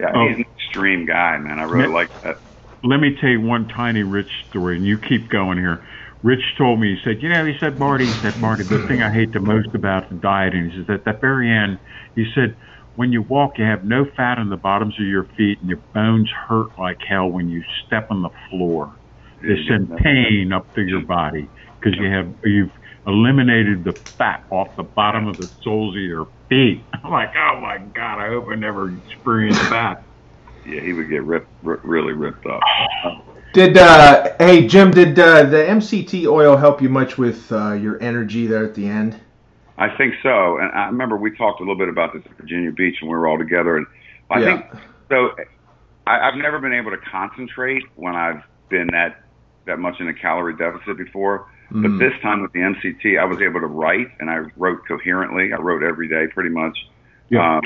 Yeah, 0.01 0.12
Oh. 0.13 0.27
he's 0.27 0.36
an 0.38 0.45
extreme 0.58 1.06
guy, 1.06 1.38
man. 1.38 1.60
I 1.60 1.63
really 1.63 1.88
Yeah. 1.88 1.93
like 1.93 2.21
that. 2.23 2.39
Let 2.84 2.99
me 2.99 3.15
tell 3.21 3.30
you 3.30 3.39
one 3.39 3.69
tiny 3.69 4.04
Rich 4.04 4.30
story, 4.49 4.75
and 4.75 4.86
you 4.86 4.97
keep 4.97 5.30
going 5.30 5.60
here. 5.60 5.82
Rich 6.23 6.43
told 6.58 6.82
me, 6.82 6.95
he 6.95 7.01
said, 7.06 7.23
you 7.23 7.30
know, 7.30 7.45
he 7.45 7.58
said, 7.58 7.80
Marty, 7.80 8.06
he 8.06 8.12
said, 8.12 8.38
Marty, 8.41 8.63
the 8.63 8.86
thing 8.86 9.01
I 9.01 9.10
hate 9.12 9.32
the 9.32 9.39
most 9.39 9.73
about 9.73 10.10
the 10.10 10.15
dieting 10.15 10.71
is 10.71 10.89
at 10.89 11.06
the 11.06 11.13
very 11.13 11.49
end, 11.49 11.80
he 12.15 12.30
said, 12.36 12.56
when 12.95 13.12
you 13.12 13.21
walk, 13.21 13.58
you 13.58 13.65
have 13.65 13.84
no 13.86 14.06
fat 14.06 14.38
on 14.38 14.49
the 14.49 14.58
bottoms 14.58 14.99
of 14.99 15.06
your 15.06 15.23
feet, 15.23 15.60
and 15.60 15.69
your 15.69 15.80
bones 15.93 16.30
hurt 16.30 16.77
like 16.77 17.01
hell 17.01 17.27
when 17.30 17.49
you 17.49 17.63
step 17.86 18.12
on 18.12 18.21
the 18.21 18.32
floor. 18.49 18.93
They 19.41 19.65
send 19.67 19.97
pain 19.97 20.54
up 20.54 20.71
through 20.73 20.86
your 20.86 21.01
body 21.01 21.49
because 21.80 21.97
you 21.97 22.12
have 22.12 22.32
you've 22.43 22.71
eliminated 23.08 23.84
the 23.84 23.93
fat 23.93 24.43
off 24.51 24.75
the 24.75 24.84
bottom 24.84 25.27
of 25.27 25.38
the 25.38 25.49
soles 25.63 25.95
of 25.95 26.01
your 26.01 26.27
feet. 26.47 26.84
I'm 27.04 27.12
like, 27.12 27.34
oh 27.36 27.60
my 27.60 27.80
god, 27.80 28.19
I 28.19 28.27
hope 28.27 28.47
I 28.49 28.56
never 28.56 28.95
experience 29.08 29.58
that. 29.69 30.04
Yeah, 30.65 30.82
he 30.82 30.93
would 30.93 31.10
get 31.10 31.23
ripped, 31.23 31.49
r- 31.65 31.80
really 31.84 32.13
ripped 32.13 32.45
up. 32.45 32.62
Did 33.54 33.77
uh, 33.77 34.36
hey 34.38 34.67
Jim? 34.67 34.91
Did 34.91 35.17
uh, 35.17 35.43
the 35.43 35.58
MCT 35.58 36.25
oil 36.27 36.56
help 36.56 36.82
you 36.82 36.89
much 36.89 37.17
with 37.17 37.51
uh, 37.51 37.73
your 37.73 38.01
energy 38.01 38.47
there 38.47 38.63
at 38.63 38.75
the 38.75 38.88
end? 38.88 39.19
I 39.82 39.96
think 39.98 40.13
so. 40.22 40.58
And 40.60 40.72
I 40.74 40.86
remember 40.86 41.17
we 41.17 41.36
talked 41.36 41.60
a 41.60 41.63
little 41.63 41.78
bit 41.78 41.89
about 41.89 42.13
this 42.13 42.22
at 42.30 42.38
Virginia 42.38 42.72
Beach 42.72 42.98
when 43.02 43.10
we 43.10 43.17
were 43.17 43.28
all 43.28 43.39
together. 43.39 43.78
And 43.78 43.88
I 44.30 44.39
Yeah. 44.39 44.46
think 44.46 44.65
so. 45.10 45.36
I, 46.06 46.20
I've 46.28 46.36
never 46.36 46.60
been 46.60 46.74
able 46.74 46.91
to 46.91 46.98
concentrate 46.98 47.84
when 47.96 48.15
I've 48.15 48.44
been 48.70 48.88
that 48.91 49.24
that 49.65 49.80
much 49.80 50.00
in 50.00 50.08
a 50.08 50.13
calorie 50.13 50.56
deficit 50.56 50.98
before. 50.98 51.46
Mm. 51.72 51.84
But 51.84 51.98
this 52.04 52.13
time 52.22 52.41
with 52.41 52.52
the 52.52 52.60
MCT, 52.60 53.20
I 53.20 53.26
was 53.26 53.39
able 53.41 53.60
to 53.60 53.67
write, 53.67 54.08
and 54.20 54.30
I 54.30 54.38
wrote 54.58 54.80
coherently. 54.88 55.54
I 55.54 55.58
wrote 55.58 55.84
every 55.84 56.08
day, 56.08 56.28
pretty 56.34 56.50
much. 56.50 56.78
Yeah. 57.30 57.58
Um, 57.58 57.62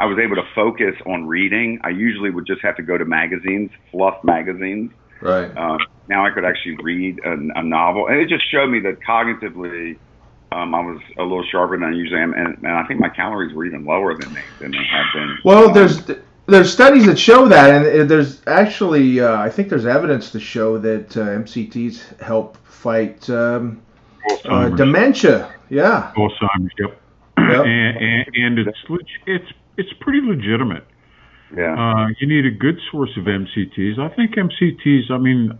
I 0.00 0.06
was 0.06 0.18
able 0.18 0.36
to 0.36 0.42
focus 0.54 0.94
on 1.06 1.26
reading. 1.26 1.78
I 1.84 1.90
usually 1.90 2.30
would 2.30 2.46
just 2.46 2.62
have 2.62 2.76
to 2.76 2.82
go 2.82 2.98
to 2.98 3.04
magazines, 3.04 3.70
fluff 3.92 4.22
magazines. 4.24 4.90
Right. 5.20 5.56
Um, 5.56 5.78
now 6.08 6.26
I 6.26 6.30
could 6.30 6.44
actually 6.44 6.76
read 6.82 7.20
a, 7.24 7.32
a 7.58 7.62
novel, 7.62 8.08
and 8.08 8.18
it 8.20 8.28
just 8.28 8.44
showed 8.50 8.68
me 8.68 8.80
that 8.80 8.98
cognitively, 9.08 9.96
um, 10.54 10.74
I 10.74 10.80
was 10.80 11.00
a 11.18 11.22
little 11.22 11.44
sharper 11.50 11.76
than 11.76 11.88
I 11.88 11.92
usually 11.92 12.20
am, 12.20 12.32
and, 12.34 12.56
and 12.58 12.68
I 12.68 12.84
think 12.86 13.00
my 13.00 13.08
calories 13.08 13.54
were 13.54 13.64
even 13.64 13.84
lower 13.84 14.16
than 14.16 14.32
they 14.34 14.42
than 14.60 14.70
they 14.70 14.84
have 14.96 15.06
been. 15.12 15.38
Well, 15.44 15.68
Um, 15.68 15.74
there's 15.74 15.96
there's 16.46 16.72
studies 16.72 17.06
that 17.06 17.18
show 17.18 17.48
that, 17.48 17.86
and 17.86 18.08
there's 18.10 18.42
actually 18.46 19.20
uh, 19.20 19.36
I 19.36 19.50
think 19.50 19.68
there's 19.68 19.86
evidence 19.86 20.30
to 20.32 20.40
show 20.40 20.78
that 20.78 21.16
uh, 21.16 21.20
MCTs 21.44 22.20
help 22.20 22.56
fight 22.66 23.28
um, 23.30 23.82
uh, 24.44 24.68
dementia. 24.70 25.54
Yeah. 25.70 26.12
Alzheimer's, 26.16 26.72
yep. 26.78 27.00
Yep. 27.38 27.64
And, 27.66 27.96
and, 27.96 28.26
and 28.34 28.58
it's 28.58 28.78
it's 29.26 29.50
it's 29.76 29.92
pretty 30.00 30.20
legitimate. 30.20 30.84
yeah, 31.56 31.74
Uh, 31.74 32.08
you 32.20 32.26
need 32.28 32.46
a 32.46 32.50
good 32.50 32.78
source 32.90 33.10
of 33.16 33.24
MCTs. 33.24 33.98
I 33.98 34.08
think 34.14 34.36
MCTs. 34.36 35.10
I 35.10 35.18
mean, 35.18 35.58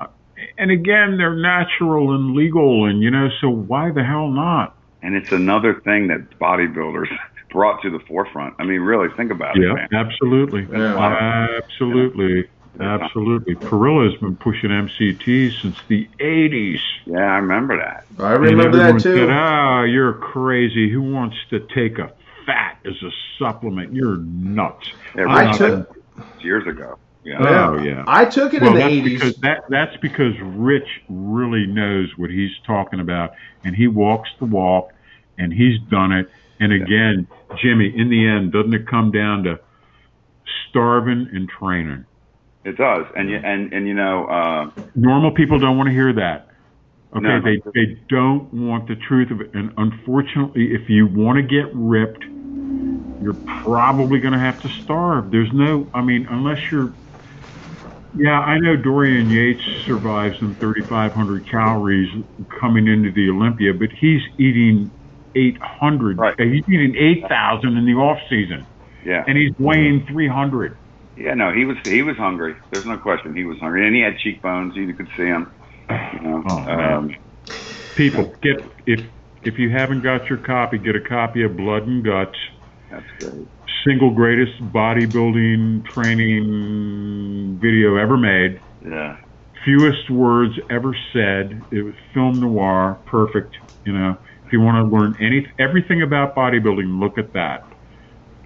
and 0.59 0.71
again, 0.71 1.17
they're 1.19 1.35
natural 1.37 2.15
and 2.15 2.35
legal, 2.35 2.85
and 2.87 3.03
you 3.03 3.11
know, 3.11 3.29
so 3.41 3.49
why 3.49 3.91
the 3.91 4.05
hell 4.05 4.29
not? 4.29 4.77
And 5.05 5.15
it's 5.15 5.31
another 5.33 5.75
thing 5.81 6.09
that 6.09 6.39
bodybuilders 6.41 7.09
brought 7.51 7.83
to 7.83 7.91
the 7.91 8.01
forefront. 8.01 8.55
I 8.59 8.65
mean, 8.65 8.81
really 8.81 9.09
think 9.17 9.31
about 9.31 9.57
it, 9.57 9.63
Yeah, 9.63 9.75
man. 9.75 9.89
absolutely, 9.93 10.67
Yeah. 10.73 10.97
absolutely, 11.59 12.49
absolutely. 12.81 13.55
Parrillo's 13.55 14.17
been 14.19 14.35
pushing 14.37 14.71
MCTs 14.71 15.61
since 15.63 15.77
the 15.89 16.09
'80s. 16.19 16.81
Yeah, 17.07 17.19
I 17.19 17.37
remember 17.37 17.77
that. 17.77 18.05
I 18.19 18.33
remember 18.33 18.79
that 18.79 19.01
too. 19.01 19.17
Said, 19.19 19.31
ah, 19.31 19.83
you're 19.83 20.15
crazy. 20.15 20.91
Who 20.91 21.03
wants 21.03 21.37
to 21.51 21.61
take 21.61 21.99
a 21.99 22.11
fat 22.47 22.79
as 22.85 23.01
a 23.03 23.11
supplement? 23.39 23.93
You're 23.93 24.17
nuts. 24.17 24.91
Yeah, 25.15 25.27
I 25.29 25.45
Rich 25.49 25.59
took- 25.59 25.97
years 26.41 26.67
ago. 26.67 26.99
Yeah. 27.25 27.37
Oh, 27.71 27.83
yeah. 27.83 28.05
I 28.07 28.27
took 28.27 28.53
it 28.53 28.61
well, 28.61 28.73
in 28.73 28.77
the 28.77 28.81
that's 28.83 28.95
80s. 28.95 29.05
because 29.05 29.37
that 29.37 29.65
that's 29.71 29.97
because 29.99 30.35
Rich 30.41 31.03
really 31.09 31.67
knows 31.67 32.17
what 32.19 32.31
he's 32.31 32.51
talking 32.67 33.01
about, 33.01 33.33
and 33.65 33.75
he 33.75 33.87
walks 33.87 34.29
the 34.39 34.45
walk, 34.45 34.93
and 35.39 35.53
he's 35.53 35.79
done 35.91 36.13
it. 36.13 36.29
And 36.61 36.73
again, 36.73 37.27
Jimmy, 37.63 37.93
in 37.95 38.09
the 38.11 38.27
end, 38.27 38.53
doesn't 38.53 38.73
it 38.75 38.87
come 38.87 39.11
down 39.11 39.45
to 39.45 39.59
starving 40.71 41.29
and 41.33 41.49
training? 41.49 42.05
It 42.65 42.79
does, 42.79 43.05
and 43.15 43.29
you 43.29 43.37
and 43.37 43.73
and 43.73 43.87
you 43.87 43.95
know, 43.95 44.25
uh, 44.27 44.71
Normal 44.95 45.33
people 45.33 45.59
don't 45.59 45.77
want 45.77 45.89
to 45.89 45.93
hear 45.93 46.13
that. 46.15 46.49
Okay, 47.15 47.21
No. 47.21 47.41
they 47.41 47.61
they 47.75 48.01
don't 48.09 48.53
want 48.55 48.89
the 48.89 48.97
truth 48.97 49.31
of 49.31 49.41
it, 49.41 49.53
and 49.55 49.73
unfortunately, 49.77 50.73
if 50.73 50.89
you 50.89 51.07
want 51.07 51.37
to 51.37 51.43
get 51.43 51.69
ripped, 51.75 52.25
you're 53.23 53.37
probably 53.63 54.19
going 54.19 54.33
to 54.33 54.39
have 54.39 54.61
to 54.63 54.69
starve. 54.83 55.31
There's 55.31 55.53
no, 55.53 55.87
I 55.93 56.03
mean, 56.03 56.27
unless 56.31 56.71
you're. 56.73 56.93
Yeah, 58.17 58.39
I 58.39 58.59
know 58.61 58.77
Dorian 58.77 59.29
Yates 59.29 59.61
survives 59.85 60.41
on 60.41 60.55
3,500 60.55 61.51
calories 61.51 62.09
coming 62.61 62.87
into 62.87 63.11
the 63.11 63.29
Olympia, 63.29 63.75
but 63.75 63.91
he's 63.91 64.23
eating 64.39 64.91
800. 65.35 66.19
Right. 66.19 66.35
He's 66.39 66.65
eating 66.69 66.95
8,000 67.25 67.77
in 67.77 67.85
the 67.87 67.93
off 67.93 68.19
season, 68.29 68.67
yeah, 69.05 69.25
and 69.27 69.37
he's 69.37 69.53
weighing 69.59 70.07
300. 70.11 70.79
yeah. 71.17 71.35
No, 71.35 71.53
he 71.53 71.65
was 71.65 71.77
he 71.85 72.03
was 72.03 72.17
hungry. 72.17 72.55
There's 72.71 72.87
no 72.87 72.99
question, 72.99 73.35
he 73.35 73.45
was 73.45 73.59
hungry, 73.61 73.87
and 73.87 73.95
he 73.95 74.03
had 74.03 74.19
cheekbones. 74.19 74.75
You 74.77 74.93
could 74.95 75.09
see 75.17 75.25
him. 75.25 75.53
You 75.91 76.21
know, 76.23 76.43
Oh, 76.47 76.51
um, 76.73 77.15
People, 77.97 78.35
get 78.43 78.57
if 78.87 79.01
if 79.43 79.59
you 79.59 79.71
haven't 79.71 80.03
got 80.03 80.27
your 80.29 80.39
copy, 80.39 80.79
get 80.79 80.97
a 80.97 81.01
copy 81.07 81.45
of 81.45 81.57
Blood 81.57 81.83
and 81.87 82.03
Guts. 82.05 82.37
that's 82.91 83.05
great. 83.19 83.47
single 83.87 84.11
greatest 84.15 84.53
bodybuilding 84.73 85.85
training 85.95 87.59
video 87.61 87.97
ever 87.97 88.17
made. 88.17 88.61
Yeah. 88.85 89.17
Fewest 89.65 90.11
words 90.11 90.55
ever 90.71 90.95
said. 91.13 91.63
It 91.71 91.83
was 91.83 91.95
film 92.13 92.41
noir, 92.41 92.99
perfect. 93.07 93.57
You 93.85 93.93
know, 93.93 94.17
you 94.55 94.61
want 94.61 94.89
to 94.89 94.97
learn 94.97 95.17
any 95.21 95.47
everything 95.59 96.03
about 96.03 96.35
bodybuilding, 96.37 97.01
look 97.01 97.19
at 97.19 97.33
that. 97.33 97.65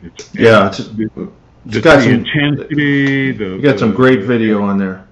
It's, 0.02 0.34
Yeah, 0.34 0.68
it's- 0.68 0.88
the, 0.88 1.04
it's 1.66 1.74
the, 1.74 1.80
got 1.82 1.96
the 1.96 2.02
some- 2.04 2.12
intensity. 2.14 3.32
The 3.32 3.44
You 3.56 3.60
got 3.62 3.78
some 3.78 3.92
great 3.92 4.22
video 4.22 4.62
on 4.62 4.78
there. 4.78 5.04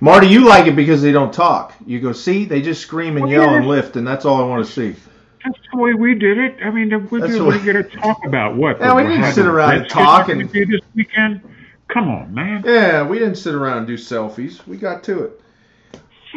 Marty, 0.00 0.26
you 0.26 0.44
like 0.46 0.66
it 0.66 0.76
because 0.76 1.00
they 1.00 1.10
don't 1.12 1.32
talk. 1.32 1.72
You 1.86 2.00
go, 2.00 2.12
see, 2.12 2.44
they 2.44 2.60
just 2.60 2.82
scream 2.82 3.16
and 3.16 3.24
Well, 3.24 3.32
yell 3.32 3.50
yeah. 3.50 3.56
and 3.56 3.66
lift, 3.66 3.96
and 3.96 4.06
that's 4.06 4.26
all 4.26 4.42
I 4.42 4.46
want 4.46 4.66
to 4.66 4.70
see. 4.70 4.94
that's 5.42 5.58
the 5.72 5.78
way 5.78 5.94
we 5.94 6.14
did 6.14 6.36
it. 6.36 6.56
I 6.62 6.70
mean, 6.70 6.90
we're 7.08 7.20
That's 7.20 7.32
the 7.32 7.38
going 7.38 7.64
way- 7.64 7.72
to 7.72 7.82
talk 7.84 8.18
about 8.26 8.56
what? 8.56 8.78
Yeah, 8.78 8.94
we 8.94 9.04
didn't 9.04 9.32
sit 9.32 9.46
around 9.46 9.74
and 9.78 9.88
talk 9.88 10.28
and- 10.28 10.52
do 10.52 10.66
this 10.66 10.82
weekend. 10.94 11.40
Come 11.88 12.08
on, 12.10 12.34
man. 12.34 12.62
Yeah, 12.66 13.04
we 13.08 13.18
didn't 13.18 13.36
sit 13.36 13.54
around 13.54 13.78
and 13.78 13.86
do 13.86 13.94
selfies. 13.96 14.66
We 14.66 14.76
got 14.76 15.02
to 15.04 15.22
it. 15.24 15.40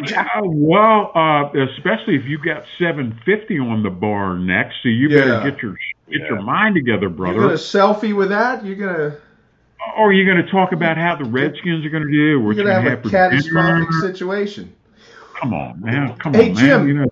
Yeah, 0.08 0.26
well, 0.44 1.12
uh, 1.16 1.50
especially 1.76 2.16
if 2.16 2.26
you 2.26 2.40
got 2.40 2.64
750 2.80 3.60
on 3.60 3.84
the 3.84 3.90
bar 3.90 4.38
next, 4.38 4.76
so 4.84 4.90
you 4.90 5.10
better 5.10 5.34
get 5.34 5.62
your 5.62 5.76
get 6.12 6.22
Yeah. 6.22 6.30
your 6.30 6.40
mind 6.42 6.76
together, 6.76 7.10
brother. 7.10 7.40
You're 7.40 7.40
brother. 7.40 7.48
gonna 7.48 7.56
selfie 7.56 8.16
with 8.16 8.30
that? 8.30 8.66
You're 8.66 8.76
gonna 8.76 9.18
Or 9.98 10.14
you're 10.14 10.26
you 10.26 10.26
going 10.26 10.44
to 10.46 10.52
talk 10.52 10.72
about 10.74 10.98
how 10.98 11.16
the 11.18 11.26
Redskins 11.26 11.86
are 11.86 11.90
going 11.90 12.04
to 12.04 12.12
do? 12.12 12.40
What 12.42 12.56
you're 12.56 12.66
you 12.66 12.72
gonna 12.72 12.82
have 12.82 12.86
have 12.86 13.06
a 13.06 13.10
catastrophic 13.10 13.92
dinner? 13.92 13.94
situation. 13.94 14.74
Come 15.42 15.54
on, 15.54 15.82
man. 15.82 16.18
Come 16.24 16.36
Hey, 16.36 16.52
on, 16.52 16.54
Jim. 16.54 16.82
man. 16.82 16.88
You 16.88 16.94
know, 16.94 17.08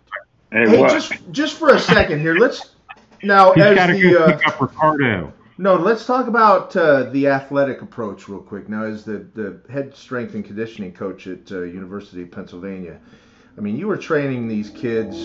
Hey, 0.52 0.68
Hey, 0.68 0.78
what? 0.78 0.92
just 0.92 1.32
just 1.32 1.58
for 1.58 1.74
a 1.74 1.80
second 1.80 2.20
here, 2.22 2.36
let's 2.36 2.76
now 3.24 3.54
he's 3.54 3.72
as 3.72 3.88
the 3.88 3.98
go 3.98 4.16
uh, 4.16 4.32
pick 4.32 4.40
up 4.48 4.60
Ricardo. 4.62 5.34
No, 5.58 5.76
let's 5.76 6.06
talk 6.06 6.28
about 6.28 6.76
uh, 6.76 7.04
the 7.04 7.28
athletic 7.28 7.82
approach 7.82 8.28
real 8.28 8.42
quick. 8.42 8.70
Now, 8.70 8.84
as 8.84 9.04
the 9.04 9.26
the 9.34 9.60
head 9.72 9.96
strength 9.96 10.36
and 10.36 10.46
conditioning 10.46 10.94
coach 10.94 11.28
at 11.28 11.52
uh, 11.52 11.62
University 11.62 12.22
of 12.24 12.32
Pennsylvania, 12.32 13.00
I 13.58 13.62
mean, 13.62 13.78
you 13.78 13.88
were 13.88 13.98
training 13.98 14.48
these 14.48 14.70
kids 14.70 15.18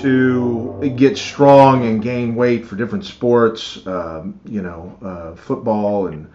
to 0.00 0.94
get 0.96 1.16
strong 1.16 1.86
and 1.86 2.02
gain 2.02 2.34
weight 2.34 2.66
for 2.66 2.76
different 2.76 3.04
sports. 3.04 3.86
Um, 3.86 4.40
you 4.44 4.62
know, 4.62 4.98
uh, 5.02 5.36
football 5.36 6.08
and. 6.08 6.30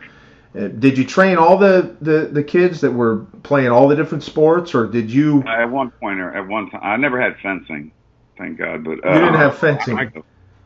Uh, 0.56 0.68
did 0.68 1.00
you 1.00 1.04
train 1.04 1.38
all 1.38 1.58
the, 1.58 1.96
the, 2.02 2.30
the 2.32 2.44
kids 2.44 2.82
that 2.82 2.92
were 2.92 3.26
playing 3.42 3.70
all 3.70 3.88
the 3.88 3.96
different 3.96 4.24
sports, 4.24 4.76
or 4.76 4.86
did 4.86 5.10
you? 5.10 5.42
At 5.48 5.66
one 5.66 5.90
point 5.90 6.20
or 6.20 6.32
at 6.32 6.48
one 6.48 6.70
time, 6.70 6.82
I 6.84 6.96
never 6.96 7.20
had 7.20 7.38
fencing, 7.42 7.92
thank 8.38 8.60
God. 8.60 8.84
But 8.84 9.04
uh, 9.04 9.14
You 9.16 9.20
didn't 9.20 9.34
have 9.34 9.58
fencing, 9.58 9.98
I, 9.98 10.12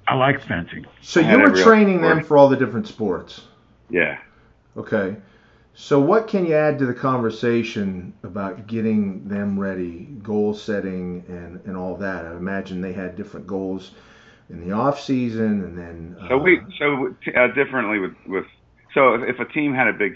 I 0.07 0.15
like 0.15 0.41
fencing. 0.47 0.85
so 1.01 1.19
I 1.19 1.31
you 1.31 1.39
were 1.39 1.51
training 1.51 2.03
other 2.03 2.15
them 2.15 2.23
for 2.23 2.37
all 2.37 2.49
the 2.49 2.55
different 2.57 2.87
sports. 2.87 3.41
yeah. 3.89 4.17
Okay. 4.75 5.17
So 5.73 5.99
what 5.99 6.27
can 6.27 6.45
you 6.47 6.55
add 6.55 6.79
to 6.79 6.87
the 6.87 6.93
conversation 6.93 8.13
about 8.23 8.65
getting 8.65 9.27
them 9.27 9.59
ready, 9.59 10.05
goal 10.23 10.55
setting 10.55 11.23
and, 11.27 11.61
and 11.65 11.77
all 11.77 11.95
that? 11.97 12.25
I 12.25 12.31
imagine 12.35 12.81
they 12.81 12.93
had 12.93 13.15
different 13.15 13.45
goals 13.45 13.91
in 14.49 14.67
the 14.67 14.73
off 14.73 14.99
season 14.99 15.63
and 15.63 15.77
then 15.77 16.15
uh, 16.19 16.29
So 16.29 16.37
we 16.37 16.59
so 16.79 17.15
uh, 17.35 17.47
differently 17.53 17.99
with 17.99 18.13
with 18.25 18.45
so 18.93 19.13
if, 19.15 19.35
if 19.35 19.39
a 19.39 19.51
team 19.51 19.73
had 19.73 19.87
a 19.87 19.93
big 19.93 20.13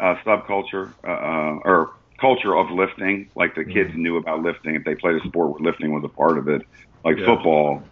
uh, 0.00 0.16
subculture 0.26 0.92
uh, 1.06 1.10
uh, 1.10 1.58
or 1.64 1.90
culture 2.20 2.54
of 2.56 2.70
lifting, 2.70 3.30
like 3.36 3.54
the 3.54 3.64
kids 3.64 3.90
knew 3.94 4.16
about 4.18 4.40
lifting, 4.42 4.74
if 4.74 4.84
they 4.84 4.94
played 4.96 5.16
a 5.16 5.26
sport 5.28 5.52
where 5.52 5.60
lifting 5.72 5.92
was 5.92 6.02
a 6.04 6.08
part 6.08 6.38
of 6.38 6.48
it, 6.48 6.62
like 7.04 7.16
Yeah. 7.18 7.26
football, 7.26 7.82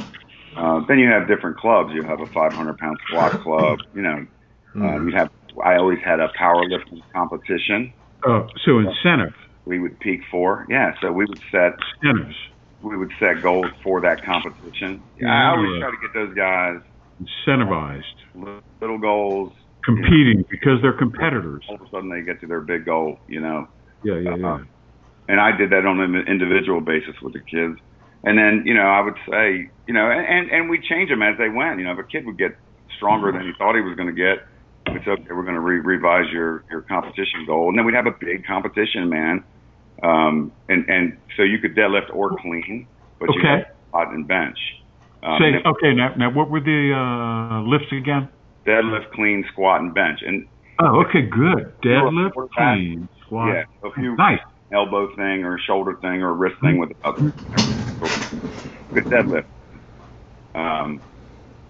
uh, 0.56 0.80
then 0.88 0.98
you 0.98 1.08
have 1.08 1.26
different 1.28 1.56
clubs. 1.56 1.90
You 1.94 2.02
have 2.02 2.20
a 2.20 2.26
500 2.26 2.78
pound 2.78 2.98
squat 3.08 3.32
club. 3.42 3.78
You 3.94 4.02
know, 4.02 4.26
Hmm. 4.74 4.82
uh, 4.82 5.00
you 5.04 5.12
have. 5.12 5.28
I 5.62 5.76
always 5.76 5.98
had 6.04 6.18
a 6.18 6.28
powerlifting 6.38 7.02
competition. 7.14 7.92
Uh, 8.26 8.46
so 8.64 8.78
incentive, 8.78 9.34
We 9.66 9.78
would 9.78 9.98
peak 10.00 10.20
for 10.30 10.64
yeah. 10.70 10.94
So 11.00 11.12
we 11.12 11.26
would 11.26 11.40
set 11.50 11.72
incentives, 12.02 12.36
we 12.82 12.96
would 12.96 13.12
set 13.20 13.42
goals 13.42 13.66
for 13.82 14.00
that 14.00 14.24
competition. 14.24 15.02
Yeah, 15.20 15.28
I 15.28 15.50
always 15.56 15.78
try 15.80 15.90
to 15.90 15.96
get 16.00 16.14
those 16.14 16.34
guys 16.34 16.80
incentivized, 17.46 18.02
li- 18.34 18.60
little 18.80 18.98
goals. 18.98 19.52
competing 19.84 20.44
because 20.50 20.80
they're 20.80 20.92
competitors. 20.96 21.64
All 21.68 21.74
of 21.74 21.82
a 21.82 21.88
sudden, 21.90 22.08
they 22.08 22.22
get 22.22 22.40
to 22.40 22.46
their 22.46 22.60
big 22.60 22.84
goal. 22.86 23.18
You 23.28 23.40
know. 23.40 23.68
Yeah, 24.04 24.18
yeah, 24.18 24.36
yeah. 24.36 24.54
Uh, 24.54 24.58
and 25.28 25.40
I 25.40 25.56
did 25.56 25.70
that 25.70 25.84
on 25.86 26.00
an 26.00 26.14
individual 26.26 26.80
basis 26.80 27.14
with 27.22 27.34
the 27.34 27.40
kids. 27.40 27.78
And 28.24 28.38
then, 28.38 28.62
you 28.64 28.74
know, 28.74 28.86
I 28.86 29.00
would 29.00 29.16
say, 29.28 29.68
you 29.86 29.94
know, 29.94 30.10
and 30.10 30.50
and 30.50 30.70
we 30.70 30.78
change 30.80 31.10
them 31.10 31.22
as 31.22 31.36
they 31.38 31.48
went. 31.48 31.78
You 31.78 31.84
know, 31.86 31.92
if 31.92 31.98
a 31.98 32.04
kid 32.04 32.24
would 32.26 32.38
get 32.38 32.52
stronger 32.96 33.32
than 33.32 33.42
he 33.42 33.52
thought 33.58 33.74
he 33.74 33.80
was 33.80 33.96
going 33.96 34.14
to 34.14 34.14
get, 34.14 34.46
it's 34.94 35.06
okay. 35.06 35.26
We're 35.30 35.42
going 35.42 35.54
to 35.54 35.60
re- 35.60 35.80
revise 35.80 36.30
your 36.32 36.64
your 36.70 36.82
competition 36.82 37.44
goal, 37.46 37.68
and 37.68 37.76
then 37.78 37.84
we'd 37.84 37.94
have 37.96 38.06
a 38.06 38.14
big 38.20 38.46
competition, 38.46 39.08
man. 39.08 39.44
Um, 40.02 40.52
and 40.68 40.88
and 40.88 41.18
so 41.36 41.42
you 41.42 41.58
could 41.58 41.74
deadlift 41.74 42.14
or 42.14 42.30
clean, 42.40 42.86
but 43.18 43.26
you 43.34 43.40
Okay. 43.40 43.48
had 43.48 43.66
squat 43.88 44.08
and 44.14 44.26
bench. 44.26 44.58
Um, 45.22 45.38
Say, 45.40 45.48
and 45.54 45.66
okay, 45.66 45.94
now, 45.94 46.14
now 46.16 46.30
what 46.30 46.50
were 46.50 46.60
the 46.60 46.92
uh, 46.94 47.62
lifts 47.62 47.92
again? 47.92 48.28
deadlift, 48.66 49.10
clean, 49.14 49.44
squat, 49.52 49.80
and 49.80 49.92
bench. 49.94 50.20
And 50.24 50.46
Oh, 50.80 51.04
okay, 51.06 51.22
good. 51.22 51.72
Deadlift, 51.84 52.32
clean, 52.56 53.08
squat. 53.26 53.48
yeah, 53.54 53.64
if 53.88 53.96
you 53.98 54.16
Nice. 54.16 54.40
Elbow 54.72 55.08
thing 55.16 55.44
or 55.44 55.56
a 55.56 55.60
shoulder 55.60 55.96
thing 56.00 56.22
or 56.22 56.30
a 56.30 56.34
wrist 56.34 56.56
thing 56.62 56.78
with 56.78 56.90
the 56.90 57.08
other. 57.08 57.34
Good 58.94 59.08
deadlift. 59.08 59.44
Um, 60.54 61.02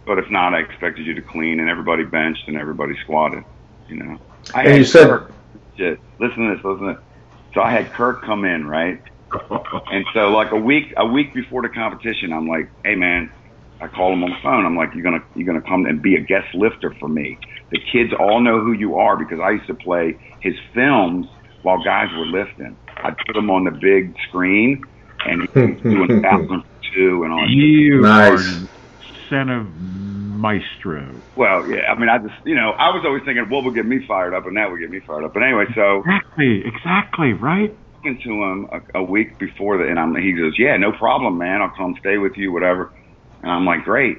but 0.06 0.18
if 0.18 0.24
not, 0.30 0.54
I 0.54 0.60
expected 0.60 1.06
you 1.06 1.14
to 1.14 1.22
clean 1.22 1.60
and 1.60 1.68
everybody 1.68 2.04
benched 2.04 2.48
and 2.48 2.56
everybody 2.56 2.94
squatted. 3.02 3.44
You 3.88 3.96
know. 4.02 4.18
I 4.54 4.60
And 4.62 4.68
had 4.70 4.78
you 4.78 4.84
said- 4.84 5.06
Kirk, 5.08 5.34
shit. 5.76 5.98
Listen 6.18 6.48
to 6.48 6.54
this. 6.56 6.64
Listen 6.64 6.86
to 6.88 6.92
this. 6.94 7.02
So 7.54 7.60
I 7.60 7.70
had 7.70 7.92
Kirk 7.92 8.24
come 8.24 8.44
in 8.46 8.66
right, 8.66 8.98
and 9.90 10.04
so 10.14 10.30
like 10.30 10.52
a 10.52 10.56
week 10.56 10.84
a 10.96 11.06
week 11.06 11.34
before 11.34 11.62
the 11.62 11.68
competition, 11.68 12.32
I'm 12.32 12.46
like, 12.48 12.68
hey 12.84 12.94
man. 12.94 13.30
I 13.80 13.88
call 13.88 14.12
him 14.12 14.22
on 14.22 14.30
the 14.30 14.36
phone. 14.44 14.64
I'm 14.64 14.76
like, 14.76 14.90
you're 14.94 15.02
gonna 15.02 15.24
you're 15.34 15.44
gonna 15.46 15.60
come 15.68 15.86
and 15.86 16.00
be 16.00 16.14
a 16.14 16.20
guest 16.20 16.46
lifter 16.54 16.94
for 17.00 17.08
me. 17.08 17.36
The 17.72 17.80
kids 17.90 18.12
all 18.16 18.40
know 18.40 18.60
who 18.60 18.70
you 18.72 18.94
are 18.96 19.16
because 19.16 19.40
I 19.40 19.50
used 19.50 19.66
to 19.66 19.74
play 19.74 20.16
his 20.40 20.54
films 20.72 21.26
while 21.62 21.82
guys 21.82 22.06
were 22.16 22.24
lifting. 22.26 22.78
I'd 23.04 23.16
put 23.26 23.36
him 23.36 23.50
on 23.50 23.64
the 23.64 23.70
big 23.70 24.14
screen, 24.28 24.82
and 25.26 25.48
he 25.54 25.60
was 25.60 25.82
doing 25.82 26.10
a 26.10 26.20
thousand 26.22 26.62
two 26.94 27.24
and 27.24 27.32
all. 27.32 27.40
that. 27.40 27.50
You 27.50 28.00
Nice. 28.02 28.30
are 28.30 28.56
an 28.58 28.68
incentive 29.30 29.66
maestro. 29.76 31.22
Well, 31.36 31.68
yeah. 31.70 31.90
I 31.92 31.98
mean, 31.98 32.08
I 32.08 32.18
just 32.18 32.34
you 32.44 32.54
know, 32.54 32.70
I 32.70 32.88
was 32.90 33.02
always 33.06 33.22
thinking, 33.24 33.48
what 33.48 33.64
would 33.64 33.74
get 33.74 33.86
me 33.86 34.04
fired 34.06 34.34
up, 34.34 34.46
and 34.46 34.56
that 34.56 34.70
would 34.70 34.80
get 34.80 34.90
me 34.90 35.00
fired 35.00 35.24
up. 35.24 35.34
But 35.34 35.42
anyway, 35.42 35.64
so 35.74 36.00
Exactly, 36.00 36.62
exactly, 36.66 37.32
right? 37.34 37.74
talking 37.96 38.18
to 38.24 38.30
him 38.42 38.68
a, 38.94 38.98
a 38.98 39.02
week 39.02 39.38
before 39.38 39.78
that, 39.78 39.86
and 39.88 39.96
I'm, 39.98 40.12
he 40.16 40.32
goes, 40.32 40.58
yeah, 40.58 40.76
no 40.76 40.90
problem, 40.90 41.38
man. 41.38 41.62
I'll 41.62 41.70
come 41.76 41.94
stay 42.00 42.18
with 42.18 42.36
you, 42.36 42.50
whatever. 42.52 42.92
And 43.42 43.50
I'm 43.50 43.64
like, 43.64 43.84
great. 43.84 44.18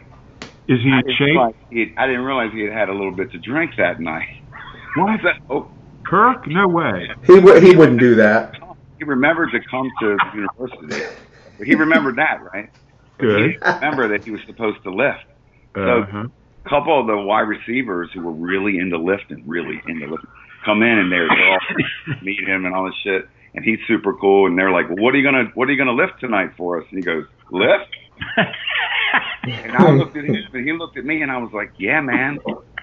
Is 0.69 0.79
he 0.81 0.89
I 0.89 0.99
in 0.99 1.01
didn't, 1.01 1.17
shape? 1.17 1.27
realize 1.27 1.53
he 1.69 1.79
had, 1.81 1.89
I 1.97 2.07
didn't 2.07 2.21
realize 2.21 2.51
he 2.53 2.61
had 2.61 2.71
had 2.71 2.87
a 2.89 2.93
little 2.93 3.11
bit 3.11 3.31
to 3.33 3.39
drink 3.39 3.71
that 3.77 3.99
night. 3.99 4.27
What? 4.95 5.19
So 5.21 5.29
oh. 5.49 5.71
Kirk? 6.05 6.45
No 6.47 6.67
way. 6.67 7.09
he 7.25 7.35
w- 7.39 7.59
he 7.59 7.75
wouldn't 7.75 7.99
do 7.99 8.15
that. 8.15 8.53
He 9.03 9.09
remembered 9.09 9.51
to 9.51 9.59
come 9.69 9.91
to 9.99 10.17
university. 10.33 11.03
He 11.63 11.75
remembered 11.75 12.15
that, 12.15 12.41
right? 12.53 12.69
He 13.19 13.25
Good. 13.25 13.51
didn't 13.53 13.75
remember 13.75 14.07
that 14.09 14.23
he 14.23 14.31
was 14.31 14.41
supposed 14.47 14.81
to 14.83 14.91
lift. 14.91 15.25
Uh-huh. 15.75 16.27
A 16.65 16.69
couple 16.69 16.99
of 16.99 17.07
the 17.07 17.17
wide 17.17 17.41
receivers 17.41 18.09
who 18.13 18.21
were 18.21 18.31
really 18.31 18.77
into 18.77 18.97
lifting, 18.97 19.43
really 19.45 19.81
into 19.87 20.07
lifting, 20.07 20.29
come 20.63 20.81
in 20.81 20.97
and 20.97 21.11
they're, 21.11 21.27
they're 21.27 21.51
all 21.51 21.59
meet 22.21 22.47
him 22.47 22.65
and 22.65 22.73
all 22.73 22.85
this 22.85 22.95
shit. 23.03 23.27
And 23.55 23.65
he's 23.65 23.79
super 23.87 24.13
cool. 24.13 24.47
And 24.47 24.57
they're 24.57 24.71
like, 24.71 24.87
well, 24.87 24.97
"What 24.97 25.13
are 25.13 25.17
you 25.17 25.23
gonna 25.23 25.51
What 25.53 25.67
are 25.69 25.71
you 25.73 25.77
gonna 25.77 25.91
lift 25.91 26.19
tonight 26.19 26.51
for 26.57 26.81
us?" 26.81 26.87
And 26.89 26.97
he 26.97 27.03
goes, 27.03 27.25
"Lift." 27.51 27.95
And 29.43 29.73
I 29.73 29.91
looked 29.91 30.15
at 30.15 30.23
him, 30.23 30.35
and 30.53 30.65
he 30.65 30.71
looked 30.71 30.97
at 30.97 31.03
me, 31.03 31.21
and 31.21 31.29
I 31.29 31.37
was 31.37 31.51
like, 31.53 31.73
"Yeah, 31.77 31.99
man, 31.99 32.39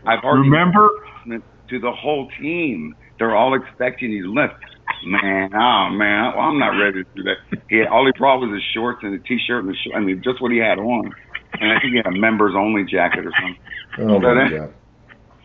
I've 0.06 0.22
already 0.22 0.48
Remember? 0.50 0.88
to 1.70 1.78
the 1.80 1.90
whole 1.90 2.28
team. 2.38 2.94
They're 3.18 3.34
all 3.34 3.54
expecting 3.54 4.10
you 4.12 4.24
to 4.24 4.32
lift. 4.32 4.62
Man, 5.05 5.51
oh 5.55 5.88
man, 5.90 6.32
well, 6.36 6.44
I'm 6.46 6.59
not 6.59 6.76
ready 6.76 7.05
to 7.05 7.09
do 7.16 7.22
that. 7.24 7.36
He 7.70 7.78
had, 7.78 7.88
all 7.88 8.05
he 8.05 8.12
brought 8.18 8.38
was 8.40 8.53
his 8.53 8.62
shorts 8.74 9.01
and 9.03 9.14
a 9.14 9.18
t-shirt 9.18 9.64
and 9.64 9.72
the 9.72 9.76
sh- 9.76 9.92
I 9.94 10.01
mean, 10.01 10.20
just 10.22 10.42
what 10.42 10.53
he 10.53 10.59
had 10.59 10.78
on. 10.78 11.11
And 11.55 11.72
I 11.72 11.80
think 11.80 11.92
he 11.92 11.96
had 11.96 12.07
a 12.07 12.12
members 12.12 12.55
only 12.57 12.84
jacket 12.84 13.24
or 13.26 13.32
something. 13.40 13.59
Oh 13.98 14.18
my 14.18 14.20
But, 14.20 14.36
uh, 14.36 14.48
god. 14.48 14.74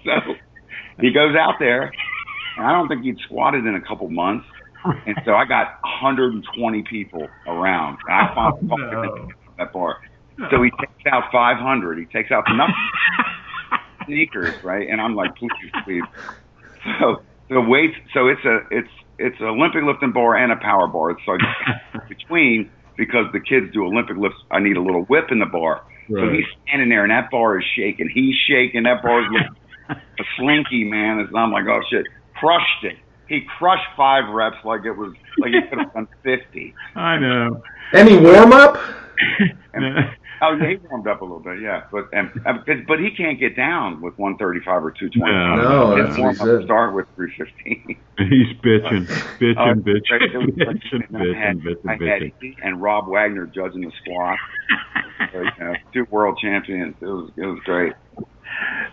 So 0.04 0.34
he 1.02 1.12
goes 1.12 1.36
out 1.36 1.56
there, 1.60 1.84
and 2.58 2.66
I 2.66 2.72
don't 2.74 2.88
think 2.88 3.04
he'd 3.04 3.18
squatted 3.26 3.66
in 3.66 3.76
a 3.76 3.82
couple 3.82 4.10
months. 4.10 4.46
And 5.08 5.16
so 5.26 5.34
I 5.34 5.46
got 5.46 5.80
120 5.82 6.84
people 6.84 7.28
around. 7.48 7.98
And 8.08 8.14
I 8.14 8.36
found 8.36 8.70
Oh, 8.72 8.76
no. 8.78 9.30
that 9.58 9.74
bar. 9.74 9.98
So 10.52 10.62
he 10.62 10.70
takes 10.72 11.06
out 11.12 11.24
500. 11.32 11.98
He 11.98 12.06
takes 12.06 12.30
out 12.32 12.44
nothing 12.56 12.76
sneakers, 14.06 14.54
right? 14.64 14.88
And 14.90 15.02
I'm 15.02 15.16
like, 15.16 15.36
please, 15.38 15.50
please. 15.86 16.04
So 17.00 17.24
the 17.50 17.62
weight, 17.62 17.94
so 18.14 18.28
it's 18.28 18.44
a 18.46 18.60
it's 18.70 18.90
it's 19.18 19.40
an 19.40 19.48
Olympic 19.48 19.84
lifting 19.84 20.12
bar 20.12 20.36
and 20.36 20.52
a 20.52 20.58
power 20.58 20.88
bar. 20.88 21.12
It's 21.12 21.22
like 21.28 21.40
between 22.10 22.70
because 22.98 23.26
the 23.34 23.40
kids 23.40 23.74
do 23.74 23.86
Olympic 23.86 24.18
lifts. 24.18 24.38
I 24.52 24.60
need 24.60 24.78
a 24.78 24.82
little 24.82 25.04
whip 25.04 25.26
in 25.32 25.40
the 25.40 25.46
bar. 25.46 25.84
So 26.08 26.30
he's 26.30 26.46
standing 26.64 26.90
there, 26.90 27.02
and 27.04 27.12
that 27.12 27.32
bar 27.32 27.58
is 27.58 27.66
shaking. 27.76 28.10
He's 28.14 28.36
shaking. 28.48 28.84
That 28.84 29.02
bar 29.02 29.22
is 29.22 29.28
looking 29.32 29.56
a 30.20 30.24
slinky, 30.38 30.84
man. 30.84 31.20
And 31.20 31.36
I'm 31.36 31.52
like, 31.52 31.66
oh 31.68 31.82
shit, 31.90 32.06
crushed 32.36 32.84
it. 32.84 32.98
He 33.28 33.42
crushed 33.58 33.88
five 33.98 34.32
reps 34.32 34.58
like 34.64 34.86
it 34.86 34.92
was 34.92 35.16
like 35.40 35.52
he 35.52 35.62
could 35.68 35.80
have 35.80 35.94
done 35.94 36.08
fifty. 36.22 36.76
I 36.96 37.18
know. 37.18 37.64
Any 37.94 38.18
warm 38.18 38.54
up? 38.54 38.78
And 39.74 40.10
Oh, 40.42 40.58
he 40.58 40.78
warmed 40.90 41.08
up 41.08 41.22
a 41.22 41.26
little 41.26 41.40
bit, 41.42 41.62
yeah, 41.62 41.82
but 41.92 42.06
and 42.12 42.30
uh, 42.46 42.54
but 42.88 43.00
he 43.00 43.12
can't 43.16 43.40
get 43.40 43.56
down 43.56 44.02
with 44.02 44.14
135 44.18 44.84
or 44.84 44.92
220. 44.92 45.32
No, 45.34 45.56
No, 45.56 45.96
His 45.96 46.06
that's 46.06 46.10
what 46.10 46.16
he 46.18 46.22
warm 46.22 46.36
up 46.42 46.60
said. 46.62 46.66
start 46.66 46.96
with 46.96 47.06
315. 47.16 48.04
He's 48.18 48.52
bitching, 48.64 49.06
bitching, 49.42 49.56
Oh, 49.58 49.74
bitching, 49.76 50.34
it 50.34 50.38
was 50.38 50.56
great. 50.56 50.82
bitching, 50.84 51.36
had, 51.36 51.58
bitching, 51.60 51.84
bitching, 51.86 52.08
had 52.08 52.22
bitching. 52.22 52.54
and 52.64 52.82
Rob 52.82 53.08
Wagner 53.08 53.46
judging 53.54 53.82
the 53.82 53.92
squat. 54.04 54.38
So, 55.32 55.40
you 55.42 55.52
know, 55.60 55.74
two 55.94 56.06
world 56.12 56.38
champions. 56.42 56.96
It 57.02 57.06
was 57.06 57.32
it 57.38 57.46
was 57.46 57.60
great. 57.66 57.94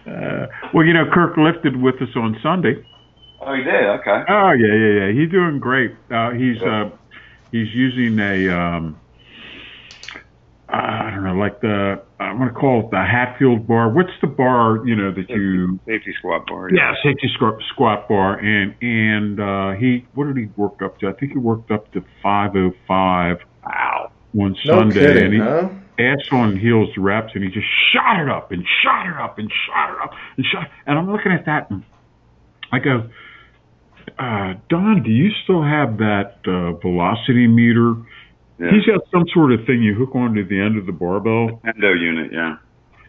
Uh, 0.06 0.46
well, 0.74 0.84
you 0.86 0.92
know, 0.92 1.04
Kirk 1.12 1.36
lifted 1.36 1.80
with 1.80 1.96
us 1.96 2.08
on 2.16 2.36
Sunday. 2.42 2.84
Oh, 3.44 3.54
he 3.54 3.62
did. 3.62 3.74
Okay. 4.00 4.22
Oh 4.28 4.52
yeah, 4.52 4.74
yeah, 4.74 5.06
yeah. 5.06 5.12
He's 5.20 5.30
doing 5.30 5.58
great. 5.58 5.90
Uh, 6.10 6.30
he's 6.30 6.60
uh, 6.62 6.90
he's 7.50 7.68
using 7.74 8.18
a 8.18 8.48
um, 8.56 9.01
I 10.74 11.10
don't 11.14 11.24
know, 11.24 11.34
like 11.34 11.60
the 11.60 12.00
I'm 12.18 12.38
gonna 12.38 12.50
call 12.52 12.80
it 12.86 12.90
the 12.90 13.04
Hatfield 13.04 13.66
bar. 13.66 13.90
What's 13.90 14.12
the 14.22 14.26
bar? 14.26 14.80
You 14.86 14.96
know 14.96 15.12
that 15.12 15.28
you 15.28 15.78
Safety 15.86 16.14
squat 16.18 16.46
bar. 16.46 16.70
yeah, 16.72 16.94
safety 17.02 17.28
squat, 17.34 17.56
squat 17.74 18.08
bar, 18.08 18.38
and 18.38 18.74
and 18.80 19.38
uh, 19.40 19.78
he 19.78 20.06
what 20.14 20.26
did 20.28 20.36
he 20.38 20.46
work 20.56 20.80
up 20.82 20.98
to? 21.00 21.08
I 21.08 21.12
think 21.12 21.32
he 21.32 21.38
worked 21.38 21.70
up 21.70 21.92
to 21.92 22.00
505 22.22 23.38
Wow. 23.66 24.12
one 24.32 24.56
No 24.64 24.78
Sunday, 24.78 24.94
kidding, 25.00 25.24
and 25.24 25.34
he 25.34 25.40
huh? 25.40 25.68
ass 25.98 26.26
on 26.32 26.56
heels 26.56 26.88
reps, 26.96 27.32
and 27.34 27.44
he 27.44 27.50
just 27.50 27.66
shot 27.92 28.18
it 28.22 28.30
up 28.30 28.50
and 28.50 28.64
shot 28.82 29.06
it 29.06 29.16
up 29.20 29.38
and 29.38 29.50
shot 29.66 29.90
it 29.94 30.00
up 30.02 30.12
and 30.38 30.46
shot. 30.46 30.68
And 30.86 30.98
I'm 30.98 31.10
looking 31.12 31.32
at 31.32 31.44
that, 31.44 31.70
and 31.70 31.82
I 32.72 32.78
go, 32.78 33.10
uh, 34.18 34.54
Don, 34.70 35.02
do 35.02 35.10
you 35.10 35.30
still 35.44 35.62
have 35.62 35.98
that 35.98 36.36
uh, 36.46 36.72
velocity 36.80 37.46
meter? 37.46 37.94
Yeah. 38.62 38.70
He's 38.70 38.86
got 38.86 39.02
some 39.10 39.24
sort 39.34 39.50
of 39.52 39.66
thing 39.66 39.82
you 39.82 39.94
hook 39.94 40.14
onto 40.14 40.46
the 40.46 40.60
end 40.60 40.78
of 40.78 40.86
the 40.86 40.92
barbell. 40.92 41.60
Tendo 41.66 41.98
unit. 42.00 42.30
Yeah. 42.32 42.56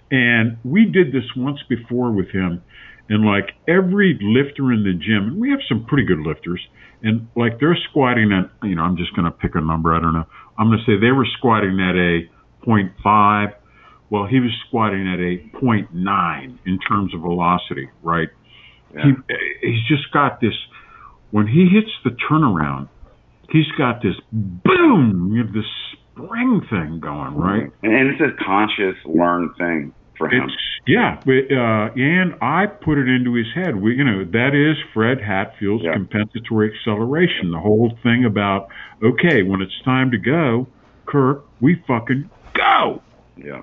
And 0.10 0.58
we 0.64 0.86
did 0.86 1.14
this 1.14 1.30
once 1.38 1.60
before 1.70 2.12
with 2.12 2.30
him. 2.30 2.64
And 3.10 3.26
like 3.26 3.54
every 3.68 4.18
lifter 4.20 4.72
in 4.72 4.84
the 4.84 4.93
gym, 4.93 5.28
and 5.28 5.38
we 5.39 5.51
have 5.51 5.60
some 5.68 5.86
pretty 5.86 6.06
good 6.06 6.20
lifters, 6.20 6.62
and 7.04 7.28
like 7.36 7.60
they're 7.60 7.78
squatting 7.89 8.32
at, 8.32 8.49
you 8.66 8.76
know, 8.76 8.82
I'm 8.82 8.97
just 8.97 9.14
going 9.14 9.26
to 9.26 9.32
pick 9.32 9.56
a 9.56 9.62
number. 9.62 9.93
I 9.93 9.99
don't 9.99 10.14
know. 10.14 10.26
I'm 10.58 10.70
going 10.70 10.80
to 10.80 10.86
say 10.86 10.99
they 10.99 11.12
were 11.12 11.28
squatting 11.38 11.80
at 11.80 11.95
a 11.95 12.30
0.5. 12.66 13.54
Well, 14.10 14.26
he 14.26 14.39
was 14.39 14.51
squatting 14.68 15.08
at 15.08 15.20
a 15.20 15.62
0.9 15.62 16.58
in 16.66 16.80
terms 16.80 17.14
of 17.14 17.22
velocity, 17.22 17.89
right? 18.01 18.30
Yeah. 18.95 19.04
He, 19.04 19.72
he's 19.72 19.88
just 19.88 20.12
got 20.14 20.39
this, 20.39 20.54
when 21.32 21.47
he 21.47 21.68
hits 21.68 21.91
the 22.06 22.12
turnaround, 22.30 22.88
he's 23.50 23.70
got 23.78 24.02
this 24.02 24.16
boom, 24.32 25.32
you 25.34 25.44
know, 25.44 25.52
this 25.52 25.66
spring 26.12 26.62
thing 26.70 27.00
going, 27.00 27.36
right? 27.36 27.72
And, 27.84 27.94
and 27.94 28.10
it's 28.10 28.22
a 28.22 28.44
conscious 28.44 28.96
learned 29.06 29.52
thing 29.58 29.94
for 30.18 30.30
him. 30.30 30.44
It's 30.44 30.54
yeah, 30.86 31.18
uh, 31.26 31.94
and 31.96 32.36
I 32.41 32.66
put 32.66 32.98
it 32.98 33.08
into 33.08 33.34
his 33.36 33.48
head. 33.56 33.82
We, 33.82 33.96
you 33.96 34.04
know, 34.04 34.26
that 34.26 34.54
is 34.54 34.76
Fred 34.94 35.22
Hatfield's 35.22 35.84
Yeah. 35.86 35.94
compensatory 35.94 36.74
acceleration. 36.76 37.52
The 37.52 37.60
whole 37.60 37.98
thing 38.04 38.26
about 38.26 38.68
okay, 39.02 39.44
when 39.44 39.62
it's 39.62 39.82
time 39.86 40.12
to 40.12 40.18
go, 40.18 40.68
Kirk, 41.06 41.46
we 41.62 41.82
fucking 41.88 42.30
go. 42.54 43.02
yeah. 43.38 43.62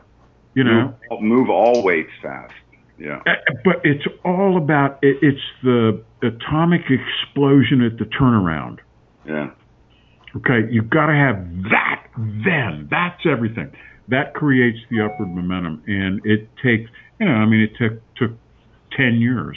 You 0.54 0.64
know, 0.64 0.92
Move, 1.10 1.20
move 1.22 1.50
all 1.50 1.82
weights 1.84 2.10
fast. 2.20 2.52
Yeah. 2.98 3.22
Uh, 3.26 3.34
but 3.64 3.76
it's 3.84 4.04
all 4.24 4.56
about 4.56 4.98
it, 5.02 5.18
it's 5.22 5.40
the 5.62 6.02
atomic 6.22 6.82
explosion 6.90 7.82
at 7.82 7.98
the 7.98 8.04
turnaround. 8.06 8.78
Yeah. 9.26 9.50
Okay, 10.36 10.68
you've 10.70 10.90
got 10.90 11.06
to 11.06 11.14
have 11.14 11.44
that 11.70 12.06
then. 12.16 12.86
That's 12.90 13.24
everything. 13.26 13.72
That 14.08 14.34
creates 14.34 14.78
the 14.90 15.02
upward 15.04 15.28
momentum, 15.28 15.82
and 15.86 16.20
it 16.24 16.48
takes. 16.62 16.90
You 17.18 17.26
know, 17.26 17.32
I 17.32 17.46
mean, 17.46 17.60
it 17.60 17.76
took 17.76 18.00
took 18.14 18.32
ten 18.96 19.14
years 19.14 19.56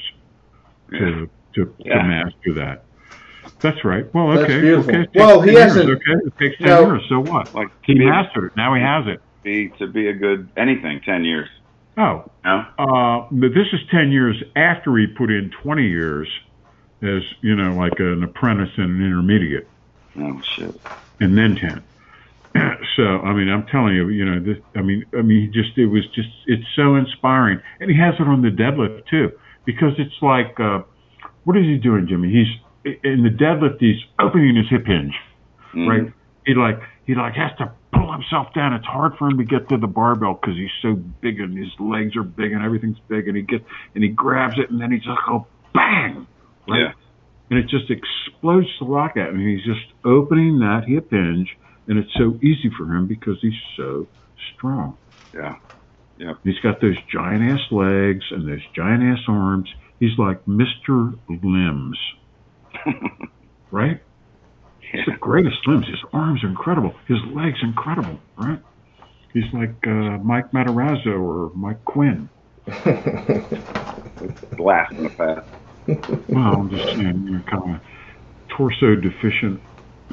to 0.91 1.30
to, 1.55 1.76
Yeah. 1.80 1.97
to 2.01 2.03
master 2.03 2.53
that. 2.55 2.84
That's 3.59 3.84
right. 3.86 4.11
Well, 4.13 4.38
okay. 4.39 4.59
beautiful. 4.61 4.95
Okay. 4.95 5.09
Well, 5.15 5.41
takes 5.41 5.49
he 5.51 5.55
10 5.55 5.61
hasn't- 5.67 5.88
Years, 5.88 5.99
okay, 6.07 6.26
it 6.28 6.38
takes 6.39 6.57
ten 6.57 6.67
No. 6.67 6.82
years. 6.95 7.03
So 7.09 7.19
what? 7.19 7.53
Like 7.53 7.69
He 7.84 7.93
to 7.93 7.99
be, 7.99 8.05
mastered 8.05 8.45
it. 8.45 8.51
Now 8.57 8.74
he 8.74 8.82
has 8.82 9.05
it. 9.07 9.21
be 9.43 9.69
to 9.80 9.88
be 9.88 10.07
a 10.07 10.13
good 10.13 10.47
anything. 10.57 11.01
Ten 11.01 11.24
years. 11.24 11.49
Oh, 11.97 12.30
No. 12.43 12.65
uh, 12.80 13.28
but 13.32 13.53
this 13.53 13.67
is 13.71 13.80
ten 13.91 14.11
years 14.11 14.41
after 14.55 14.95
he 14.97 15.05
put 15.07 15.30
in 15.30 15.51
twenty 15.61 15.88
years 15.88 16.28
as 17.03 17.21
you 17.41 17.55
know, 17.55 17.74
like 17.76 17.99
an 17.99 18.24
apprentice 18.24 18.71
and 18.78 18.99
an 18.99 19.05
intermediate. 19.05 19.67
Oh 20.20 20.41
shit. 20.55 20.80
and 21.20 21.38
then 21.38 21.55
10. 21.55 21.84
so, 22.95 23.03
I 23.22 23.34
mean, 23.34 23.49
I'm 23.49 23.66
telling 23.68 23.95
you, 23.95 24.09
you 24.09 24.26
know, 24.26 24.39
this, 24.39 24.57
I 24.76 24.82
mean, 24.82 25.05
I 25.18 25.22
mean, 25.24 25.41
he 25.41 25.47
just, 25.47 25.78
it 25.78 25.88
was 25.88 26.05
just, 26.14 26.30
it's 26.45 26.64
so 26.76 26.95
inspiring. 26.95 27.59
And 27.80 27.89
he 27.89 27.97
has 27.97 28.14
it 28.20 28.28
on 28.28 28.41
the 28.41 28.49
deadlift 28.49 29.07
too, 29.07 29.32
because 29.66 29.93
it's 29.97 30.22
like, 30.22 30.59
uh, 30.59 30.84
what 31.45 31.57
is 31.57 31.66
he 31.66 31.78
doing, 31.78 32.07
Jimmy? 32.07 32.30
He's, 32.32 32.95
in 33.03 33.24
the 33.24 33.30
deadlift, 33.30 33.80
he's 33.80 33.97
opening 34.20 34.55
his 34.55 34.68
hip 34.70 34.86
hinge, 34.86 35.16
Mhm. 35.74 35.88
right? 35.88 36.14
He 36.45 36.53
like, 36.53 36.80
he 37.05 37.16
like 37.16 37.34
has 37.36 37.51
to 37.57 37.72
pull 37.91 38.11
himself 38.11 38.53
down. 38.53 38.74
It's 38.74 38.86
hard 38.86 39.18
for 39.18 39.28
him 39.30 39.38
to 39.39 39.43
get 39.45 39.70
to 39.70 39.78
the 39.78 39.88
barbell 39.88 40.34
because 40.39 40.55
he's 40.57 40.70
so 40.82 40.93
big 41.22 41.39
and 41.39 41.57
his 41.57 41.72
legs 41.80 42.16
are 42.16 42.24
big 42.24 42.51
and 42.51 42.61
everything's 42.64 42.99
big 43.07 43.28
and 43.28 43.36
he 43.36 43.43
gets, 43.43 43.64
and 43.95 44.03
he 44.03 44.09
grabs 44.11 44.59
it 44.59 44.70
and 44.70 44.80
then 44.80 44.91
he 44.91 44.97
just 44.99 45.20
go 45.28 45.47
bang, 45.74 46.28
right? 46.68 46.80
Yeah. 46.82 46.91
And 47.49 47.59
it 47.59 47.67
just 47.67 47.89
explodes 47.89 48.67
the 48.79 48.85
rock 48.85 49.17
at 49.17 49.29
him. 49.29 49.39
He's 49.39 49.65
just 49.65 49.85
opening 50.05 50.59
that 50.59 50.85
hip 50.87 51.11
hinge, 51.11 51.55
and 51.87 51.99
it's 51.99 52.13
so 52.15 52.37
easy 52.41 52.71
for 52.77 52.85
him 52.85 53.07
because 53.07 53.37
he's 53.41 53.59
so 53.77 54.07
strong. 54.55 54.97
Yeah. 55.33 55.55
Yeah. 56.17 56.33
He's 56.43 56.59
got 56.59 56.79
those 56.79 56.97
giant 57.11 57.43
ass 57.43 57.71
legs 57.71 58.25
and 58.31 58.47
those 58.47 58.61
giant 58.75 59.03
ass 59.03 59.23
arms. 59.27 59.69
He's 59.99 60.17
like 60.17 60.45
Mr. 60.45 61.17
Limbs, 61.27 61.97
right? 63.71 64.01
He's 64.79 65.05
the 65.05 65.17
greatest 65.19 65.65
limbs. 65.65 65.87
His 65.87 66.03
arms 66.13 66.43
are 66.43 66.49
incredible. 66.49 66.93
His 67.07 67.17
legs 67.33 67.57
incredible, 67.63 68.19
right? 68.37 68.59
He's 69.33 69.51
like 69.53 69.75
uh, 69.87 70.19
Mike 70.19 70.51
Matarazzo 70.51 71.19
or 71.19 71.51
Mike 71.55 71.83
Quinn. 71.85 72.29
Blast 74.57 74.93
in 74.93 75.03
the 75.03 75.13
past. 75.17 75.47
Well, 75.88 76.53
I'm 76.61 76.69
just 76.69 76.84
saying, 76.95 77.25
you're 77.29 77.43
kind 77.43 77.75
of 77.75 77.81
torso 78.57 78.95
deficient 78.95 79.61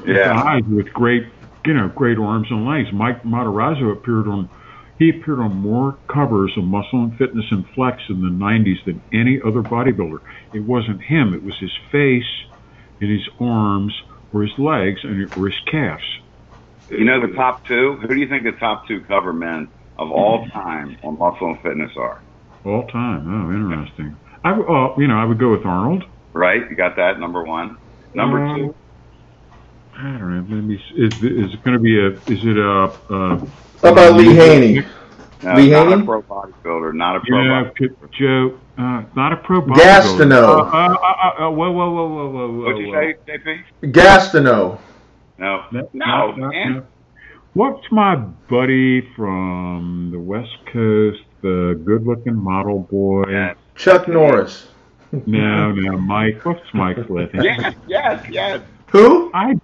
Yeah. 0.06 0.32
guys 0.42 0.62
with 0.66 0.92
great, 0.92 1.24
you 1.66 1.74
know, 1.74 1.88
great 1.88 2.18
arms 2.18 2.48
and 2.50 2.64
legs. 2.66 2.88
Mike 2.92 3.22
Matarazzo 3.22 3.92
appeared 3.92 4.26
on, 4.28 4.50
he 4.98 5.10
appeared 5.10 5.38
on 5.40 5.54
more 5.56 5.98
covers 6.12 6.52
of 6.56 6.64
Muscle 6.64 7.04
and 7.04 7.16
Fitness 7.16 7.46
and 7.50 7.64
Flex 7.74 7.98
in 8.08 8.20
the 8.20 8.28
90s 8.30 8.84
than 8.86 9.02
any 9.12 9.40
other 9.44 9.62
bodybuilder. 9.62 10.18
It 10.52 10.60
wasn't 10.60 11.02
him. 11.02 11.34
It 11.34 11.42
was 11.42 11.54
his 11.60 11.72
face 11.92 12.24
and 13.00 13.10
his 13.10 13.26
arms 13.40 13.94
or 14.32 14.42
his 14.42 14.52
legs 14.58 15.00
and 15.04 15.30
or 15.36 15.46
his 15.46 15.58
calves. 15.70 16.02
You 16.88 17.04
know 17.04 17.20
the 17.26 17.34
top 17.34 17.64
two? 17.66 17.98
Who 18.02 18.08
do 18.08 18.16
you 18.20 18.28
think 18.28 18.42
the 18.42 18.52
top 18.52 18.86
two 18.88 19.02
cover 19.02 19.32
men 19.32 19.70
of 19.96 20.10
all 20.10 20.46
time 20.52 20.96
on 21.02 21.18
Muscle 21.18 21.48
and 21.50 21.60
Fitness 21.62 21.92
are? 21.96 22.24
All 22.64 22.86
time. 22.88 23.26
Oh, 23.28 23.50
interesting. 23.52 24.18
I, 24.44 24.50
w- 24.50 24.68
uh, 24.68 24.94
you 24.98 25.06
know, 25.08 25.16
I 25.16 25.24
would 25.24 25.38
go 25.38 25.50
with 25.50 25.64
Arnold. 25.66 26.04
Right? 26.32 26.68
You 26.70 26.76
got 26.76 26.96
that 26.96 27.18
number 27.20 27.42
one. 27.44 27.76
Number 28.14 28.44
Uh, 28.44 28.56
two. 28.56 28.74
I 29.98 30.02
don't 30.18 30.48
know. 30.48 30.56
Maybe 30.56 30.82
is 30.96 31.12
is 31.22 31.52
it 31.54 31.62
going 31.62 31.74
to 31.76 31.82
be 31.82 31.98
a? 32.00 32.08
Is 32.32 32.44
it 32.44 32.56
a? 32.56 32.84
uh 33.10 33.46
How 33.82 33.92
about 33.92 34.14
Lee 34.14 34.34
Haney? 34.34 34.80
No, 35.42 35.54
Lee 35.56 35.70
not 35.70 35.88
Haney? 35.88 36.02
a 36.02 36.04
pro 36.06 36.22
bodybuilder. 36.22 36.94
Not 36.94 37.16
a 37.16 37.20
pro 37.20 37.42
Yeah, 37.42 37.64
bodybuilder. 37.64 37.74
P- 37.74 38.18
Joe, 38.18 38.58
uh, 38.78 39.02
not 39.14 39.32
a 39.32 39.36
pro 39.36 39.60
bodybuilder. 39.60 39.76
Gastineau. 39.76 40.60
Uh, 40.60 40.62
uh, 40.62 40.96
uh, 41.42 41.46
uh, 41.46 41.50
whoa, 41.50 41.70
whoa, 41.70 41.90
whoa, 41.90 42.08
whoa, 42.08 42.30
whoa, 42.30 42.50
whoa. 42.50 42.64
What'd 42.64 42.78
you 42.78 42.92
whoa. 42.92 43.12
say, 43.26 43.38
JP? 43.82 43.92
Gastineau. 43.92 44.78
No. 45.38 45.64
No, 45.72 45.88
No, 45.92 46.32
man. 46.36 46.82
What's 47.54 47.90
my 47.90 48.14
buddy 48.16 49.00
from 49.16 50.10
the 50.12 50.20
West 50.20 50.56
Coast, 50.72 51.20
the 51.42 51.80
good-looking 51.84 52.36
model 52.36 52.80
boy? 52.80 53.24
Yeah. 53.28 53.54
Chuck 53.80 54.08
Norris. 54.08 54.66
No, 55.26 55.72
no, 55.72 55.98
Mike. 55.98 56.44
What's 56.44 56.60
Mike's 56.72 57.00
last 57.10 57.34
name? 57.34 57.42
Yes, 57.42 57.74
yes, 57.88 58.26
yes. 58.30 58.60
Who? 58.92 59.28
I. 59.34 59.54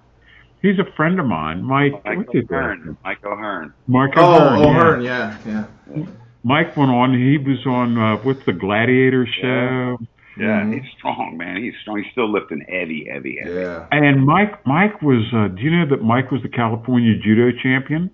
He's 0.60 0.76
a 0.80 0.84
friend 0.96 1.20
of 1.20 1.26
mine, 1.26 1.62
Mike. 1.62 1.92
Mike 2.04 2.18
what's 2.18 2.32
his 2.32 2.42
last 2.50 2.52
O'Hearn. 2.52 2.84
name? 2.84 2.98
Mike 3.04 3.24
O'Hearn. 3.24 3.72
Mike 3.86 4.10
Oh, 4.16 4.64
O'Hearn. 4.68 5.02
yeah. 5.02 5.38
Yeah, 5.46 5.64
yeah. 5.94 6.04
Mike 6.42 6.76
went 6.76 6.90
on. 6.90 7.14
He 7.14 7.38
was 7.38 7.64
on 7.64 7.96
uh, 7.96 8.16
what's 8.24 8.44
the 8.44 8.54
Gladiator 8.54 9.24
show? 9.40 9.98
Yeah, 10.36 10.62
Mhm. 10.62 10.74
he's 10.82 10.92
strong, 10.98 11.36
man. 11.38 11.58
He's 11.62 11.74
strong. 11.80 12.02
He's 12.02 12.10
still 12.10 12.28
lifting 12.28 12.62
heavy, 12.68 13.06
heavy, 13.08 13.38
heavy. 13.40 13.54
Yeah. 13.54 13.86
And 13.92 14.26
Mike, 14.26 14.66
Mike 14.66 15.00
was. 15.00 15.22
Uh, 15.32 15.46
do 15.46 15.62
you 15.62 15.70
know 15.70 15.86
that 15.86 16.02
Mike 16.02 16.32
was 16.32 16.42
the 16.42 16.48
California 16.48 17.14
judo 17.22 17.56
champion? 17.62 18.10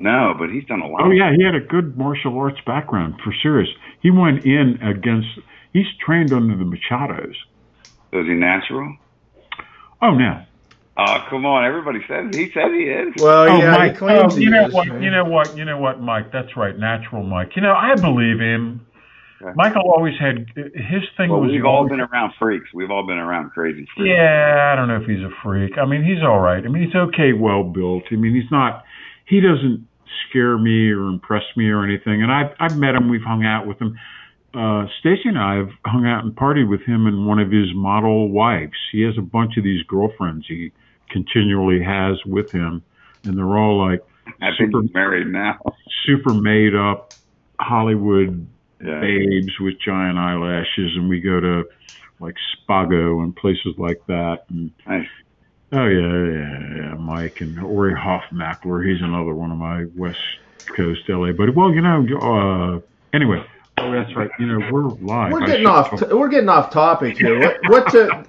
No, 0.00 0.34
but 0.38 0.50
he's 0.50 0.64
done 0.66 0.80
a 0.80 0.86
lot. 0.88 1.02
Oh 1.02 1.10
yeah, 1.10 1.32
he 1.36 1.42
had 1.44 1.54
a 1.54 1.60
good 1.60 1.96
martial 1.98 2.38
arts 2.38 2.58
background 2.66 3.14
for 3.24 3.32
serious. 3.42 3.68
He 4.00 4.10
went 4.10 4.44
in 4.44 4.78
against. 4.82 5.28
He's 5.72 5.86
trained 6.04 6.32
under 6.32 6.56
the 6.56 6.64
Machados. 6.64 7.34
Is 8.12 8.26
he 8.26 8.34
natural? 8.34 8.96
Oh 10.00 10.14
no, 10.14 10.42
Oh, 11.00 11.24
come 11.30 11.46
on! 11.46 11.64
Everybody 11.64 12.00
says 12.08 12.34
he 12.34 12.50
says 12.52 12.72
he 12.72 12.90
is. 12.90 13.14
Well, 13.22 13.42
Oh, 13.48 13.58
yeah, 13.58 13.70
Mike. 13.70 13.92
he 13.92 13.98
claims 13.98 14.34
oh, 14.34 14.36
he 14.36 14.44
you 14.44 14.50
know 14.50 14.66
is, 14.66 14.74
what? 14.74 14.88
man. 14.88 15.02
You 15.02 15.10
know 15.12 15.24
what? 15.24 15.56
You 15.56 15.64
know 15.64 15.78
what, 15.78 16.00
Mike? 16.00 16.32
That's 16.32 16.56
right, 16.56 16.76
natural 16.76 17.22
Mike. 17.22 17.54
You 17.54 17.62
know, 17.62 17.72
I 17.72 17.94
believe 17.94 18.40
him. 18.40 18.84
Okay. 19.40 19.52
Michael 19.54 19.82
always 19.82 20.18
had 20.18 20.46
his 20.56 21.04
thing 21.16 21.30
Well, 21.30 21.40
was 21.40 21.52
we've 21.52 21.64
all 21.64 21.88
been 21.88 22.00
around 22.00 22.32
freaks. 22.40 22.74
We've 22.74 22.90
all 22.90 23.06
been 23.06 23.18
around 23.18 23.50
crazy 23.50 23.86
freaks. 23.94 24.10
Yeah, 24.10 24.70
I 24.72 24.74
don't 24.74 24.88
know 24.88 24.96
if 24.96 25.06
he's 25.06 25.22
a 25.22 25.30
freak. 25.44 25.78
I 25.78 25.84
mean, 25.86 26.02
he's 26.02 26.24
all 26.24 26.40
right. 26.40 26.64
I 26.64 26.66
mean, 26.68 26.82
he's 26.82 26.94
okay, 26.96 27.32
well 27.32 27.62
built. 27.62 28.02
I 28.10 28.16
mean, 28.16 28.34
he's 28.34 28.50
not. 28.50 28.82
He 29.28 29.40
doesn't 29.40 29.86
scare 30.28 30.58
me 30.58 30.90
or 30.90 31.08
impress 31.08 31.42
me 31.56 31.68
or 31.68 31.84
anything. 31.84 32.22
And 32.22 32.32
I've 32.32 32.52
I've 32.60 32.76
met 32.76 32.94
him. 32.94 33.08
We've 33.08 33.22
hung 33.22 33.44
out 33.44 33.66
with 33.66 33.78
him. 33.78 33.98
Uh, 34.54 34.86
Stacy 35.00 35.22
and 35.28 35.38
I 35.38 35.56
have 35.56 35.68
hung 35.84 36.06
out 36.06 36.24
and 36.24 36.34
partied 36.34 36.68
with 36.68 36.80
him 36.82 37.06
and 37.06 37.26
one 37.26 37.38
of 37.38 37.50
his 37.50 37.66
model 37.74 38.30
wives. 38.30 38.72
He 38.92 39.02
has 39.02 39.14
a 39.18 39.22
bunch 39.22 39.58
of 39.58 39.64
these 39.64 39.82
girlfriends 39.84 40.46
he 40.48 40.72
continually 41.10 41.82
has 41.84 42.16
with 42.24 42.50
him, 42.50 42.82
and 43.24 43.36
they're 43.36 43.58
all 43.58 43.78
like 43.78 44.00
I 44.40 44.48
super 44.58 44.82
married 44.94 45.26
now. 45.28 45.58
super 46.06 46.32
made 46.34 46.74
up 46.74 47.18
Hollywood 47.60 48.46
Yeah. 48.84 49.00
babes 49.00 49.58
with 49.60 49.74
giant 49.84 50.16
eyelashes, 50.18 50.96
and 50.96 51.08
we 51.08 51.20
go 51.20 51.40
to 51.40 51.64
like 52.20 52.34
Spago 52.56 53.22
and 53.22 53.36
places 53.36 53.74
like 53.76 54.00
that. 54.06 54.44
And 54.48 54.70
Nice. 54.86 55.06
Oh 55.70 55.86
yeah, 55.86 56.00
yeah, 56.00 56.76
yeah, 56.76 56.94
Mike 56.94 57.40
and 57.42 57.58
Ori 57.62 57.92
Hofmekler. 57.94 58.86
He's 58.90 59.02
another 59.02 59.34
one 59.34 59.50
of 59.50 59.58
my 59.58 59.84
West 59.96 60.18
Coast 60.74 61.02
LA. 61.08 61.32
But 61.32 61.54
well, 61.54 61.72
you 61.72 61.82
know, 61.82 62.06
uh, 62.20 62.80
anyway. 63.16 63.44
Oh, 63.80 63.92
that's 63.92 64.12
right. 64.16 64.28
You 64.40 64.46
know, 64.46 64.68
we're 64.72 64.88
live. 64.88 65.30
We're 65.30 65.46
getting 65.46 65.66
off. 65.66 65.90
T- 66.00 66.06
we're 66.12 66.28
getting 66.28 66.48
off 66.48 66.70
topic 66.72 67.16
here. 67.16 67.38
What? 67.38 67.58
What? 67.68 67.92
To, 67.92 68.24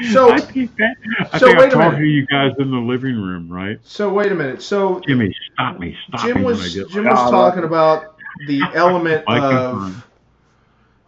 So- 0.12 0.32
I 0.32 0.40
think, 0.40 0.74
that, 0.76 0.96
I 1.32 1.38
so 1.38 1.46
think 1.46 1.58
wait 1.58 1.64
I'm 1.66 1.68
a 1.68 1.70
talking 1.74 1.90
minute. 1.92 1.98
to 1.98 2.06
you 2.06 2.26
guys 2.26 2.50
in 2.58 2.70
the 2.72 2.78
living 2.78 3.14
room, 3.14 3.48
right? 3.52 3.78
so 3.84 4.12
wait 4.12 4.32
a 4.32 4.34
minute. 4.34 4.60
So 4.62 4.98
Jimmy, 5.06 5.32
stop 5.54 5.78
me, 5.78 5.96
stop 6.08 6.24
me 6.24 6.32
Jim 6.32 6.42
when 6.42 6.54
I 6.54 6.58
was 6.58 6.74
get. 6.74 6.88
Jim 6.88 7.04
was 7.04 7.14
No, 7.18 7.24
no. 7.26 7.30
talking 7.30 7.62
about 7.64 8.16
the 8.48 8.60
element 8.74 9.24
Mike 9.28 9.42
of 9.42 10.06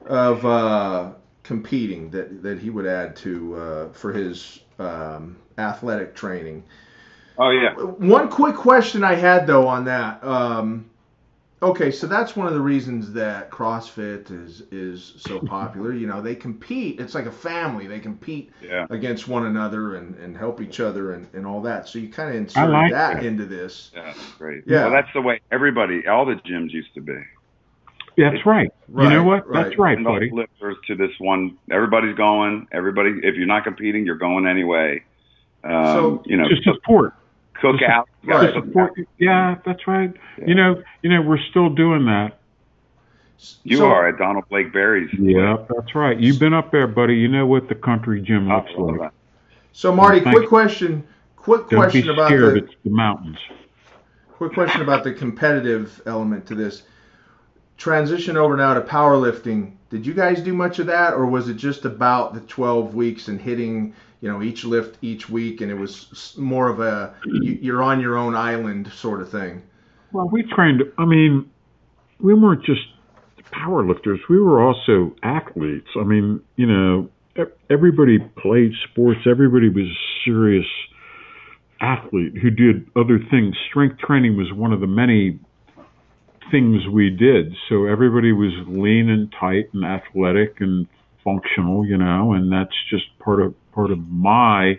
of 0.07 0.47
uh, 0.47 1.11
competing 1.43 2.11
that 2.11 2.43
that 2.45 2.61
he 2.61 2.71
would 2.71 2.87
add 2.87 3.17
to 3.17 3.57
uh, 3.57 3.89
for 3.93 4.12
his 4.12 4.61
um, 4.79 5.37
athletic 5.59 6.14
training. 6.14 6.64
Oh 7.39 7.51
yeah. 7.51 7.75
One 7.75 8.29
quick 8.29 8.55
question 8.55 9.03
I 9.05 9.14
had 9.14 9.47
though 9.47 9.66
on 9.66 9.85
that. 9.87 10.22
Um, 10.22 10.89
okay, 11.61 11.91
so 11.91 12.07
that's 12.07 12.37
one 12.37 12.47
of 12.47 12.55
the 12.55 12.61
reasons 12.61 13.12
that 13.14 13.51
CrossFit 13.51 14.31
is 14.31 14.62
is 14.70 15.14
so 15.18 15.41
popular. 15.41 15.93
You 15.93 16.07
know, 16.07 16.20
they 16.20 16.35
compete. 16.37 17.01
It's 17.01 17.14
like 17.14 17.27
a 17.27 17.33
family. 17.33 17.87
They 17.87 17.99
compete 18.01 18.53
Yeah. 18.62 18.87
against 18.91 19.27
one 19.27 19.47
another 19.47 19.97
and, 19.97 20.14
and 20.16 20.37
help 20.37 20.61
each 20.61 20.79
other 20.81 21.14
and, 21.14 21.27
and 21.35 21.47
all 21.47 21.62
that. 21.62 21.89
So 21.89 21.99
you 21.99 22.09
kind 22.09 22.31
of 22.31 22.37
inserted 22.37 22.70
like 22.70 22.93
that 22.93 23.14
that. 23.16 23.25
into 23.27 23.47
this. 23.47 23.91
Yeah. 23.95 24.03
That's 24.05 24.33
great. 24.39 24.62
Yeah. 24.66 24.83
Well, 24.85 24.93
that's 24.93 25.12
the 25.14 25.22
way 25.22 25.41
everybody, 25.51 26.07
all 26.07 26.25
the 26.27 26.35
gyms 26.35 26.70
used 26.70 26.95
to 26.95 27.01
be. 27.01 27.20
That's 28.17 28.47
right. 28.47 28.73
Right, 28.89 29.05
You 29.05 29.11
know 29.11 29.25
what? 29.25 29.49
right. 29.49 29.65
That's 29.65 29.79
right, 29.79 30.03
buddy. 30.03 30.31
lifters 30.31 30.77
to 30.87 30.95
this 30.95 31.11
one. 31.19 31.57
Everybody's 31.71 32.17
going. 32.17 32.67
Everybody. 32.73 33.11
If 33.23 33.35
you're 33.35 33.47
not 33.47 33.65
competing, 33.65 34.07
you're 34.07 34.15
going 34.17 34.47
anyway. 34.47 35.03
Um, 35.65 35.85
So, 35.87 36.23
you 36.27 36.37
know, 36.37 36.49
To 36.49 36.57
support. 36.62 37.15
cook 37.55 37.79
just- 37.79 37.91
out. 37.91 38.09
You 38.23 38.31
Right. 38.31 38.41
gotta 38.41 38.47
To 38.47 38.53
cook 38.61 38.65
support. 38.67 38.91
out. 38.99 39.07
Yeah, 39.19 39.57
that's 39.65 39.87
right. 39.89 40.12
Yeah. 40.39 40.45
You 40.47 40.55
know, 40.55 40.83
you 41.03 41.11
know, 41.11 41.23
we're 41.23 41.39
still 41.39 41.71
doing 41.71 42.05
that. 42.07 42.39
You 43.65 43.79
So- 43.79 43.87
are 43.91 44.09
at 44.09 44.19
Donald 44.19 44.45
Blake 44.49 44.73
Berry's. 44.73 45.12
Yeah, 45.15 45.57
that's 45.69 45.95
right. 45.95 46.19
You've 46.19 46.39
been 46.39 46.55
up 46.55 46.71
there, 46.71 46.87
buddy. 46.87 47.17
You 47.17 47.29
know 47.29 47.47
what 47.47 47.69
the 47.69 47.75
country 47.75 48.21
gym 48.21 48.49
looks 48.49 48.71
well, 48.77 48.93
like. 48.93 49.01
that- 49.01 49.12
So 49.73 49.93
Marty, 49.95 50.21
Thank 50.21 50.37
quick 50.37 50.49
question. 50.49 51.03
Quick 51.37 51.69
Don't 51.69 51.81
question 51.81 52.03
be 52.03 52.09
about 52.11 52.31
the 52.31 52.55
It's 52.57 52.75
the 52.85 52.91
mountains. 52.91 53.39
quick 54.33 54.53
question 54.53 54.81
about 54.83 55.03
the 55.05 55.12
competitive 55.12 56.01
element 56.07 56.47
to 56.47 56.55
this. 56.55 56.85
Transition 57.77 58.37
over 58.37 58.57
now 58.57 58.75
to 58.75 58.81
powerlifting. 58.81 59.72
Did 59.91 60.07
you 60.07 60.14
guys 60.14 60.41
do 60.41 60.53
much 60.55 60.79
of 60.79 60.87
that, 60.87 61.14
or 61.14 61.27
was 61.27 61.49
it 61.49 61.55
just 61.55 61.85
about 61.85 62.35
the 62.35 62.41
12 62.41 62.95
weeks 62.95 63.29
and 63.29 63.41
hitting, 63.41 63.95
you 64.20 64.31
know, 64.31 64.43
each 64.43 64.64
lift 64.64 64.99
each 65.03 65.29
week, 65.29 65.61
and 65.61 65.70
it 65.70 65.75
was 65.75 66.35
more 66.39 66.68
of 66.68 66.81
a 66.81 67.14
you- 67.25 67.59
you're 67.61 67.83
on 67.83 68.01
your 68.01 68.16
own 68.16 68.35
island 68.35 68.89
sort 68.89 69.20
of 69.20 69.29
thing? 69.29 69.62
Well, 70.12 70.29
we 70.29 70.43
trained. 70.45 70.83
I 70.99 71.05
mean, 71.05 71.47
we 72.20 72.35
weren't 72.35 72.64
just 72.64 72.87
power 73.51 73.85
lifters. 73.85 74.20
We 74.29 74.39
were 74.41 74.61
also 74.61 75.14
athletes. 75.22 75.89
I 75.99 76.05
mean, 76.05 76.41
you 76.57 76.66
know, 76.66 77.09
everybody 77.68 78.18
played 78.18 78.72
sports. 78.91 79.20
Everybody 79.27 79.68
was 79.68 79.87
a 79.87 79.99
serious 80.25 80.66
athlete 81.81 82.39
who 82.39 82.51
did 82.51 82.87
other 82.97 83.18
things. 83.18 83.57
Strength 83.68 83.99
training 83.99 84.37
was 84.37 84.53
one 84.53 84.72
of 84.72 84.81
the 84.81 84.87
many 84.87 85.39
things 86.55 86.87
we 86.87 87.11
did. 87.11 87.53
So 87.69 87.87
everybody 87.87 88.31
was 88.31 88.53
lean 88.69 89.11
and 89.11 89.33
tight 89.41 89.71
and 89.75 89.85
athletic 89.85 90.61
and 90.61 90.87
functional, 91.25 91.85
you 91.85 91.97
know, 91.97 92.35
and 92.35 92.53
that's 92.53 92.75
just 92.91 93.07
part 93.19 93.43
of 93.43 93.55
part 93.73 93.91
of 93.91 93.99
my 94.09 94.79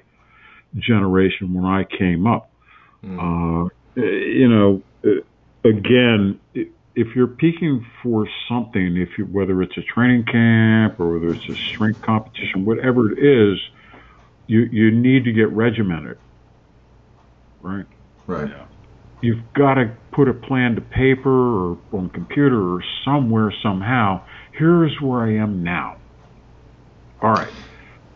generation 0.77 1.53
when 1.53 1.65
I 1.65 1.83
came 1.83 2.25
up. 2.27 2.49
Uh, 3.19 3.69
you 3.95 4.47
know, 4.47 4.81
uh, 5.05 5.67
again, 5.67 6.39
if 6.53 7.13
you're 7.13 7.27
peaking 7.27 7.85
for 8.01 8.25
something, 8.47 8.95
if 8.95 9.17
you, 9.17 9.25
whether 9.25 9.61
it's 9.61 9.75
a 9.75 9.81
training 9.81 10.23
camp 10.23 10.97
or 10.97 11.19
whether 11.19 11.33
it's 11.33 11.49
a 11.49 11.55
strength 11.55 12.01
competition, 12.01 12.63
whatever 12.63 13.11
it 13.11 13.19
is, 13.19 13.59
you 14.47 14.61
you 14.61 14.91
need 14.91 15.25
to 15.25 15.33
get 15.33 15.51
regimented, 15.51 16.19
right? 17.61 17.85
Right. 18.27 18.49
You've 19.21 19.51
got 19.57 19.75
to 19.75 19.97
put 20.13 20.29
a 20.29 20.33
plan 20.33 20.75
to 20.75 20.81
paper 20.81 21.29
or 21.73 21.79
on 21.91 22.09
computer 22.09 22.75
or 22.75 22.81
somewhere 23.05 23.53
somehow. 23.63 24.25
Here's 24.53 24.95
where 25.01 25.21
I 25.21 25.37
am 25.43 25.63
now. 25.63 25.97
All 27.21 27.31
right. 27.31 27.53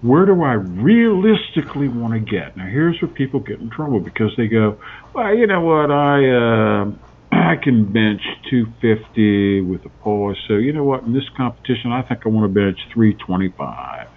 Where 0.02 0.26
do 0.26 0.43
I 0.43 0.54
realistically 0.54 1.89
want 1.89 2.14
to 2.14 2.20
get? 2.22 2.56
Now, 2.58 2.68
here's 2.68 2.97
where 3.02 3.12
people 3.12 3.41
get 3.41 3.60
in 3.60 3.70
trouble 3.70 4.00
because 4.00 4.32
they 4.38 4.47
go, 4.47 4.80
"Well, 5.14 5.36
you 5.36 5.47
know 5.47 5.62
what? 5.62 5.91
I 5.91 6.30
uh, 6.30 6.86
I 7.34 7.56
can 7.62 7.91
bench 7.91 8.22
250 8.50 9.62
with 9.62 9.86
a 9.86 9.89
pull. 9.89 10.36
So, 10.47 10.56
you 10.56 10.74
know 10.74 10.86
what? 10.86 11.04
In 11.04 11.14
this 11.14 11.28
competition, 11.36 11.91
I 11.91 12.04
think 12.04 12.22
I 12.26 12.30
want 12.30 12.45
to 12.54 12.54
bench 12.62 12.80
325." 12.93 14.08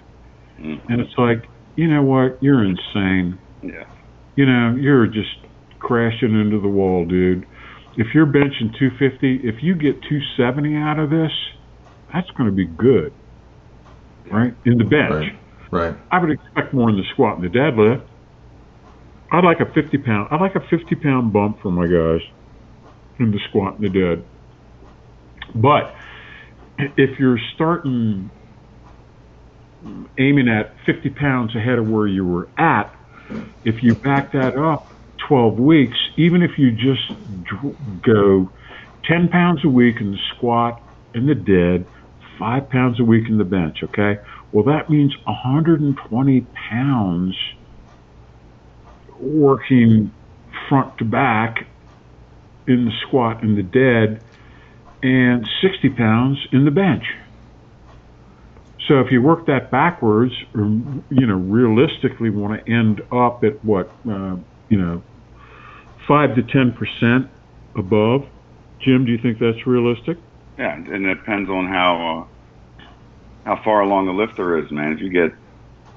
Mhm. 0.60 0.82
And 0.88 1.00
it's 1.00 1.14
like, 1.18 1.50
you 1.76 1.88
know 1.88 2.02
what? 2.02 2.38
You're 2.42 2.64
insane 2.64 3.40
Yeah. 3.62 3.84
you 4.36 4.46
know, 4.46 4.76
you're 4.78 5.06
just 5.06 5.41
crashing 5.82 6.40
into 6.40 6.60
the 6.60 6.68
wall, 6.68 7.04
dude. 7.04 7.46
If 7.96 8.14
you're 8.14 8.26
benching 8.26 8.72
250, 8.78 9.40
if 9.42 9.56
you 9.62 9.74
get 9.74 10.00
270 10.02 10.76
out 10.76 10.98
of 10.98 11.10
this, 11.10 11.32
that's 12.12 12.30
going 12.30 12.48
to 12.48 12.54
be 12.54 12.64
good, 12.64 13.12
right? 14.30 14.54
In 14.64 14.78
the 14.78 14.84
bench. 14.84 15.10
Right. 15.10 15.38
Right. 15.72 15.96
I 16.10 16.18
would 16.18 16.30
expect 16.30 16.74
more 16.74 16.90
in 16.90 16.96
the 16.96 17.04
squat 17.14 17.38
and 17.38 17.44
the 17.44 17.58
deadlift. 17.58 18.06
I'd 19.32 19.44
like 19.44 19.60
a 19.60 19.72
50 19.72 19.96
pound. 19.98 20.28
I'd 20.30 20.40
like 20.40 20.54
a 20.54 20.60
50 20.68 20.94
pound 20.96 21.32
bump 21.32 21.62
for 21.62 21.70
my 21.70 21.86
guys 21.86 22.20
in 23.18 23.30
the 23.30 23.38
squat 23.48 23.78
and 23.78 23.84
the 23.84 23.88
dead. 23.88 24.24
But 25.54 25.94
if 26.98 27.18
you're 27.18 27.38
starting 27.54 28.30
aiming 30.18 30.48
at 30.48 30.74
50 30.84 31.08
pounds 31.10 31.56
ahead 31.56 31.78
of 31.78 31.88
where 31.88 32.06
you 32.06 32.26
were 32.26 32.48
at, 32.58 32.94
if 33.64 33.82
you 33.82 33.94
back 33.94 34.32
that 34.32 34.58
up 34.58 34.91
12 35.28 35.58
weeks, 35.58 35.96
even 36.16 36.42
if 36.42 36.52
you 36.58 36.70
just 36.70 37.12
go 38.04 38.50
10 39.04 39.28
pounds 39.28 39.60
a 39.64 39.68
week 39.68 39.96
in 40.00 40.12
the 40.12 40.18
squat 40.36 40.80
and 41.14 41.28
the 41.28 41.34
dead, 41.34 41.86
five 42.38 42.68
pounds 42.70 42.98
a 43.00 43.04
week 43.04 43.24
in 43.28 43.38
the 43.38 43.44
bench, 43.44 43.78
okay? 43.84 44.20
Well, 44.52 44.64
that 44.64 44.90
means 44.90 45.14
120 45.24 46.46
pounds 46.70 47.36
working 49.20 50.12
front 50.68 50.98
to 50.98 51.04
back 51.04 51.56
in 52.66 52.84
the 52.84 52.92
squat 53.06 53.42
and 53.42 53.56
the 53.56 53.62
dead, 53.62 54.22
and 55.02 55.46
60 55.62 55.90
pounds 55.90 56.38
in 56.52 56.64
the 56.64 56.70
bench. 56.70 57.04
So 58.88 59.00
if 59.00 59.06
you 59.10 59.22
work 59.22 59.46
that 59.46 59.70
backwards, 59.70 60.32
or, 60.54 60.62
you 61.10 61.26
know, 61.26 61.36
realistically 61.36 62.30
want 62.30 62.64
to 62.64 62.72
end 62.72 63.00
up 63.12 63.42
at 63.44 63.64
what, 63.64 63.96
uh, 64.08 64.36
you 64.68 64.78
know, 64.78 65.02
five 66.06 66.34
to 66.36 66.42
10 66.42 66.72
percent 66.72 67.30
above. 67.76 68.22
Jim, 68.80 69.04
do 69.04 69.12
you 69.12 69.18
think 69.18 69.38
that's 69.38 69.66
realistic? 69.66 70.18
Yeah, 70.58 70.74
and 70.74 71.06
it 71.06 71.14
depends 71.14 71.48
on 71.48 71.66
how 71.66 72.26
uh, 72.80 72.84
how 73.44 73.62
far 73.64 73.80
along 73.80 74.06
the 74.06 74.12
lifter 74.12 74.58
is, 74.58 74.70
man. 74.70 74.92
If 74.92 75.00
you 75.00 75.10
get, 75.10 75.32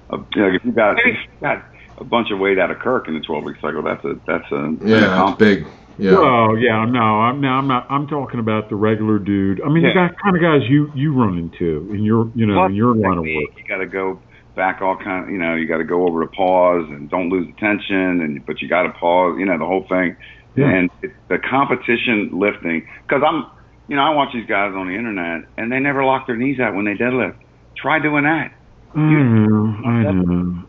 a, 0.10 0.18
you 0.36 0.42
know, 0.42 0.56
if 0.56 0.64
you 0.64 0.72
got, 0.72 0.98
if 1.00 1.06
you 1.06 1.16
got 1.42 1.66
a 1.98 2.04
bunch 2.04 2.32
of 2.32 2.40
weight 2.40 2.60
out 2.60 2.72
of 2.72 2.80
Kirk 2.80 3.08
in 3.08 3.14
the 3.14 3.20
12 3.22 3.44
week 3.44 3.58
cycle, 3.62 3.84
that's 3.84 4.04
a 4.06 4.14
that's 4.26 4.52
a 4.52 4.76
Yeah, 4.82 5.30
it's 5.30 5.38
big. 5.38 5.66
Yeah. 5.98 6.12
Oh 6.18 6.56
yeah, 6.56 6.84
no, 6.86 7.00
I'm 7.00 7.40
no, 7.40 7.48
I'm 7.50 7.68
not. 7.68 7.88
I'm 7.90 8.08
talking 8.08 8.40
about 8.40 8.70
the 8.70 8.76
regular 8.76 9.18
dude. 9.18 9.62
I 9.62 9.70
mean, 9.70 9.84
Yeah. 9.84 9.90
the 9.90 9.94
guy, 9.94 10.16
kind 10.24 10.36
of 10.36 10.42
guys 10.42 10.70
you 10.70 10.92
you 10.94 11.14
run 11.14 11.38
into 11.38 11.90
in 11.94 12.04
your 12.04 12.30
you 12.36 12.46
know 12.46 12.56
Plus 12.56 12.70
in 12.70 12.76
your 12.76 12.96
line 12.96 13.18
of 13.18 13.24
technique, 13.24 13.50
work. 13.50 13.58
You 13.58 13.64
got 13.68 13.78
to 13.78 13.86
go 13.86 14.20
back 14.56 14.82
all 14.82 14.98
kind 14.98 15.26
of, 15.26 15.30
you 15.32 15.38
know, 15.38 15.56
you 15.56 15.68
got 15.68 15.78
to 15.78 15.84
go 15.84 16.08
over 16.08 16.26
to 16.26 16.32
pause 16.32 16.86
and 16.90 17.10
don't 17.10 17.30
lose 17.30 17.48
attention, 17.58 18.22
and 18.22 18.46
but 18.46 18.62
you 18.62 18.68
got 18.68 18.84
to 18.84 18.92
pause, 18.92 19.38
you 19.38 19.46
know, 19.46 19.58
the 19.58 19.66
whole 19.66 19.86
thing. 19.88 20.16
Yeah. 20.56 20.70
And 20.70 20.90
it, 21.02 21.12
the 21.28 21.38
competition 21.38 22.32
lifting, 22.34 22.88
because 23.08 23.22
I'm, 23.28 23.46
you 23.88 23.96
know, 23.96 24.04
I 24.04 24.12
watch 24.12 24.34
these 24.34 24.48
guys 24.48 24.74
on 24.74 24.88
the 24.88 24.96
internet, 24.96 25.50
and 25.58 25.72
they 25.72 25.80
never 25.80 26.04
lock 26.06 26.28
their 26.28 26.38
knees 26.38 26.60
out 26.60 26.76
when 26.76 26.86
they 26.86 26.94
deadlift. 26.94 27.36
Try 27.76 28.00
doing 28.00 28.24
that. 28.24 28.54
I 28.96 29.00
I 29.00 29.04
know, 29.04 29.76
I 29.84 30.04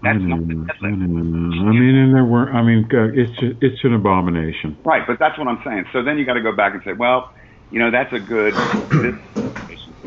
That's 0.02 0.18
not 0.18 0.48
the 0.48 0.54
know. 0.54 0.66
I 0.82 0.90
know. 0.90 1.68
I 1.68 1.72
mean, 1.72 1.94
and 1.94 2.14
there 2.14 2.24
were, 2.24 2.50
I 2.50 2.62
mean, 2.62 2.88
uh, 2.92 3.14
it's 3.14 3.40
a, 3.40 3.64
it's 3.64 3.84
an 3.84 3.94
abomination. 3.94 4.76
Right, 4.84 5.06
but 5.06 5.20
that's 5.20 5.38
what 5.38 5.46
I'm 5.46 5.62
saying. 5.64 5.84
So 5.92 6.02
then 6.02 6.18
you 6.18 6.26
got 6.26 6.34
to 6.34 6.42
go 6.42 6.50
back 6.50 6.74
and 6.74 6.82
say, 6.84 6.92
well, 6.92 7.32
you 7.70 7.78
know, 7.78 7.92
that's 7.92 8.12
a 8.12 8.18
good, 8.18 8.54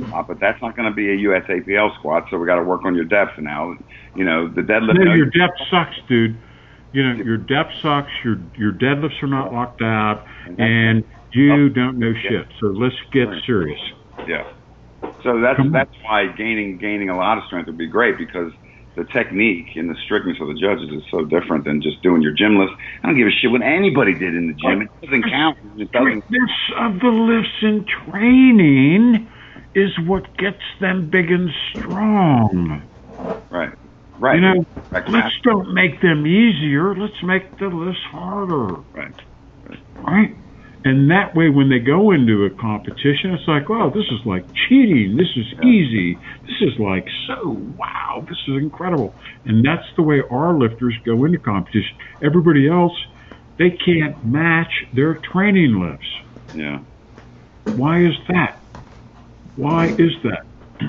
squat, 0.08 0.28
but 0.28 0.40
that's 0.40 0.62
not 0.62 0.76
going 0.76 0.90
to 0.90 0.96
be 0.96 1.10
a 1.10 1.18
USAPL 1.18 1.96
squat. 2.00 2.28
So 2.30 2.38
we 2.38 2.46
got 2.46 2.56
to 2.56 2.64
work 2.64 2.86
on 2.86 2.96
your 2.96 3.06
depth 3.06 3.38
now. 3.40 3.76
You 4.16 4.24
know, 4.24 4.48
the 4.48 4.62
deadlift. 4.62 5.04
No, 5.04 5.14
your 5.14 5.28
depth 5.28 5.60
sucks, 5.70 5.96
dude. 6.08 6.38
You 6.92 7.04
know, 7.04 7.24
your 7.24 7.38
depth 7.38 7.74
sucks. 7.82 8.12
Your 8.24 8.40
your 8.58 8.72
deadlifts 8.72 9.22
are 9.22 9.28
not 9.28 9.54
locked 9.54 9.82
out, 9.82 10.26
and 10.58 11.04
you 11.32 11.66
oh. 11.66 11.70
don't 11.70 12.00
know 12.00 12.14
shit. 12.14 12.48
So 12.60 12.68
let's 12.68 12.96
get 13.12 13.28
serious. 13.46 13.80
Yeah. 14.28 14.52
So 15.24 15.40
that's 15.40 15.60
that's 15.72 15.96
why 16.04 16.28
gaining 16.28 16.78
gaining 16.78 17.10
a 17.10 17.18
lot 17.18 17.38
of 17.38 17.44
strength 17.46 17.68
would 17.68 17.78
be 17.78 17.88
great 17.88 18.18
because 18.18 18.52
the 18.96 19.06
technique 19.06 19.76
and 19.76 19.90
the 19.90 19.96
strictness 20.06 20.38
of 20.42 20.48
the 20.48 20.56
judges 20.56 20.90
is 20.92 21.04
so 21.10 21.24
different 21.24 21.64
than 21.64 21.82
just 21.82 22.02
doing 22.02 22.22
your 22.22 22.34
gym 22.34 22.58
lifts. 22.58 22.76
I 23.04 23.08
don't 23.08 23.18
give 23.18 23.28
a 23.28 23.32
shit 23.32 23.52
what 23.52 23.62
anybody 23.62 24.14
did 24.14 24.36
in 24.36 24.48
the 24.48 24.54
gym. 24.54 24.82
It 24.82 25.06
doesn't 25.06 25.24
count. 25.24 25.58
It 25.78 25.92
doesn't. 25.92 26.28
Greatness 26.28 26.52
of 26.78 27.00
the 27.00 27.08
lifts 27.08 27.58
in 27.62 27.86
training 27.86 29.28
is 29.76 29.92
what 30.06 30.36
gets 30.38 30.62
them 30.80 31.10
big 31.10 31.32
and 31.32 31.50
strong. 31.72 32.82
Right. 33.50 33.72
Right. 34.18 34.36
You 34.36 34.42
know, 34.42 34.66
Right. 34.92 35.08
let's 35.10 35.34
don't 35.44 35.74
make 35.74 36.02
them 36.02 36.28
easier. 36.28 36.94
Let's 36.96 37.22
make 37.24 37.58
the 37.58 37.68
lifts 37.70 38.02
harder. 38.12 38.76
Right. 38.94 39.14
right? 40.02 40.36
And 40.86 41.12
that 41.12 41.36
way, 41.36 41.50
when 41.50 41.70
they 41.70 41.80
go 41.80 42.12
into 42.12 42.46
a 42.46 42.50
competition, 42.50 43.34
it's 43.34 43.48
like, 43.48 43.68
wow, 43.68 43.90
this 43.90 44.06
is 44.12 44.26
like 44.26 44.46
cheating. 44.54 45.18
This 45.18 45.28
is 45.36 45.46
easy. 45.64 46.16
This 46.44 46.62
is 46.62 46.80
like 46.80 47.06
so, 47.28 47.58
wow, 47.78 48.26
this 48.28 48.38
is 48.48 48.62
incredible. 48.62 49.14
And 49.46 49.64
that's 49.64 49.86
the 49.98 50.04
way 50.04 50.22
our 50.32 50.54
lifters 50.54 50.96
go 51.04 51.26
into 51.26 51.38
competition. 51.38 51.96
Everybody 52.24 52.70
else, 52.70 52.94
they 53.58 53.72
can't 53.72 54.24
match 54.26 54.86
their 54.94 55.16
training 55.16 55.80
lifts. 55.82 56.08
Yeah. 56.56 56.80
Why 57.76 58.00
is 58.00 58.16
that? 58.30 58.59
Why 59.60 59.88
is 59.98 60.14
that? 60.24 60.46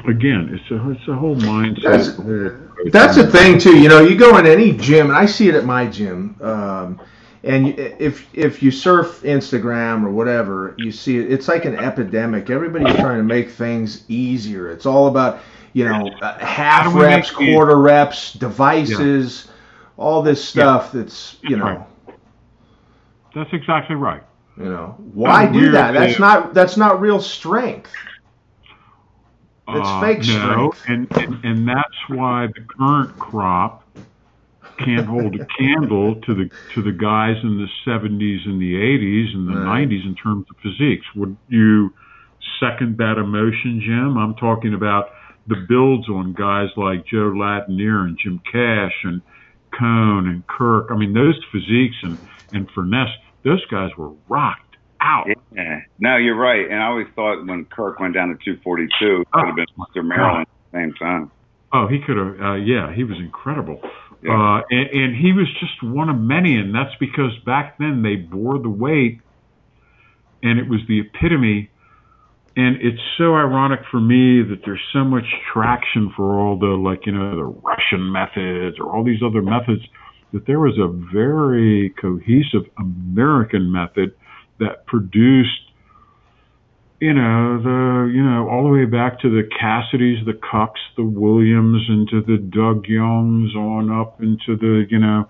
Again, 0.09 0.51
it's 0.53 0.71
a 0.71 0.91
it's 0.91 1.09
a 1.09 1.15
whole 1.15 1.35
That's, 1.83 2.09
mindset. 2.15 2.71
that's 2.85 3.17
the 3.17 3.27
thing 3.27 3.59
too. 3.59 3.79
You 3.79 3.89
know, 3.89 4.01
you 4.01 4.17
go 4.17 4.39
in 4.39 4.47
any 4.47 4.73
gym, 4.73 5.09
and 5.09 5.17
I 5.17 5.27
see 5.27 5.49
it 5.49 5.55
at 5.55 5.65
my 5.65 5.87
gym. 5.87 6.37
Um, 6.41 7.01
and 7.43 7.79
if 7.79 8.27
if 8.35 8.63
you 8.63 8.71
surf 8.71 9.23
Instagram 9.23 10.05
or 10.05 10.11
whatever, 10.11 10.75
you 10.79 10.93
see 10.93 11.19
it. 11.19 11.33
It's 11.33 11.49
like 11.49 11.65
an 11.65 11.77
epidemic. 11.77 12.51
Everybody's 12.51 12.97
trying 12.97 13.19
to 13.19 13.25
make 13.25 13.51
things 13.51 14.05
easier. 14.09 14.71
It's 14.71 14.87
all 14.87 15.09
about 15.09 15.41
you 15.73 15.85
know 15.87 16.17
uh, 16.21 16.39
half 16.39 16.87
How 16.87 16.91
do 16.91 16.99
we 16.99 17.05
reps, 17.05 17.31
quarter 17.31 17.79
reps, 17.79 18.33
devices, 18.35 19.49
all 19.97 20.23
this 20.23 20.45
stuff. 20.45 20.93
That's 20.93 21.37
you 21.43 21.57
know. 21.57 21.65
Right. 21.65 21.87
That's 23.35 23.53
exactly 23.53 23.97
right. 23.97 24.23
You 24.57 24.65
know 24.67 24.97
why 25.15 25.47
Oh, 25.49 25.53
do 25.53 25.71
that? 25.73 25.93
That's 25.95 26.19
not 26.19 26.55
that's 26.55 26.77
not 26.77 27.01
real 27.01 27.21
strength. 27.21 27.93
It's 29.69 29.89
Uh, 29.89 30.01
fake 30.01 30.19
no, 30.27 30.73
strength. 30.73 30.79
and, 30.89 31.09
and 31.19 31.45
and 31.45 31.69
that's 31.69 32.09
why 32.09 32.47
the 32.49 32.61
current 32.79 33.19
crop 33.19 33.85
can't 34.79 35.07
hold 35.07 35.35
a 35.37 35.45
candle 35.59 36.17
to 36.23 36.35
the 36.35 36.51
to 36.75 36.83
the 36.83 36.93
guys 36.93 37.37
in 37.43 37.59
the 37.59 37.69
70s 37.87 38.47
and 38.47 38.61
the 38.61 38.75
80s 38.75 39.35
and 39.35 39.47
the 39.49 39.55
Right. 39.55 39.87
90s 39.87 40.05
in 40.07 40.15
terms 40.15 40.47
of 40.51 40.57
physiques. 40.63 41.05
Would 41.15 41.37
you 41.49 41.93
second 42.59 42.97
that 42.99 43.19
emotion, 43.19 43.81
Jim? 43.85 44.17
I'm 44.17 44.35
talking 44.35 44.75
about 44.75 45.11
the 45.47 45.57
builds 45.69 46.09
on 46.09 46.33
guys 46.33 46.69
like 46.77 47.07
Joe 47.07 47.31
Ladnier 47.31 48.05
and 48.07 48.19
Jim 48.19 48.41
Cash 48.51 48.95
and 49.05 49.21
Coan 49.73 50.27
and 50.29 50.47
Kirk. 50.47 50.89
I 50.91 50.97
mean, 50.97 51.13
those 51.13 51.39
physiques 51.53 51.97
and 52.03 52.19
and 52.53 52.69
finesse, 52.75 53.15
those 53.45 53.65
guys 53.67 53.91
were 53.97 54.13
rocked 54.29 54.70
out. 55.01 55.27
Yeah. 55.55 55.81
No, 55.99 56.17
you're 56.17 56.37
right. 56.39 56.71
And 56.71 56.83
I 56.83 56.87
always 56.87 57.07
thought 57.15 57.45
when 57.47 57.65
Kirk 57.67 58.01
went 58.01 58.15
down 58.15 58.29
to 58.29 58.35
242, 58.35 59.23
it 59.23 59.31
could 59.31 59.47
have 59.47 59.57
been 59.57 59.67
Oh, 59.79 59.85
Mr. 59.95 60.05
Maryland 60.05 60.47
at 60.47 60.73
the 60.73 60.79
same 60.79 60.95
time. 60.95 61.31
Oh, 61.73 61.87
he 61.87 62.01
could 62.01 62.17
have. 62.17 62.41
Uh, 62.41 62.55
yeah, 62.55 62.93
he 62.95 63.05
was 63.05 63.19
incredible. 63.19 63.81
Yeah. 64.23 64.33
Uh, 64.33 64.63
and, 64.71 64.91
and 64.91 65.17
he 65.17 65.33
was 65.33 65.47
just 65.61 65.83
one 65.83 66.09
of 66.09 66.19
many, 66.19 66.57
and 66.57 66.75
that's 66.75 66.95
because 66.99 67.33
back 67.47 67.79
then 67.79 68.03
they 68.03 68.17
bore 68.17 68.59
the 68.59 68.69
weight, 68.69 69.21
and 70.43 70.59
it 70.59 70.69
was 70.69 70.81
the 70.89 71.01
epitome. 71.01 71.71
And 72.57 72.77
it's 72.83 73.01
so 73.17 73.35
ironic 73.37 73.81
for 73.91 74.01
me 74.01 74.43
that 74.43 74.63
there's 74.65 74.83
so 74.93 75.05
much 75.05 75.25
traction 75.53 76.13
for 76.17 76.39
all 76.39 76.59
the 76.59 76.67
like 76.67 77.07
you 77.07 77.13
know 77.13 77.37
the 77.37 77.45
Russian 77.45 78.11
methods 78.13 78.79
or 78.81 78.91
all 78.91 79.05
these 79.05 79.23
other 79.25 79.41
methods 79.41 79.83
that 80.33 80.47
there 80.47 80.59
was 80.59 80.77
a 80.77 80.89
very 81.13 81.91
cohesive 82.01 82.69
American 82.79 83.71
method 83.71 84.15
that 84.61 84.87
produced 84.87 85.71
you 87.01 87.15
know, 87.15 87.59
the, 87.63 88.13
you 88.13 88.23
know, 88.23 88.47
all 88.47 88.63
the 88.63 88.69
way 88.69 88.85
back 88.85 89.21
to 89.21 89.31
the 89.31 89.49
Cassidys, 89.49 90.23
the 90.27 90.35
Kucs, 90.35 90.81
the 90.99 91.03
Williams, 91.03 91.83
into 91.89 92.21
the 92.21 92.37
Doug 92.37 92.87
Youngs, 92.87 93.55
on 93.57 93.91
up 93.91 94.21
into 94.21 94.55
the, 94.57 94.85
you 94.91 94.99
know, 94.99 95.27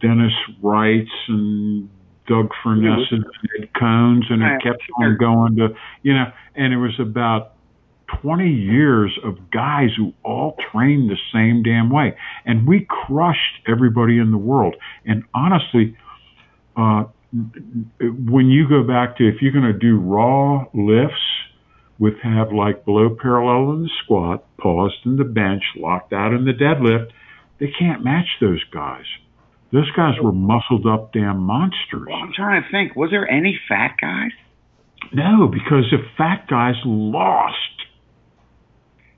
Dennis 0.00 0.32
Wrights 0.62 1.10
and 1.28 1.90
Doug 2.26 2.48
Furnas 2.64 3.04
and 3.10 3.24
Ed 3.60 3.68
Coans, 3.74 4.24
and 4.30 4.42
it 4.42 4.62
kept 4.62 4.82
on 4.98 5.18
going 5.18 5.56
to, 5.56 5.68
you 6.02 6.14
know, 6.14 6.32
and 6.54 6.72
it 6.72 6.78
was 6.78 6.98
about 6.98 7.52
20 8.22 8.48
years 8.48 9.18
of 9.22 9.50
guys 9.50 9.90
who 9.96 10.14
all 10.24 10.56
trained 10.72 11.10
the 11.10 11.18
same 11.32 11.62
damn 11.62 11.90
way. 11.90 12.16
And 12.46 12.66
we 12.66 12.86
crushed 12.88 13.68
everybody 13.68 14.18
in 14.18 14.30
the 14.30 14.38
world. 14.38 14.76
And 15.04 15.24
honestly, 15.34 15.96
uh, 16.76 17.04
when 17.32 18.46
you 18.46 18.68
go 18.68 18.82
back 18.82 19.16
to 19.16 19.28
if 19.28 19.36
you're 19.40 19.52
going 19.52 19.72
to 19.72 19.78
do 19.78 19.98
raw 19.98 20.64
lifts 20.74 21.14
with 21.98 22.14
have 22.22 22.52
like 22.52 22.84
below 22.84 23.16
parallel 23.20 23.72
in 23.74 23.82
the 23.84 23.90
squat, 24.04 24.44
paused 24.58 24.96
in 25.04 25.16
the 25.16 25.24
bench, 25.24 25.62
locked 25.76 26.12
out 26.12 26.32
in 26.32 26.44
the 26.44 26.52
deadlift, 26.52 27.10
they 27.58 27.72
can't 27.78 28.04
match 28.04 28.26
those 28.40 28.62
guys. 28.72 29.04
Those 29.72 29.90
guys 29.92 30.14
were 30.22 30.32
muscled 30.32 30.86
up 30.86 31.12
damn 31.12 31.38
monsters. 31.38 32.06
Well, 32.06 32.16
I'm 32.18 32.32
trying 32.34 32.62
to 32.62 32.68
think. 32.70 32.94
Was 32.94 33.10
there 33.10 33.26
any 33.30 33.58
fat 33.68 33.96
guys? 34.00 34.32
No, 35.12 35.48
because 35.48 35.84
if 35.92 36.00
fat 36.18 36.46
guys 36.48 36.74
lost, 36.84 37.56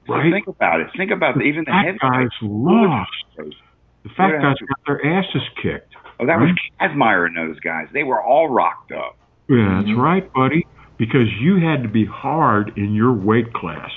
So 0.06 0.14
right? 0.14 0.32
think 0.32 0.46
about 0.46 0.80
it. 0.80 0.88
Think 0.96 1.10
about 1.10 1.34
the, 1.34 1.42
even 1.42 1.64
the 1.64 1.72
fat 1.72 1.86
heavy 1.86 1.98
guys 1.98 2.28
lost. 2.42 3.10
The 3.36 4.10
fat 4.16 4.30
guys 4.40 4.56
got 4.60 4.78
their 4.86 5.18
asses 5.18 5.42
kicked. 5.60 5.94
Oh, 6.20 6.26
that 6.26 6.38
was 6.38 6.50
hmm? 6.50 6.84
Kazmaier 6.84 7.26
and 7.26 7.36
those 7.36 7.58
guys. 7.60 7.88
They 7.92 8.04
were 8.04 8.22
all 8.22 8.48
rocked 8.48 8.92
up. 8.92 9.16
Yeah, 9.48 9.80
that's 9.80 9.94
hmm. 9.94 10.00
right, 10.00 10.32
buddy. 10.32 10.66
Because 10.96 11.28
you 11.40 11.56
had 11.56 11.82
to 11.82 11.88
be 11.88 12.04
hard 12.04 12.76
in 12.78 12.94
your 12.94 13.12
weight 13.12 13.52
class. 13.52 13.90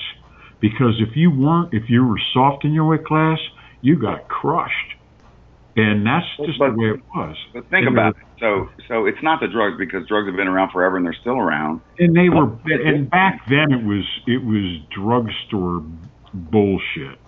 Because 0.60 1.00
if 1.00 1.16
you 1.16 1.30
weren't, 1.30 1.72
if 1.72 1.88
you 1.88 2.04
were 2.04 2.20
soft 2.32 2.64
in 2.64 2.72
your 2.72 2.86
weight 2.86 3.04
class, 3.04 3.38
you 3.80 3.96
got 3.96 4.28
crushed. 4.28 4.94
And 5.76 6.04
that's 6.04 6.26
just 6.44 6.58
But- 6.58 6.72
the 6.72 6.78
way 6.78 6.90
it 6.90 7.00
was. 7.14 7.36
But 7.54 7.70
think 7.70 7.86
And 7.86 7.96
about 7.96 8.16
it. 8.16 8.22
So, 8.40 8.68
so 8.88 9.06
it's 9.06 9.22
not 9.22 9.40
the 9.40 9.48
drugs 9.48 9.78
because 9.78 10.06
drugs 10.06 10.26
have 10.26 10.36
been 10.36 10.48
around 10.48 10.70
forever 10.70 10.96
and 10.96 11.06
they're 11.06 11.12
still 11.12 11.38
around. 11.38 11.80
And 11.98 12.16
they 12.16 12.28
were, 12.28 12.50
and 12.66 13.08
back 13.10 13.46
then 13.48 13.72
it 13.72 13.84
was, 13.84 14.04
it 14.26 14.44
was 14.44 14.80
drugstore 14.90 15.82
bullshit. 16.34 17.18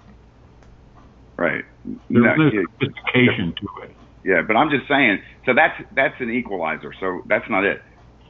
Right. 1.36 1.64
There 1.84 1.98
No, 2.10 2.20
was 2.22 2.38
no 2.38 2.60
yeah, 2.60 2.62
sophistication 2.78 3.54
to 3.54 3.82
it. 3.84 3.96
Yeah, 4.24 4.42
but 4.46 4.54
I'm 4.56 4.70
just 4.70 4.88
saying. 4.88 5.18
So 5.46 5.52
that's 5.54 5.74
that's 5.96 6.14
an 6.20 6.30
equalizer. 6.30 6.92
So 7.00 7.22
that's 7.26 7.48
not 7.48 7.64
it. 7.64 7.80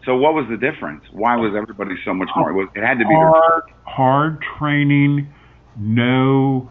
So 0.06 0.16
what 0.16 0.34
was 0.34 0.46
the 0.48 0.56
difference? 0.56 1.02
Why 1.12 1.36
was 1.36 1.52
everybody 1.56 1.94
so 2.04 2.14
much 2.14 2.28
more? 2.36 2.50
It, 2.50 2.54
was, 2.54 2.68
it 2.74 2.80
had 2.80 2.98
to 2.98 3.04
be. 3.04 3.14
hard, 3.14 3.62
hard 3.84 4.38
training, 4.58 5.28
no, 5.76 6.70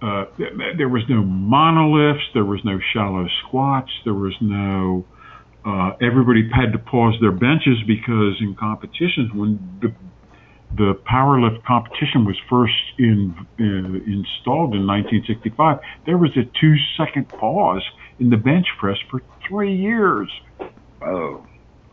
uh, 0.00 0.24
th- 0.36 0.48
th- 0.56 0.76
there 0.78 0.88
was 0.88 1.02
no 1.08 1.22
monolifts, 1.22 2.24
there 2.32 2.44
was 2.44 2.60
no 2.64 2.78
shallow 2.92 3.26
squats, 3.46 3.90
there 4.04 4.14
was 4.14 4.34
no, 4.40 5.04
uh, 5.66 5.92
everybody 6.00 6.48
had 6.54 6.72
to 6.72 6.78
pause 6.78 7.14
their 7.20 7.32
benches 7.32 7.76
because 7.86 8.40
in 8.40 8.56
competitions, 8.58 9.30
when 9.34 9.60
the, 9.82 9.92
the 10.76 10.94
powerlift 11.06 11.64
competition 11.64 12.24
was 12.24 12.36
first 12.48 12.74
in, 12.98 13.34
uh, 13.60 13.64
installed 13.64 14.74
in 14.74 14.86
1965, 14.86 15.78
there 16.06 16.18
was 16.18 16.30
a 16.36 16.44
two 16.60 16.76
second 16.96 17.28
pause 17.28 17.82
in 18.18 18.30
the 18.30 18.36
bench 18.36 18.66
press 18.78 18.98
for 19.10 19.22
three 19.46 19.74
years. 19.74 20.30
Oh, 21.02 21.44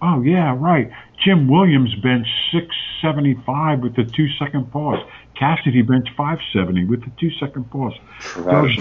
Oh 0.02 0.22
yeah, 0.22 0.56
right. 0.58 0.92
Jim 1.24 1.48
Williams 1.48 1.94
benched 1.96 2.32
675 2.52 3.82
with 3.82 3.96
the 3.96 4.04
two 4.04 4.28
second 4.40 4.72
pause. 4.72 5.00
Cassidy 5.38 5.84
benched 5.84 6.10
570 6.18 6.86
with 6.86 7.02
the 7.02 7.12
two 7.20 7.30
second 7.40 7.70
pause. 7.70 7.94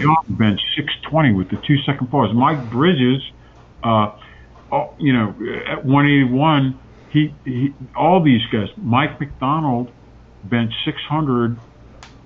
Young 0.03 0.25
benched 0.31 0.65
620 0.77 1.35
with 1.35 1.51
the 1.51 1.57
two 1.57 1.77
second 1.85 2.07
pause. 2.07 2.35
Mike 2.35 2.71
Bridges, 2.71 3.23
uh, 3.85 4.13
oh, 4.73 4.95
you 4.99 5.13
know, 5.13 5.29
at 5.67 5.85
181, 5.85 6.79
he, 7.13 7.35
he 7.45 7.75
all 7.97 8.23
these 8.23 8.43
guys. 8.53 8.69
Mike 8.77 9.19
McDonald 9.21 9.91
benched 10.45 10.75
600, 10.85 11.57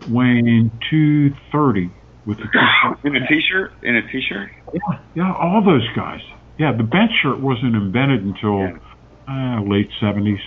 weighing 0.08 0.70
230 0.90 1.90
with 2.26 2.38
the 2.38 2.44
two 2.44 3.08
in 3.08 3.16
a 3.16 3.26
t-shirt. 3.26 3.72
In 3.82 3.96
a 3.96 4.02
t-shirt. 4.02 4.50
Yeah, 4.72 4.98
yeah, 5.14 5.32
all 5.34 5.62
those 5.64 5.86
guys. 5.96 6.20
Yeah, 6.58 6.72
the 6.76 6.84
bench 6.84 7.10
shirt 7.22 7.40
wasn't 7.40 7.74
invented 7.74 8.22
until 8.22 8.60
Yeah. 8.60 8.78
uh, 9.58 9.62
late 9.62 9.90
70s. 10.00 10.38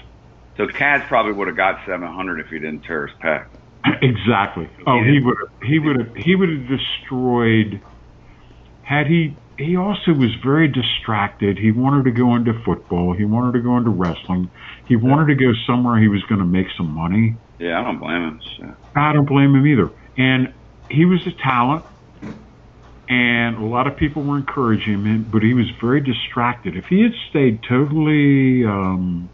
So 0.56 0.66
Kaz 0.68 1.08
probably 1.08 1.34
would 1.34 1.48
have 1.48 1.58
got 1.58 1.80
700 1.86 2.40
if 2.40 2.48
he 2.48 2.60
didn't 2.60 2.82
tear 2.84 3.08
his 3.08 3.16
pec. 3.22 3.46
exactly. 4.02 4.68
Oh, 4.88 5.04
he 5.04 5.20
would 5.24 5.36
he 5.64 5.80
would 5.80 6.00
have 6.00 6.16
he 6.16 6.36
would 6.36 6.50
have 6.50 6.68
destroyed. 6.68 7.82
Had 8.82 9.08
he 9.08 9.38
he 9.58 9.76
also 9.76 10.14
was 10.14 10.30
very 10.44 10.68
distracted. 10.68 11.58
He 11.58 11.72
wanted 11.72 12.06
to 12.06 12.12
go 12.12 12.36
into 12.36 12.54
football. 12.64 13.14
He 13.14 13.26
wanted 13.26 13.54
to 13.54 13.62
go 13.62 13.78
into 13.78 13.90
wrestling. 13.90 14.52
He 14.88 14.96
wanted 14.96 15.28
to 15.28 15.36
go 15.36 15.52
somewhere 15.66 16.00
he 16.00 16.08
was 16.08 16.22
going 16.24 16.40
to 16.40 16.46
make 16.46 16.68
some 16.78 16.92
money. 16.92 17.36
Yeah, 17.60 17.80
I 17.80 17.84
don't 17.84 18.00
blame 18.00 18.22
him. 18.22 18.42
Shit. 18.56 18.76
I 18.96 19.14
don't 19.14 19.26
blame 19.26 19.56
him 19.56 19.66
either. 19.66 19.90
And 20.16 20.54
he 20.90 21.06
was 21.06 21.26
a 21.26 21.32
talent, 21.32 21.86
and 23.10 23.58
a 23.58 23.66
lot 23.66 23.88
of 23.88 23.98
people 23.98 24.24
were 24.24 24.38
encouraging 24.38 25.06
him, 25.06 25.28
but 25.32 25.42
he 25.42 25.54
was 25.54 25.66
very 25.82 26.02
distracted. 26.02 26.76
If 26.76 26.86
he 26.86 27.02
had 27.02 27.14
stayed 27.30 27.64
totally 27.68 28.64
um, 28.66 29.30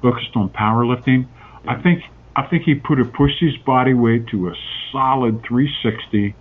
focused 0.00 0.36
on 0.36 0.48
powerlifting, 0.50 1.28
I 1.68 1.80
think 1.82 2.02
I 2.34 2.46
think 2.46 2.64
he 2.64 2.74
put 2.74 2.98
have 2.98 3.12
pushed 3.12 3.40
his 3.40 3.56
body 3.58 3.94
weight 3.94 4.28
to 4.28 4.48
a 4.48 4.54
solid 4.92 5.42
360 5.46 6.34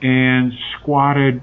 and 0.00 0.52
squatted 0.74 1.42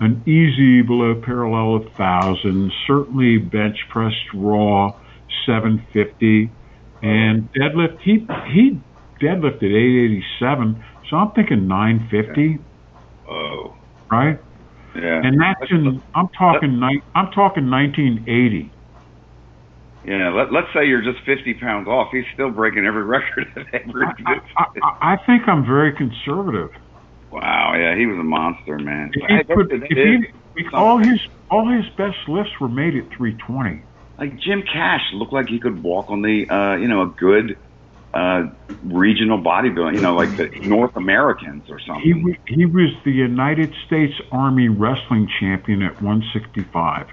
an 0.00 0.22
easy 0.26 0.82
below 0.82 1.20
parallel 1.24 1.76
of 1.76 1.92
thousand. 1.96 2.72
Certainly 2.86 3.38
bench 3.38 3.76
pressed 3.90 4.16
raw 4.34 4.92
750 5.46 6.56
and 7.02 7.48
deadlift. 7.52 7.98
He 8.02 8.26
he 8.52 8.82
deadlifted 9.20 9.64
887. 9.64 10.84
So 11.10 11.16
I'm 11.16 11.32
thinking 11.32 11.66
950, 11.66 12.64
Oh, 13.30 13.74
right? 14.10 14.38
yeah. 14.94 15.20
And 15.22 15.40
that's 15.40 15.70
in 15.70 16.02
I'm 16.14 16.28
talking 16.38 16.78
ni- 16.80 17.02
I'm 17.14 17.30
talking 17.32 17.68
1980. 17.70 18.74
yeah. 20.04 20.30
Let, 20.30 20.52
let's 20.52 20.68
say 20.74 20.86
you're 20.86 21.02
just 21.02 21.24
50 21.26 21.54
pounds 21.54 21.88
off. 21.88 22.08
He's 22.12 22.24
still 22.34 22.50
breaking 22.50 22.86
every 22.86 23.04
record 23.04 23.46
that 23.54 23.66
ever 23.74 24.06
I. 24.26 24.34
I, 24.56 24.64
I 24.82 25.12
I 25.14 25.16
think 25.26 25.48
I'm 25.48 25.64
very 25.66 25.92
conservative. 25.94 26.70
Wow. 27.30 27.74
Yeah, 27.76 27.96
he 27.96 28.06
was 28.06 28.18
a 28.18 28.24
monster, 28.24 28.78
man. 28.78 29.16
He 29.28 29.40
put, 29.52 29.68
he, 29.90 30.18
all 30.76 30.98
his 30.98 31.20
all 31.50 31.68
his 31.70 31.84
best 31.96 32.16
lifts 32.28 32.52
were 32.60 32.68
made 32.68 32.94
at 32.96 33.04
320. 33.16 33.84
like 34.18 34.32
Jim 34.38 34.62
Cash 34.70 35.02
looked 35.14 35.32
like 35.32 35.48
he 35.48 35.60
could 35.60 35.82
walk 35.82 36.10
on 36.10 36.22
the, 36.22 36.44
uh, 36.50 36.76
you 36.76 36.88
know, 36.88 37.02
a 37.02 37.14
good 37.18 37.56
uh, 38.14 38.42
regional 38.82 39.42
bodybuilding, 39.42 39.94
you 39.94 40.00
know, 40.00 40.14
like 40.16 40.36
the 40.36 40.48
North 40.62 40.96
Americans 40.96 41.64
or 41.68 41.78
He 41.86 42.12
something. 42.12 42.22
wa- 42.22 42.34
he 42.46 42.66
was 42.66 42.90
the 43.04 43.12
United 43.12 43.74
States 43.86 44.14
Army 44.32 44.68
wrestling 44.68 45.28
champion 45.40 45.82
at 45.82 46.00
165. 46.00 47.06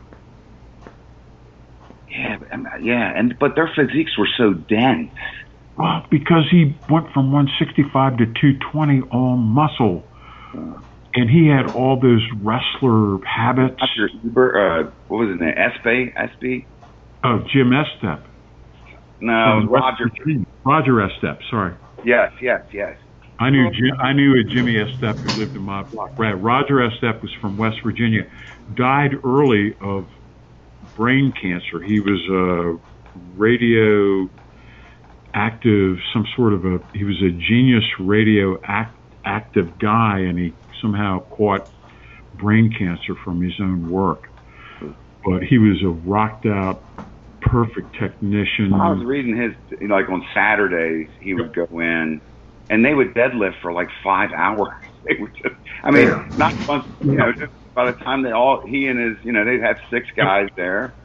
Yeah, 2.07 2.38
um, 2.51 2.68
yeah, 2.82 3.11
and 3.16 3.36
but 3.39 3.55
their 3.55 3.70
physiques 3.76 4.18
were 4.18 4.30
so 4.38 4.53
dense. 4.53 5.11
Well, 5.78 6.06
because 6.10 6.44
he 6.50 6.76
went 6.90 7.12
from 7.12 7.32
165 7.32 8.18
to 8.18 8.26
220 8.26 9.02
all 9.12 9.36
muscle, 9.36 10.04
and 10.54 11.30
he 11.30 11.48
had 11.48 11.76
all 11.76 12.00
those 12.00 12.24
wrestler 12.42 13.24
habits. 13.26 13.82
Eber, 14.26 14.88
uh, 14.88 14.92
what 15.08 15.18
was 15.18 15.30
his 15.32 15.40
name? 15.40 15.54
Espy, 15.58 16.14
Espy? 16.16 16.66
Oh, 17.24 17.40
Jim 17.52 17.72
Estep. 17.72 18.22
No, 19.20 19.60
it 19.60 19.66
was 19.66 19.70
West 19.70 20.12
Roger. 20.26 20.46
Roger 20.64 21.10
Estep. 21.10 21.40
Sorry, 21.50 21.74
Yes, 22.06 22.32
yes, 22.42 22.62
yes. 22.72 22.98
I 23.40 23.50
knew 23.50 23.70
Jim, 23.72 24.00
I 24.00 24.14
knew 24.14 24.40
a 24.40 24.44
Jimmy 24.44 24.76
Estep 24.76 25.18
who 25.18 25.38
lived 25.40 25.56
in 25.56 25.62
my 25.64 25.84
block. 25.84 26.18
Right, 26.18 26.34
Roger 26.34 26.76
Estep 26.76 27.22
was 27.22 27.32
from 27.42 27.58
West 27.58 27.78
Virginia. 27.84 28.28
Died 28.76 29.16
early 29.26 29.76
of 29.82 30.08
brain 30.96 31.34
cancer. 31.34 31.82
He 31.82 32.00
was 32.00 32.22
a 32.30 32.80
radio 33.36 34.30
active, 35.36 35.98
some 36.14 36.26
sort 36.36 36.54
of 36.54 36.66
a. 36.66 36.80
He 36.94 37.04
was 37.04 37.22
a 37.22 37.30
genius 37.30 37.84
radio 38.00 38.58
act, 38.66 38.98
active 39.26 39.78
guy, 39.80 40.20
and 40.20 40.40
he 40.40 40.56
somehow 40.82 41.20
caught 41.30 41.62
brain 42.34 42.74
cancer 42.78 43.14
from 43.24 43.42
his 43.42 43.54
own 43.62 43.90
work. 43.90 44.24
But 44.82 45.44
he 45.50 45.58
was 45.58 45.78
a 45.84 45.90
rocked 45.90 46.46
out, 46.46 46.84
perfect 47.42 47.96
technician. 48.00 48.74
I 48.74 48.92
was 48.92 49.04
reading 49.06 49.36
his, 49.36 49.54
you 49.82 49.88
know, 49.88 49.96
like 49.96 50.10
on 50.10 50.24
Saturdays, 50.34 51.10
he 51.20 51.34
would 51.34 51.54
go 51.54 51.68
in, 51.80 52.22
and 52.70 52.86
they 52.86 52.94
would 52.94 53.14
deadlift 53.16 53.62
for 53.62 53.74
like 53.74 53.88
five 54.04 54.30
hours. 54.36 54.70
They 55.08 55.22
would 55.22 55.34
just, 55.36 55.54
I 55.84 55.92
mean, 55.92 56.10
not 56.36 56.52
fun, 56.66 56.82
you 57.00 57.14
know, 57.14 57.32
just 57.32 57.52
by 57.76 57.86
the 57.86 57.92
time 58.04 58.24
they 58.24 58.32
all, 58.32 58.64
he 58.66 58.88
and 58.88 59.00
his, 59.00 59.18
you 59.24 59.32
know, 59.32 59.46
they'd 59.46 59.62
have 59.62 59.76
six 59.94 60.08
guys 60.18 60.48
there. 60.58 60.96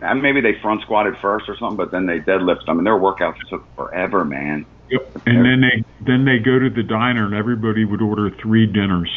And 0.00 0.22
maybe 0.22 0.40
they 0.40 0.54
front 0.60 0.82
squatted 0.82 1.16
first 1.18 1.48
or 1.48 1.56
something, 1.56 1.76
but 1.76 1.90
then 1.90 2.06
they 2.06 2.20
deadlift. 2.20 2.62
I 2.68 2.72
mean, 2.72 2.84
their 2.84 2.94
workouts 2.98 3.38
took 3.48 3.64
forever, 3.76 4.24
man. 4.24 4.64
Yep. 4.90 5.22
And 5.26 5.44
then 5.44 5.60
they 5.60 5.84
then 6.04 6.24
they 6.24 6.38
go 6.38 6.58
to 6.58 6.70
the 6.70 6.82
diner 6.82 7.26
and 7.26 7.34
everybody 7.34 7.84
would 7.84 8.02
order 8.02 8.30
three 8.30 8.66
dinners. 8.66 9.10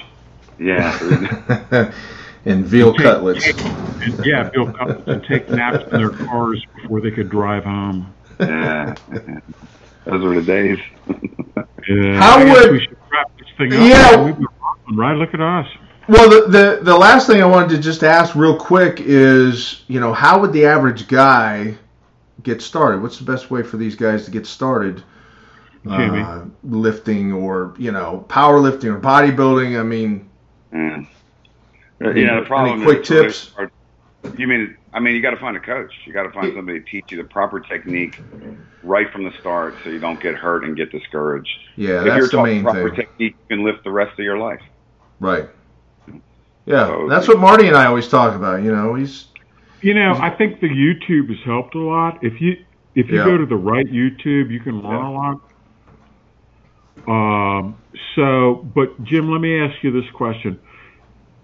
Yeah. 0.60 1.92
and 2.46 2.66
veal 2.66 2.94
cutlets. 2.94 3.48
And, 3.48 4.26
yeah, 4.26 4.50
Bill 4.50 4.72
Cutlets 4.72 5.08
and 5.08 5.24
take 5.24 5.50
naps 5.50 5.84
in 5.92 5.98
their 6.00 6.10
cars 6.10 6.64
before 6.76 7.02
they 7.02 7.10
could 7.12 7.30
drive 7.30 7.64
home. 7.64 8.14
yeah. 8.40 8.94
Those 10.06 10.22
were 10.22 10.42
the 10.42 10.44
days. 10.46 10.80
Yeah, 11.86 12.18
How 12.18 12.38
I 12.38 12.46
guess 12.46 12.62
would- 12.64 12.72
we 12.72 12.80
should 12.80 12.98
wrap 13.12 13.32
this 13.38 13.48
thing 13.58 13.74
up? 13.74 13.82
Yeah. 13.82 14.24
We've 14.24 14.36
been 14.38 14.48
rocking, 14.62 14.96
right? 14.96 15.18
Look 15.18 15.34
at 15.34 15.42
us. 15.42 15.68
Well, 16.08 16.30
the, 16.30 16.48
the 16.50 16.80
the 16.84 16.98
last 16.98 17.28
thing 17.28 17.42
I 17.42 17.46
wanted 17.46 17.70
to 17.70 17.78
just 17.80 18.04
ask 18.04 18.36
real 18.36 18.58
quick 18.58 18.98
is, 19.00 19.84
you 19.88 20.00
know, 20.00 20.14
how 20.14 20.40
would 20.42 20.52
the 20.52 20.66
average 20.66 21.08
guy 21.08 21.76
get 22.44 22.62
started? 22.62 23.02
What's 23.02 23.18
the 23.18 23.24
best 23.26 23.50
way 23.50 23.64
for 23.64 23.78
these 23.78 23.96
guys 23.96 24.26
to 24.26 24.32
get 24.32 24.46
started? 24.46 25.04
Uh, 25.90 26.46
lifting 26.64 27.34
or 27.34 27.74
you 27.78 27.92
know 27.92 28.26
powerlifting 28.30 28.86
or 28.86 29.00
bodybuilding. 29.00 29.78
I 29.80 29.84
mean, 29.84 30.30
Yeah. 30.72 31.04
You 32.00 32.26
know, 32.26 32.40
the 32.42 32.48
problem 32.48 32.82
Any 32.82 32.86
quick 32.86 33.02
is 33.02 33.08
tips? 33.08 33.52
hard- 33.56 33.72
You 34.38 34.48
mean? 34.48 34.78
I 34.94 35.00
mean, 35.00 35.16
you 35.16 35.22
got 35.22 35.32
to 35.32 35.38
find 35.38 35.58
a 35.58 35.60
coach. 35.60 35.92
You 36.06 36.14
got 36.14 36.24
to 36.24 36.32
find 36.32 36.54
somebody 36.54 36.80
to 36.80 36.86
teach 36.86 37.12
you 37.12 37.18
the 37.18 37.28
proper 37.28 37.60
technique 37.60 38.22
right 38.84 39.12
from 39.12 39.24
the 39.26 39.32
start, 39.40 39.76
so 39.84 39.90
you 39.90 40.00
don't 40.00 40.20
get 40.22 40.36
hurt 40.36 40.64
and 40.66 40.76
get 40.78 40.92
discouraged. 40.92 41.50
yeah, 41.76 42.00
if 42.00 42.06
you're 42.06 42.16
that's 42.20 42.26
the 42.32 42.38
taught 42.38 42.44
main 42.44 42.64
proper 42.64 42.90
thing, 42.90 42.96
technique, 42.98 43.36
you 43.50 43.56
can 43.58 43.66
lift 43.66 43.84
the 43.84 43.92
rest 43.92 44.14
of 44.20 44.24
your 44.24 44.38
life. 44.38 44.62
right? 45.20 45.50
Yeah, 46.66 46.88
So- 46.88 47.08
that's 47.10 47.28
what 47.28 47.40
Marty 47.40 47.68
and 47.68 47.76
I 47.76 47.86
always 47.86 48.08
talk 48.08 48.36
about. 48.36 48.64
You 48.64 48.72
know, 48.74 48.96
he's 48.96 49.28
You 49.82 49.94
know, 49.94 50.14
I 50.18 50.30
think 50.30 50.62
the 50.62 50.70
YouTube 50.70 51.28
has 51.30 51.40
helped 51.46 51.76
a 51.76 51.80
lot. 51.80 52.24
If 52.24 52.40
you 52.42 52.58
if 52.96 53.10
you 53.10 53.18
Yeah. 53.18 53.26
go 53.26 53.38
to 53.38 53.46
the 53.46 53.56
right 53.56 53.86
YouTube, 53.86 54.50
you 54.52 54.60
can 54.60 54.82
learn 54.82 55.04
a 55.04 55.12
lot. 55.12 55.40
Um, 57.08 57.76
so, 58.16 58.66
but 58.76 59.04
Jim, 59.04 59.30
let 59.32 59.42
me 59.42 59.60
ask 59.60 59.84
you 59.84 59.92
this 59.92 60.10
question: 60.12 60.60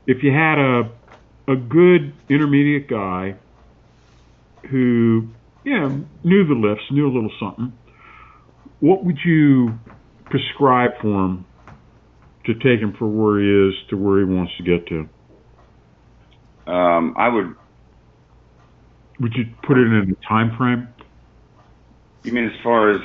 If 0.07 0.23
you 0.23 0.31
had 0.31 0.57
a 0.59 0.89
a 1.47 1.55
good 1.55 2.13
intermediate 2.29 2.87
guy 2.87 3.33
who, 4.69 5.27
you 5.63 5.79
know, 5.79 6.05
knew 6.23 6.45
the 6.45 6.53
lifts, 6.53 6.83
knew 6.91 7.07
a 7.07 7.11
little 7.13 7.31
something, 7.39 7.73
what 8.81 9.03
would 9.03 9.17
you 9.25 9.73
prescribe 10.25 10.91
for 11.01 11.07
him 11.25 11.45
to 12.49 12.55
take 12.55 12.79
him 12.81 12.93
from 12.97 13.17
where 13.17 13.39
he 13.39 13.69
is 13.69 13.75
to 13.89 13.97
where 13.97 14.19
he 14.19 14.25
wants 14.25 14.51
to 14.57 14.63
get 14.63 14.87
to? 14.87 15.07
Um, 16.71 17.13
I 17.17 17.29
would. 17.29 17.55
Would 19.19 19.33
you 19.35 19.45
put 19.67 19.77
it 19.77 19.85
in 19.87 20.15
a 20.15 20.27
time 20.27 20.55
frame? 20.57 20.87
You 22.23 22.31
mean 22.33 22.45
as 22.45 22.57
far 22.63 22.91
as 22.91 23.01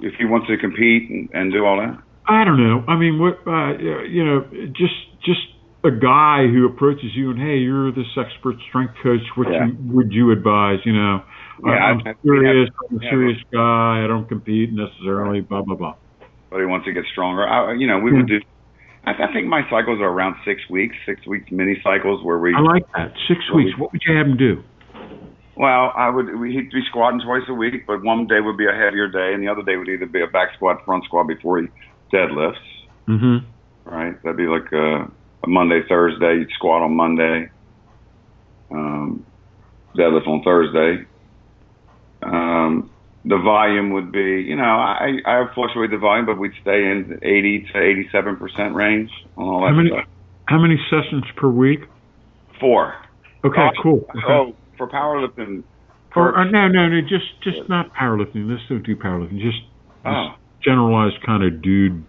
if 0.00 0.14
he 0.14 0.24
wants 0.24 0.46
to 0.48 0.56
compete 0.56 1.10
and, 1.10 1.28
and 1.32 1.52
do 1.52 1.64
all 1.64 1.76
that? 1.78 1.98
I 2.26 2.44
don't 2.44 2.58
know. 2.62 2.84
I 2.86 2.96
mean, 2.96 3.18
what 3.18 3.38
uh, 3.46 3.76
you 4.06 4.24
know, 4.24 4.40
just 4.76 4.94
just 5.24 5.40
a 5.84 5.90
guy 5.90 6.46
who 6.46 6.66
approaches 6.66 7.10
you 7.14 7.30
and 7.30 7.38
hey, 7.40 7.56
you're 7.58 7.90
this 7.90 8.06
expert 8.16 8.56
strength 8.68 8.94
coach. 9.02 9.20
What 9.34 9.48
Yeah. 9.50 9.66
you, 9.66 9.76
would 9.94 10.12
you 10.12 10.30
advise? 10.30 10.78
You 10.84 10.92
know, 10.92 11.22
Yeah, 11.64 11.72
I'm 11.72 12.00
I- 12.06 12.10
I- 12.10 12.14
serious. 12.22 12.68
we 12.90 12.98
I'm 12.98 13.02
a 13.02 13.10
serious 13.10 13.38
guy. 13.52 14.04
I 14.04 14.06
don't 14.06 14.28
compete 14.28 14.70
necessarily. 14.72 15.40
Blah 15.40 15.62
blah 15.62 15.76
blah. 15.76 15.94
But 16.50 16.60
he 16.60 16.66
wants 16.66 16.86
to 16.86 16.92
get 16.92 17.04
stronger. 17.10 17.46
I, 17.46 17.74
you 17.74 17.86
know, 17.86 17.98
we 17.98 18.12
would 18.12 18.26
do. 18.28 18.40
I, 19.04 19.12
I 19.12 19.32
think 19.32 19.46
my 19.46 19.62
cycles 19.70 20.00
are 20.00 20.08
around 20.08 20.36
six 20.44 20.60
weeks, 20.68 20.96
six 21.06 21.26
weeks 21.26 21.50
mini 21.50 21.80
cycles 21.82 22.24
where 22.24 22.38
we. 22.38 22.54
I 22.54 22.60
like 22.60 22.84
that. 22.96 23.12
Six 23.28 23.40
weeks. 23.54 23.78
What 23.78 23.92
would 23.92 24.02
you 24.06 24.16
have 24.16 24.26
him 24.26 24.36
do? 24.36 24.62
Well, 25.56 25.92
I 25.96 26.08
would 26.08 26.38
we, 26.38 26.52
he'd 26.52 26.70
be 26.70 26.82
squatting 26.88 27.20
twice 27.20 27.42
a 27.48 27.54
week, 27.54 27.86
but 27.86 28.02
one 28.02 28.26
day 28.26 28.40
would 28.40 28.56
be 28.56 28.66
a 28.66 28.72
heavier 28.72 29.08
day, 29.08 29.34
and 29.34 29.42
the 29.42 29.48
other 29.48 29.62
day 29.62 29.76
would 29.76 29.88
either 29.88 30.06
be 30.06 30.22
a 30.22 30.26
back 30.26 30.54
squat, 30.56 30.84
front 30.84 31.04
squat 31.04 31.28
before 31.28 31.60
he 31.60 31.68
deadlifts. 32.12 32.54
Mm-hmm. 33.08 33.46
Right, 33.84 34.22
that'd 34.22 34.36
be 34.36 34.46
like 34.46 34.72
a, 34.72 35.10
a 35.44 35.48
Monday, 35.48 35.80
Thursday. 35.88 36.38
You'd 36.38 36.50
squat 36.52 36.82
on 36.82 36.94
Monday, 36.94 37.50
um, 38.70 39.26
deadlift 39.96 40.26
on 40.28 40.42
Thursday. 40.42 41.06
Um, 42.22 42.90
the 43.24 43.36
volume 43.38 43.90
would 43.92 44.10
be, 44.12 44.44
you 44.48 44.56
know, 44.56 44.62
I 44.64 45.18
I 45.26 45.44
fluctuate 45.54 45.90
the 45.90 45.98
volume, 45.98 46.26
but 46.26 46.38
we'd 46.38 46.52
stay 46.62 46.84
in 46.90 47.18
80 47.22 47.66
to 47.72 47.78
87 47.78 48.36
percent 48.36 48.74
range 48.74 49.10
on 49.36 49.46
all 49.48 49.60
that 49.60 49.68
How 49.70 49.76
many 49.76 49.90
stuff. 49.90 50.04
how 50.46 50.58
many 50.58 50.76
sessions 50.90 51.24
per 51.36 51.48
week? 51.48 51.80
Four. 52.58 52.94
Okay, 53.44 53.60
Oh, 53.60 53.70
cool. 53.82 54.04
Okay. 54.10 54.26
Oh, 54.28 54.54
for 54.76 54.88
powerlifting. 54.88 55.62
Or, 56.16 56.32
Kirk- 56.32 56.36
uh, 56.36 56.44
no, 56.50 56.68
no, 56.68 56.88
no, 56.88 57.00
just 57.02 57.40
just 57.42 57.68
not 57.68 57.94
powerlifting. 57.94 58.48
Let's 58.50 58.62
don't 58.68 58.82
do 58.84 58.96
powerlifting. 58.96 59.38
Just, 59.40 59.62
Oh. 60.04 60.28
just 60.32 60.64
generalized 60.64 61.16
kind 61.24 61.42
of 61.44 61.62
dude 61.62 62.02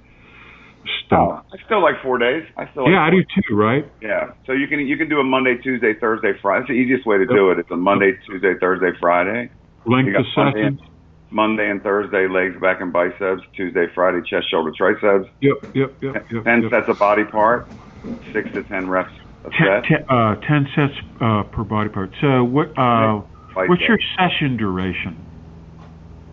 Oh, 0.84 0.88
stuff. 1.06 1.46
I 1.54 1.58
still 1.66 1.82
like 1.82 2.02
four 2.02 2.18
days. 2.18 2.44
I 2.58 2.68
still 2.72 2.84
like 2.84 2.92
yeah, 2.94 3.04
I 3.04 3.10
do 3.12 3.22
too. 3.24 3.56
Right? 3.56 3.86
Yeah. 4.02 4.32
So 4.48 4.54
you 4.54 4.68
can 4.68 4.80
you 4.80 4.98
can 4.98 5.08
do 5.10 5.20
a 5.20 5.24
Monday, 5.24 5.58
Tuesday, 5.58 5.94
Thursday, 5.94 6.32
Friday. 6.42 6.62
It's 6.62 6.68
the 6.70 6.74
easiest 6.74 7.06
way 7.06 7.18
to 7.18 7.26
do 7.28 7.52
it. 7.52 7.60
It's 7.60 7.70
a 7.70 7.76
Monday, 7.78 8.14
Tuesday, 8.26 8.54
Thursday, 8.60 8.92
Friday. 9.00 9.52
Length 9.86 10.16
of 10.18 10.26
sessions. 10.36 10.80
Monday 11.32 11.70
and 11.70 11.82
Thursday 11.82 12.28
legs, 12.28 12.60
back, 12.62 12.82
and 12.82 12.92
biceps. 12.92 13.42
Tuesday, 13.56 13.88
Friday 13.96 14.22
chest, 14.30 14.50
shoulder, 14.52 14.72
triceps. 14.72 15.30
Yep, 15.40 15.76
yep, 15.76 15.94
yep, 16.02 16.32
yep. 16.32 16.44
Ten 16.44 16.62
yep. 16.64 16.72
sets 16.72 16.90
of 16.90 17.00
body 17.00 17.24
part. 17.24 17.68
Six 18.34 18.52
to 18.54 18.64
ten 18.64 18.90
reps 18.90 19.12
a 19.46 19.50
Ten, 19.50 19.60
set. 19.60 19.84
ten, 19.86 20.10
uh, 20.10 20.36
ten 20.36 20.68
sets 20.76 20.94
uh, 21.20 21.44
per 21.44 21.64
body 21.64 21.90
part. 21.90 22.12
So 22.20 22.44
what? 22.44 22.78
Uh, 22.78 23.22
what's 23.54 23.82
your 23.82 24.00
session 24.18 24.58
duration? 24.58 25.18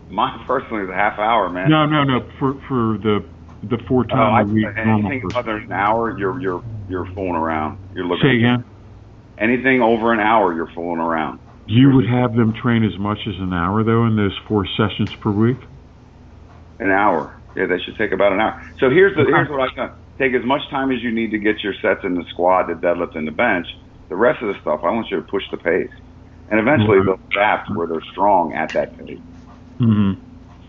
Mine 0.09 0.43
personally 0.45 0.83
is 0.83 0.89
a 0.89 0.93
half 0.93 1.19
hour, 1.19 1.49
man. 1.49 1.69
No, 1.69 1.85
no, 1.85 2.03
no. 2.03 2.27
For 2.39 2.53
for 2.67 2.97
the 2.97 3.23
the 3.63 3.77
four 3.87 4.05
I, 4.05 4.15
time 4.15 4.49
a 4.49 4.53
week 4.53 4.75
normal 4.75 5.11
anything 5.11 5.35
other 5.35 5.53
than 5.53 5.65
an 5.65 5.71
hour, 5.71 6.17
you're 6.17 6.39
you're 6.41 6.63
you're 6.89 7.05
fooling 7.13 7.35
around. 7.35 7.77
You're 7.95 8.05
looking. 8.05 8.29
Say 8.29 8.37
again. 8.37 8.63
Anything 9.37 9.81
over 9.81 10.11
an 10.11 10.19
hour, 10.19 10.53
you're 10.53 10.71
fooling 10.73 10.99
around. 10.99 11.39
You 11.69 11.91
would 11.93 12.09
have 12.09 12.33
them 12.33 12.53
train 12.61 12.83
as 12.83 12.97
much 12.99 13.19
as 13.27 13.35
an 13.39 13.53
hour 13.53 13.83
though 13.83 14.05
in 14.05 14.15
those 14.15 14.35
four 14.47 14.65
sessions 14.75 15.09
per 15.21 15.31
week. 15.31 15.57
An 16.79 16.89
hour. 16.89 17.35
Yeah, 17.55 17.65
they 17.67 17.77
should 17.83 17.97
take 17.97 18.11
about 18.11 18.33
an 18.33 18.39
hour. 18.39 18.55
So 18.79 18.89
here's 18.89 19.15
the 19.15 19.23
here's 19.25 19.49
what 19.49 19.61
I 19.61 19.67
done. 19.75 19.91
Take 20.19 20.33
as 20.33 20.45
much 20.45 20.61
time 20.71 20.91
as 20.91 20.97
you 21.01 21.11
need 21.13 21.31
to 21.31 21.37
get 21.37 21.63
your 21.63 21.73
sets 21.81 22.01
in 22.03 22.15
the 22.15 22.25
squat, 22.29 22.67
the 22.67 22.73
deadlift, 22.73 23.15
and 23.15 23.27
the 23.27 23.31
bench. 23.31 23.67
The 24.09 24.15
rest 24.15 24.41
of 24.41 24.47
the 24.47 24.55
stuff, 24.61 24.81
I 24.83 24.89
want 24.89 25.07
you 25.11 25.17
to 25.17 25.23
push 25.29 25.43
the 25.51 25.57
pace, 25.57 25.91
and 26.49 26.59
eventually 26.59 26.97
Right. 26.97 27.05
they'll 27.05 27.39
adapt 27.39 27.69
where 27.75 27.87
they're 27.87 28.01
strong 28.11 28.53
at 28.53 28.73
that 28.73 28.97
pace. 28.97 29.19
hmm 29.77 30.13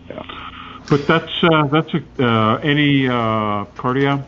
Yeah. 0.09 0.21
But 0.89 1.01
that's 1.07 1.43
uh, 1.43 1.67
that's 1.71 1.93
a, 1.93 2.23
uh, 2.23 2.57
any 2.57 3.07
uh, 3.07 3.65
cardio. 3.81 4.23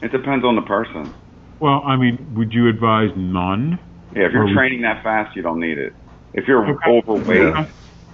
It 0.00 0.12
depends 0.12 0.44
on 0.44 0.54
the 0.56 0.62
person. 0.62 1.12
Well, 1.60 1.82
I 1.84 1.96
mean, 1.96 2.34
would 2.36 2.52
you 2.52 2.68
advise 2.68 3.10
none? 3.16 3.78
Yeah, 4.18 4.26
if 4.26 4.32
you're 4.32 4.44
Or 4.44 4.54
training 4.54 4.82
that 4.82 5.02
fast, 5.04 5.36
you 5.36 5.42
don't 5.42 5.60
need 5.60 5.78
it. 5.78 5.92
If 6.34 6.44
you're 6.48 6.64
Okay. 6.68 6.90
overweight, 6.90 7.40
Okay. 7.40 7.70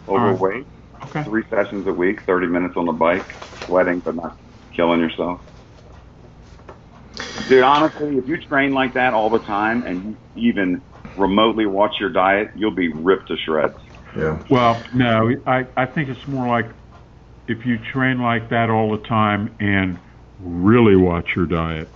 overweight, 0.08 0.66
Okay. 1.06 1.24
three 1.24 1.44
sessions 1.48 1.86
a 1.88 1.92
week, 1.92 2.18
30 2.26 2.46
minutes 2.46 2.74
on 2.76 2.84
the 2.86 2.92
bike, 2.92 3.26
sweating 3.64 4.02
but 4.04 4.14
not 4.14 4.32
killing 4.76 5.00
yourself. 5.00 5.40
Dude, 7.48 7.62
honestly, 7.64 8.16
if 8.16 8.24
you 8.28 8.36
train 8.48 8.74
like 8.74 8.94
that 8.94 9.14
all 9.14 9.30
the 9.30 9.40
time 9.46 9.82
and 9.86 10.04
you 10.04 10.18
even 10.34 10.84
remotely 11.16 11.66
watch 11.66 11.92
your 12.00 12.10
diet, 12.10 12.48
you'll 12.54 12.74
be 12.74 12.92
ripped 12.94 13.28
to 13.28 13.36
shreds. 13.46 13.74
Yeah. 14.16 14.38
Well, 14.50 14.82
no, 14.92 15.30
I, 15.46 15.62
I 15.76 15.86
think 15.86 16.08
it's 16.10 16.26
more 16.28 16.46
like 16.48 16.66
if 17.48 17.66
you 17.66 17.76
train 17.92 18.20
like 18.20 18.50
that 18.50 18.70
all 18.70 18.90
the 18.92 19.06
time 19.08 19.56
and 19.60 20.00
really 20.38 20.96
watch 20.96 21.28
your 21.36 21.46
diet, 21.46 21.92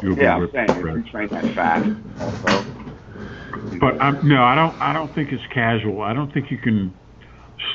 you'll 0.00 0.16
Yeah, 0.16 0.28
be 0.28 0.28
I'm 0.36 0.40
ripped 0.40 0.54
saying 0.54 0.68
to 0.68 0.72
if 0.76 0.86
you 0.94 1.02
shreds. 1.02 1.08
train 1.10 1.28
that 1.32 1.44
fast 1.54 1.88
also. 2.18 2.66
But 3.80 4.00
I'm, 4.00 4.20
no, 4.22 4.42
I 4.42 4.54
don't. 4.54 4.76
I 4.80 4.92
don't 4.92 5.14
think 5.14 5.30
it's 5.32 5.42
casual. 5.52 6.02
I 6.02 6.12
don't 6.12 6.32
think 6.32 6.46
you 6.50 6.58
can 6.58 6.94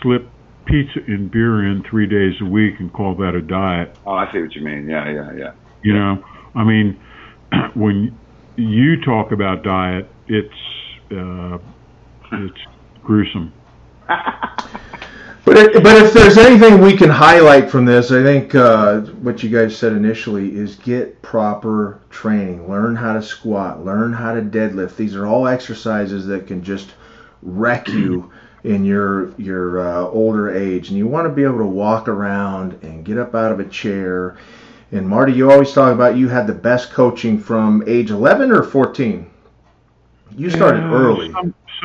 slip 0.01 0.31
pizza 0.67 0.99
and 1.07 1.31
beer 1.31 1.65
in 1.65 1.83
three 1.89 2.07
days 2.07 2.33
a 2.41 2.45
week 2.45 2.75
and 2.79 2.91
call 2.91 3.15
that 3.17 3.35
a 3.35 3.41
diet. 3.41 3.95
Oh, 4.05 4.13
I 4.13 4.25
see 4.33 4.39
what 4.39 4.53
you 4.55 4.63
mean. 4.63 4.87
Yeah, 4.89 5.09
yeah, 5.11 5.31
yeah. 5.37 5.51
You 5.83 5.93
know, 5.93 6.15
I 6.55 6.63
mean, 6.63 6.99
when 7.75 8.19
you 8.55 9.01
talk 9.03 9.31
about 9.31 9.63
diet, 9.63 10.15
it's 10.27 10.47
uh, 11.11 11.57
it's 12.31 12.59
gruesome. 13.03 13.53
But 15.45 15.57
it, 15.57 15.83
but 15.83 15.97
if 15.97 16.13
there's 16.13 16.37
anything 16.39 16.81
we 16.81 16.97
can 16.97 17.09
highlight 17.11 17.69
from 17.69 17.85
this, 17.85 18.11
I 18.11 18.23
think 18.23 18.55
uh, 18.55 19.01
what 19.01 19.43
you 19.43 19.49
guys 19.49 19.77
said 19.77 19.93
initially 19.93 20.55
is 20.57 20.75
get 20.75 21.21
proper 21.21 21.99
training. 22.09 22.69
Learn 22.69 22.95
how 22.95 23.13
to 23.13 23.21
squat. 23.21 23.85
Learn 23.85 24.13
how 24.13 24.33
to 24.33 24.41
deadlift. 24.41 24.95
These 24.95 25.15
are 25.15 25.27
all 25.27 25.47
exercises 25.47 26.25
that 26.27 26.47
can 26.47 26.63
just 26.63 26.93
wreck 27.43 27.89
you 27.89 28.31
in 28.63 28.85
your 28.85 29.33
your 29.39 29.81
uh, 29.81 30.01
older 30.07 30.51
age, 30.55 30.89
and 30.89 30.97
you 30.97 31.07
want 31.07 31.27
to 31.27 31.33
be 31.33 31.43
able 31.43 31.59
to 31.59 31.67
walk 31.67 32.07
around 32.07 32.73
and 32.83 33.05
get 33.05 33.19
up 33.19 33.35
out 33.35 33.51
of 33.51 33.59
a 33.59 33.65
chair. 33.69 34.37
And 34.91 35.07
Marty, 35.07 35.33
you 35.33 35.51
always 35.51 35.73
talk 35.73 35.93
about 35.93 36.17
you 36.17 36.29
had 36.29 36.47
the 36.47 36.53
best 36.53 36.91
coaching 36.91 37.39
from 37.39 37.83
age 37.87 38.11
11 38.11 38.51
or 38.51 38.63
14. 38.63 39.29
You 40.35 40.49
started 40.49 40.83
Yeah, 40.83 40.91
early. 40.91 41.31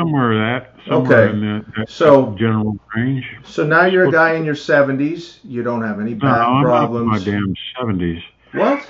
Somewhere 0.01 0.34
that 0.34 0.74
somewhere 0.88 1.22
Okay. 1.28 1.32
in 1.34 1.40
the, 1.40 1.64
that 1.76 1.90
So- 1.90 2.34
general 2.38 2.78
range. 2.96 3.24
So 3.44 3.64
now 3.66 3.84
you're 3.84 4.09
a 4.09 4.12
guy 4.12 4.34
in 4.34 4.44
your 4.44 4.55
70s. 4.55 5.38
You 5.44 5.62
don't 5.62 5.82
have 5.82 6.01
any 6.01 6.14
No, 6.14 6.20
back 6.20 6.38
I'm 6.38 6.53
not 6.53 6.59
in 6.61 6.64
problems. 6.64 7.07
my 7.26 7.30
damn 7.32 7.55
seventies. 7.78 8.22
What? 8.53 8.84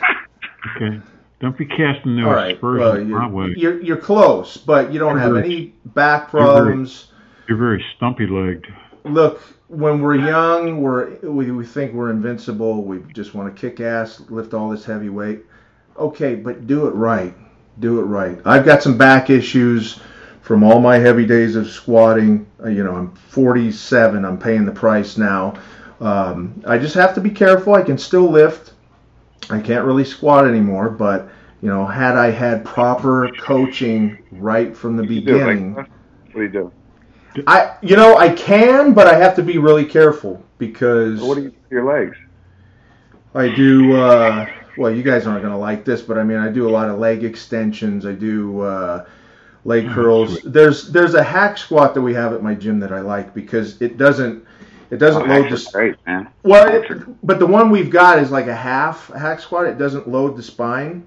Okay, 0.76 1.00
don't 1.40 1.56
be 1.56 1.66
casting 1.66 2.16
those 2.16 2.24
right. 2.26 2.54
aspersions 2.54 3.10
Well, 3.10 3.20
my 3.20 3.26
you're, 3.26 3.28
way. 3.28 3.54
you're 3.56 3.80
you're 3.82 3.96
close, 3.96 4.56
but 4.56 4.92
you 4.92 4.98
don't 4.98 5.18
have 5.18 5.30
You're 5.30 5.42
any 5.42 5.74
back 5.86 6.32
you're 6.32 6.42
very- 6.42 6.54
problems. 6.64 7.06
You're 7.48 7.58
very 7.58 7.84
stumpy 7.96 8.26
legged. 8.26 8.66
Look, 9.04 9.40
when 9.68 10.00
we're 10.00 10.16
young, 10.16 10.80
we're 10.82 11.16
we, 11.22 11.50
we 11.50 11.64
think 11.64 11.92
we're 11.94 12.10
invincible. 12.10 12.84
We 12.84 13.00
just 13.14 13.34
want 13.34 13.54
to 13.54 13.60
kick 13.60 13.80
ass, 13.80 14.20
lift 14.28 14.54
all 14.54 14.68
this 14.70 14.84
heavy 14.84 15.08
weight. 15.08 15.40
Okay, 15.98 16.34
but 16.36 16.66
do 16.66 16.86
it 16.86 16.94
right. 16.94 17.34
Do 17.80 17.98
it 18.00 18.04
right. 18.04 18.38
I've 18.44 18.64
got 18.64 18.82
some 18.82 18.96
back 18.98 19.30
issues 19.30 19.98
from 20.50 20.64
all 20.64 20.80
my 20.80 20.98
heavy 20.98 21.24
days 21.24 21.54
of 21.54 21.70
squatting. 21.70 22.44
Uh, 22.60 22.66
you 22.70 22.82
know, 22.82 22.96
I'm 22.96 23.14
47. 23.14 24.24
I'm 24.24 24.36
paying 24.36 24.64
the 24.66 24.72
price 24.72 25.16
now. 25.16 25.54
Um, 26.00 26.60
I 26.66 26.76
just 26.76 26.96
have 26.96 27.14
to 27.14 27.20
be 27.20 27.30
careful. 27.30 27.74
I 27.74 27.82
can 27.82 27.96
still 27.96 28.28
lift. 28.28 28.72
I 29.48 29.60
can't 29.60 29.84
really 29.84 30.04
squat 30.04 30.48
anymore, 30.48 30.90
but 30.90 31.28
you 31.62 31.68
know, 31.68 31.86
had 31.86 32.16
I 32.16 32.32
had 32.32 32.64
proper 32.64 33.30
coaching 33.38 34.18
right 34.32 34.76
from 34.76 34.96
the 34.96 35.04
You 35.04 35.20
do 35.20 35.36
it 35.36 35.38
like 35.38 35.46
beginning? 35.46 35.74
What 35.74 35.86
do 36.34 36.42
you 36.42 36.48
do? 36.48 36.72
I 37.46 37.76
you 37.80 37.94
know 37.94 38.16
I 38.16 38.30
can, 38.30 38.92
but 38.92 39.06
I 39.06 39.14
have 39.14 39.36
to 39.36 39.44
be 39.44 39.58
really 39.58 39.84
careful 39.84 40.44
because 40.58 41.22
What 41.22 41.36
do 41.36 41.42
you 41.42 41.50
do 41.50 41.56
with 41.62 41.70
your 41.70 41.84
legs? 41.84 42.16
I 43.36 43.54
do. 43.54 43.94
Uh, 43.94 44.50
well, 44.76 44.90
you 44.90 45.04
guys 45.04 45.28
aren't 45.28 45.44
gonna 45.44 45.56
like 45.56 45.84
this, 45.84 46.02
but 46.02 46.18
I 46.18 46.24
mean, 46.24 46.38
I 46.38 46.48
do 46.48 46.68
a 46.68 46.72
lot 46.72 46.88
of 46.88 46.98
leg 46.98 47.22
extensions. 47.22 48.04
I 48.04 48.14
do 48.14 48.62
uh, 48.62 49.06
leg 49.64 49.86
Oh, 49.88 49.94
curls. 49.94 50.40
There's 50.42 50.88
there's 50.90 51.14
a 51.14 51.22
hack 51.22 51.58
squat 51.58 51.94
that 51.94 52.00
we 52.02 52.14
have 52.14 52.32
at 52.32 52.42
my 52.42 52.54
gym 52.54 52.80
that 52.80 52.92
I 52.92 53.00
like 53.00 53.34
because 53.34 53.80
it 53.80 53.96
doesn't 53.98 54.44
it 54.90 54.98
doesn't 54.98 55.22
Oh, 55.22 55.26
load 55.26 55.50
the 55.50 55.56
are 55.56 55.72
great, 55.72 55.96
man. 56.06 56.28
well, 56.42 56.68
it, 56.68 56.90
but 57.24 57.38
the 57.38 57.46
one 57.46 57.70
we've 57.70 57.90
got 57.90 58.18
is 58.18 58.30
like 58.30 58.46
a 58.48 58.54
half 58.54 59.08
hack 59.08 59.40
squat. 59.40 59.66
It 59.66 59.78
doesn't 59.78 60.08
load 60.08 60.36
the 60.36 60.42
spine. 60.42 61.06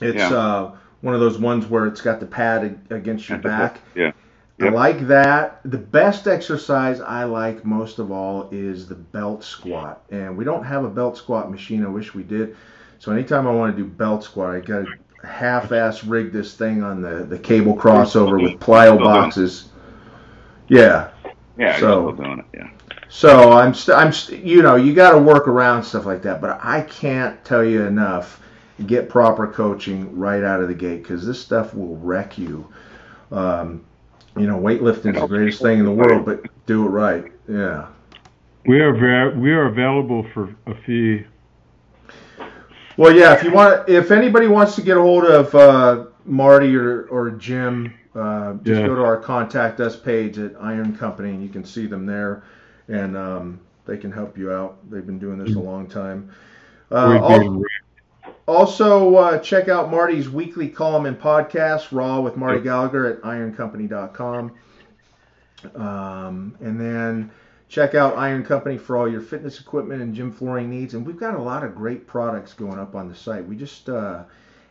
It's 0.00 0.30
Yeah. 0.30 0.32
uh, 0.32 0.72
one 1.02 1.14
of 1.14 1.20
those 1.20 1.38
ones 1.38 1.66
where 1.66 1.86
it's 1.86 2.00
got 2.00 2.20
the 2.20 2.26
pad 2.26 2.78
against 2.90 3.28
your 3.28 3.38
back. 3.38 3.80
Yeah. 3.94 4.12
I 4.60 4.68
like 4.68 5.08
that. 5.08 5.60
The 5.64 5.78
best 5.78 6.28
exercise 6.28 7.00
I 7.00 7.24
like 7.24 7.64
most 7.64 7.98
of 7.98 8.12
all 8.12 8.48
is 8.52 8.86
the 8.86 8.94
belt 8.94 9.42
squat. 9.42 10.02
And 10.10 10.36
we 10.36 10.44
don't 10.44 10.62
have 10.64 10.84
a 10.84 10.88
belt 10.90 11.16
squat 11.16 11.50
machine. 11.50 11.84
I 11.84 11.88
wish 11.88 12.14
we 12.14 12.22
did. 12.22 12.54
So 13.00 13.10
anytime 13.10 13.48
I 13.48 13.50
want 13.52 13.76
to 13.76 13.82
do 13.82 13.88
belt 13.88 14.22
squat, 14.22 14.54
I 14.54 14.60
got 14.60 14.84
to 14.86 14.94
half-ass 15.24 16.04
rig 16.04 16.32
this 16.32 16.54
thing 16.54 16.82
on 16.82 17.00
the, 17.02 17.24
the 17.24 17.38
cable 17.38 17.76
crossover 17.76 18.42
with 18.42 18.60
plyo 18.60 18.94
Still 18.94 18.98
doing 18.98 19.00
it. 19.00 19.04
boxes. 19.04 19.68
Yeah. 20.68 21.10
Yeah, 21.58 21.78
So- 21.78 22.02
you're 22.08 22.14
still 22.16 22.24
doing 22.24 22.38
it. 22.40 22.44
Yeah. 22.54 22.68
So 23.08 23.52
I'm, 23.52 23.74
st- 23.74 23.96
I'm, 23.98 24.10
st- 24.10 24.42
you 24.42 24.62
know, 24.62 24.76
you 24.76 24.94
got 24.94 25.10
to 25.12 25.18
work 25.18 25.46
around 25.46 25.84
stuff 25.84 26.06
like 26.06 26.22
that. 26.22 26.40
But 26.40 26.58
I 26.64 26.80
can't 26.82 27.44
tell 27.44 27.62
you 27.62 27.84
enough. 27.84 28.40
Get 28.86 29.10
proper 29.10 29.46
coaching 29.46 30.16
right 30.18 30.42
out 30.42 30.60
of 30.62 30.68
the 30.68 30.74
gate 30.74 31.02
because 31.02 31.26
this 31.26 31.38
stuff 31.40 31.74
will 31.74 31.96
wreck 31.98 32.38
you. 32.38 32.66
Um, 33.30 33.84
you 34.36 34.46
know, 34.46 34.58
weightlifting 34.58 35.14
is 35.14 35.20
the 35.20 35.26
greatest 35.26 35.60
thing 35.60 35.78
in 35.78 35.84
the 35.84 35.92
world, 35.92 36.24
but 36.24 36.40
do 36.64 36.86
it 36.86 36.88
right. 36.88 37.30
Yeah. 37.46 37.88
We 38.66 38.80
are 38.80 38.94
ver- 38.94 39.34
we 39.38 39.52
are 39.52 39.66
available 39.66 40.26
for 40.32 40.54
a 40.66 40.74
fee. 40.74 41.26
Well, 42.96 43.14
yeah. 43.14 43.32
If 43.34 43.42
you 43.42 43.52
want, 43.52 43.88
if 43.88 44.10
anybody 44.10 44.46
wants 44.48 44.74
to 44.76 44.82
get 44.82 44.96
a 44.96 45.00
hold 45.00 45.24
of 45.24 45.54
uh, 45.54 46.06
Marty 46.24 46.76
or, 46.76 47.04
or 47.04 47.30
Jim, 47.30 47.92
uh, 48.14 48.54
just 48.54 48.80
Yeah. 48.80 48.86
go 48.86 48.94
to 48.96 49.02
our 49.02 49.16
contact 49.16 49.80
us 49.80 49.96
page 49.96 50.38
at 50.38 50.52
Iron 50.60 50.94
Company 50.96 51.30
and 51.30 51.42
you 51.42 51.48
can 51.48 51.64
see 51.64 51.86
them 51.86 52.04
there, 52.06 52.44
and 52.88 53.16
um, 53.16 53.60
they 53.86 53.96
can 53.96 54.12
help 54.12 54.36
you 54.36 54.52
out. 54.52 54.78
They've 54.90 55.06
been 55.06 55.18
doing 55.18 55.38
this 55.38 55.56
a 55.56 55.58
long 55.60 55.86
time. 55.86 56.30
Uh, 56.90 57.08
We'd 57.12 57.32
al- 57.32 57.40
be 57.40 57.46
in- 57.46 57.64
also, 58.46 59.14
uh, 59.14 59.38
check 59.38 59.68
out 59.68 59.90
Marty's 59.90 60.28
weekly 60.28 60.68
column 60.68 61.06
and 61.06 61.18
podcast, 61.18 61.86
Raw 61.92 62.20
with 62.20 62.36
Marty 62.36 62.60
Gallagher 62.60 63.06
at 63.06 63.22
ironcompany.com. 63.22 64.52
Um, 65.76 66.54
and 66.60 66.80
then 66.80 67.30
check 67.72 67.94
out 67.94 68.18
Iron 68.18 68.44
Company 68.44 68.76
for 68.76 68.98
all 68.98 69.08
your 69.08 69.22
fitness 69.22 69.58
equipment 69.58 70.02
and 70.02 70.14
gym 70.14 70.30
flooring 70.30 70.68
needs. 70.68 70.92
And 70.92 71.06
we've 71.06 71.16
got 71.18 71.34
a 71.34 71.40
lot 71.42 71.64
of 71.64 71.74
great 71.74 72.06
products 72.06 72.52
going 72.52 72.78
up 72.78 72.94
on 72.94 73.08
the 73.08 73.14
site. 73.14 73.46
We 73.46 73.56
just 73.56 73.88
uh, 73.88 74.24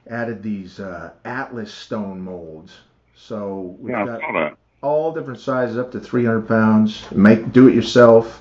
added 0.07 0.43
these 0.43 0.79
uh, 0.79 1.11
Atlas 1.25 1.73
stone 1.73 2.21
molds. 2.21 2.71
So 3.15 3.75
we've 3.79 3.91
Yeah, 3.91 4.05
got 4.19 4.57
all 4.83 5.11
different 5.11 5.39
sizes 5.39 5.79
up 5.79 5.91
to 5.93 5.99
300 5.99 6.47
pounds. 6.47 7.09
Make 7.11 7.51
do 7.51 7.67
it 7.67 7.73
yourself. 7.73 8.39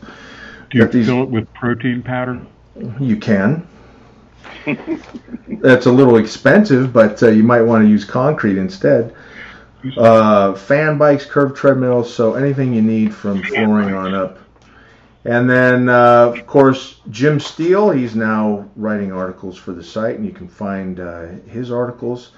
Do 0.70 0.76
you 0.78 0.84
Got 0.84 0.92
these- 0.92 1.06
fill 1.06 1.22
it 1.22 1.30
with 1.30 1.52
protein 1.54 2.02
powder? 2.02 2.38
You 3.00 3.16
can. 3.16 3.66
That's 5.48 5.86
a 5.86 5.90
little 5.92 6.18
expensive, 6.18 6.92
but 6.92 7.22
uh, 7.22 7.28
you 7.30 7.42
might 7.42 7.62
want 7.62 7.82
to 7.84 7.88
use 7.88 8.04
concrete 8.04 8.58
instead. 8.58 9.14
Uh, 9.96 10.52
fan 10.54 10.98
bikes, 10.98 11.24
curved 11.24 11.56
treadmills, 11.56 12.12
so 12.12 12.34
anything 12.34 12.74
you 12.74 12.82
need 12.82 13.14
from 13.14 13.42
flooring 13.42 13.94
on 13.94 14.14
up. 14.14 14.38
And 15.24 15.48
then, 15.50 15.88
uh, 15.88 16.32
of 16.34 16.46
course, 16.46 17.00
Jim 17.10 17.40
Steel, 17.40 17.90
he's 17.90 18.16
now 18.16 18.68
writing 18.76 19.12
articles 19.12 19.58
for 19.58 19.72
the 19.72 19.84
site, 19.84 20.16
and 20.16 20.24
you 20.24 20.32
can 20.32 20.48
find 20.48 20.98
uh, 20.98 21.26
his 21.46 21.70
articles 21.70 22.30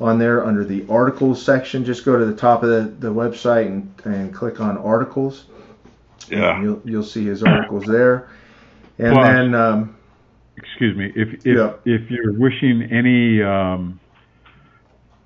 on 0.00 0.18
there 0.18 0.44
under 0.46 0.64
the 0.64 0.86
articles 0.88 1.44
section. 1.44 1.84
Just 1.84 2.04
go 2.04 2.16
to 2.18 2.24
the 2.24 2.34
top 2.34 2.62
of 2.62 2.70
the, 2.70 3.08
the 3.08 3.12
website 3.12 3.66
and, 3.66 3.92
and 4.04 4.32
click 4.32 4.60
on 4.60 4.78
articles. 4.78 5.46
Yeah. 6.30 6.62
You'll, 6.62 6.80
you'll 6.84 7.02
see 7.02 7.24
his 7.26 7.42
articles 7.42 7.84
there. 7.84 8.30
And 8.98 9.14
Plus- 9.14 9.26
then, 9.26 9.54
um, 9.54 9.96
Excuse 10.56 10.94
me. 10.96 11.10
If 11.16 11.46
if 11.46 11.56
Yeah. 11.56 11.72
if 11.86 12.10
you're 12.10 12.34
wishing 12.34 12.82
any 12.82 13.42
um, 13.42 13.98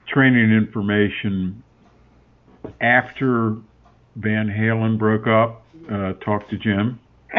training 0.07 0.53
information 0.53 1.61
after 2.81 3.57
Van 4.15 4.47
Halen 4.49 4.97
broke 4.97 5.27
up, 5.27 5.64
uh, 5.91 6.13
talk 6.15 6.49
to 6.49 6.57
Jim. 6.59 6.99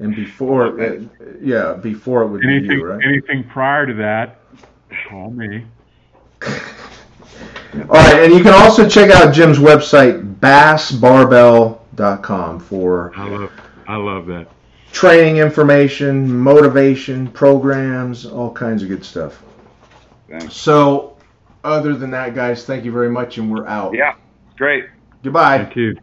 And 0.00 0.14
before, 0.14 0.80
uh, 0.80 1.00
yeah, 1.40 1.74
before 1.74 2.22
it 2.22 2.28
would 2.28 2.40
be 2.40 2.48
Anything 2.48 2.78
you, 2.78 2.84
right? 2.84 3.00
anything 3.04 3.44
prior 3.44 3.86
to 3.86 3.94
that, 3.94 4.38
call 5.08 5.30
me. 5.30 5.64
All 6.42 6.50
right, 7.88 8.24
and 8.24 8.32
you 8.34 8.42
can 8.42 8.52
also 8.54 8.88
check 8.88 9.10
out 9.10 9.32
Jim's 9.32 9.58
website, 9.58 10.38
basebarbell.com, 10.40 12.60
for 12.60 13.12
I 13.16 13.28
love 13.28 13.50
I 13.86 13.96
love 13.96 14.26
that. 14.26 14.48
training 14.92 15.36
information, 15.38 16.36
motivation, 16.38 17.28
programs, 17.28 18.26
all 18.26 18.52
kinds 18.52 18.82
of 18.82 18.88
good 18.88 19.04
stuff. 19.04 19.42
Thanks. 20.28 20.54
So, 20.56 21.16
other 21.62 21.94
than 21.94 22.10
that, 22.10 22.34
guys, 22.34 22.64
thank 22.64 22.84
you 22.84 22.92
very 22.92 23.10
much, 23.10 23.38
and 23.38 23.50
we're 23.50 23.66
out. 23.66 23.94
Yeah. 23.94 24.14
Great. 24.56 24.86
Goodbye. 25.22 25.58
Thank 25.64 25.76
you. 25.76 25.96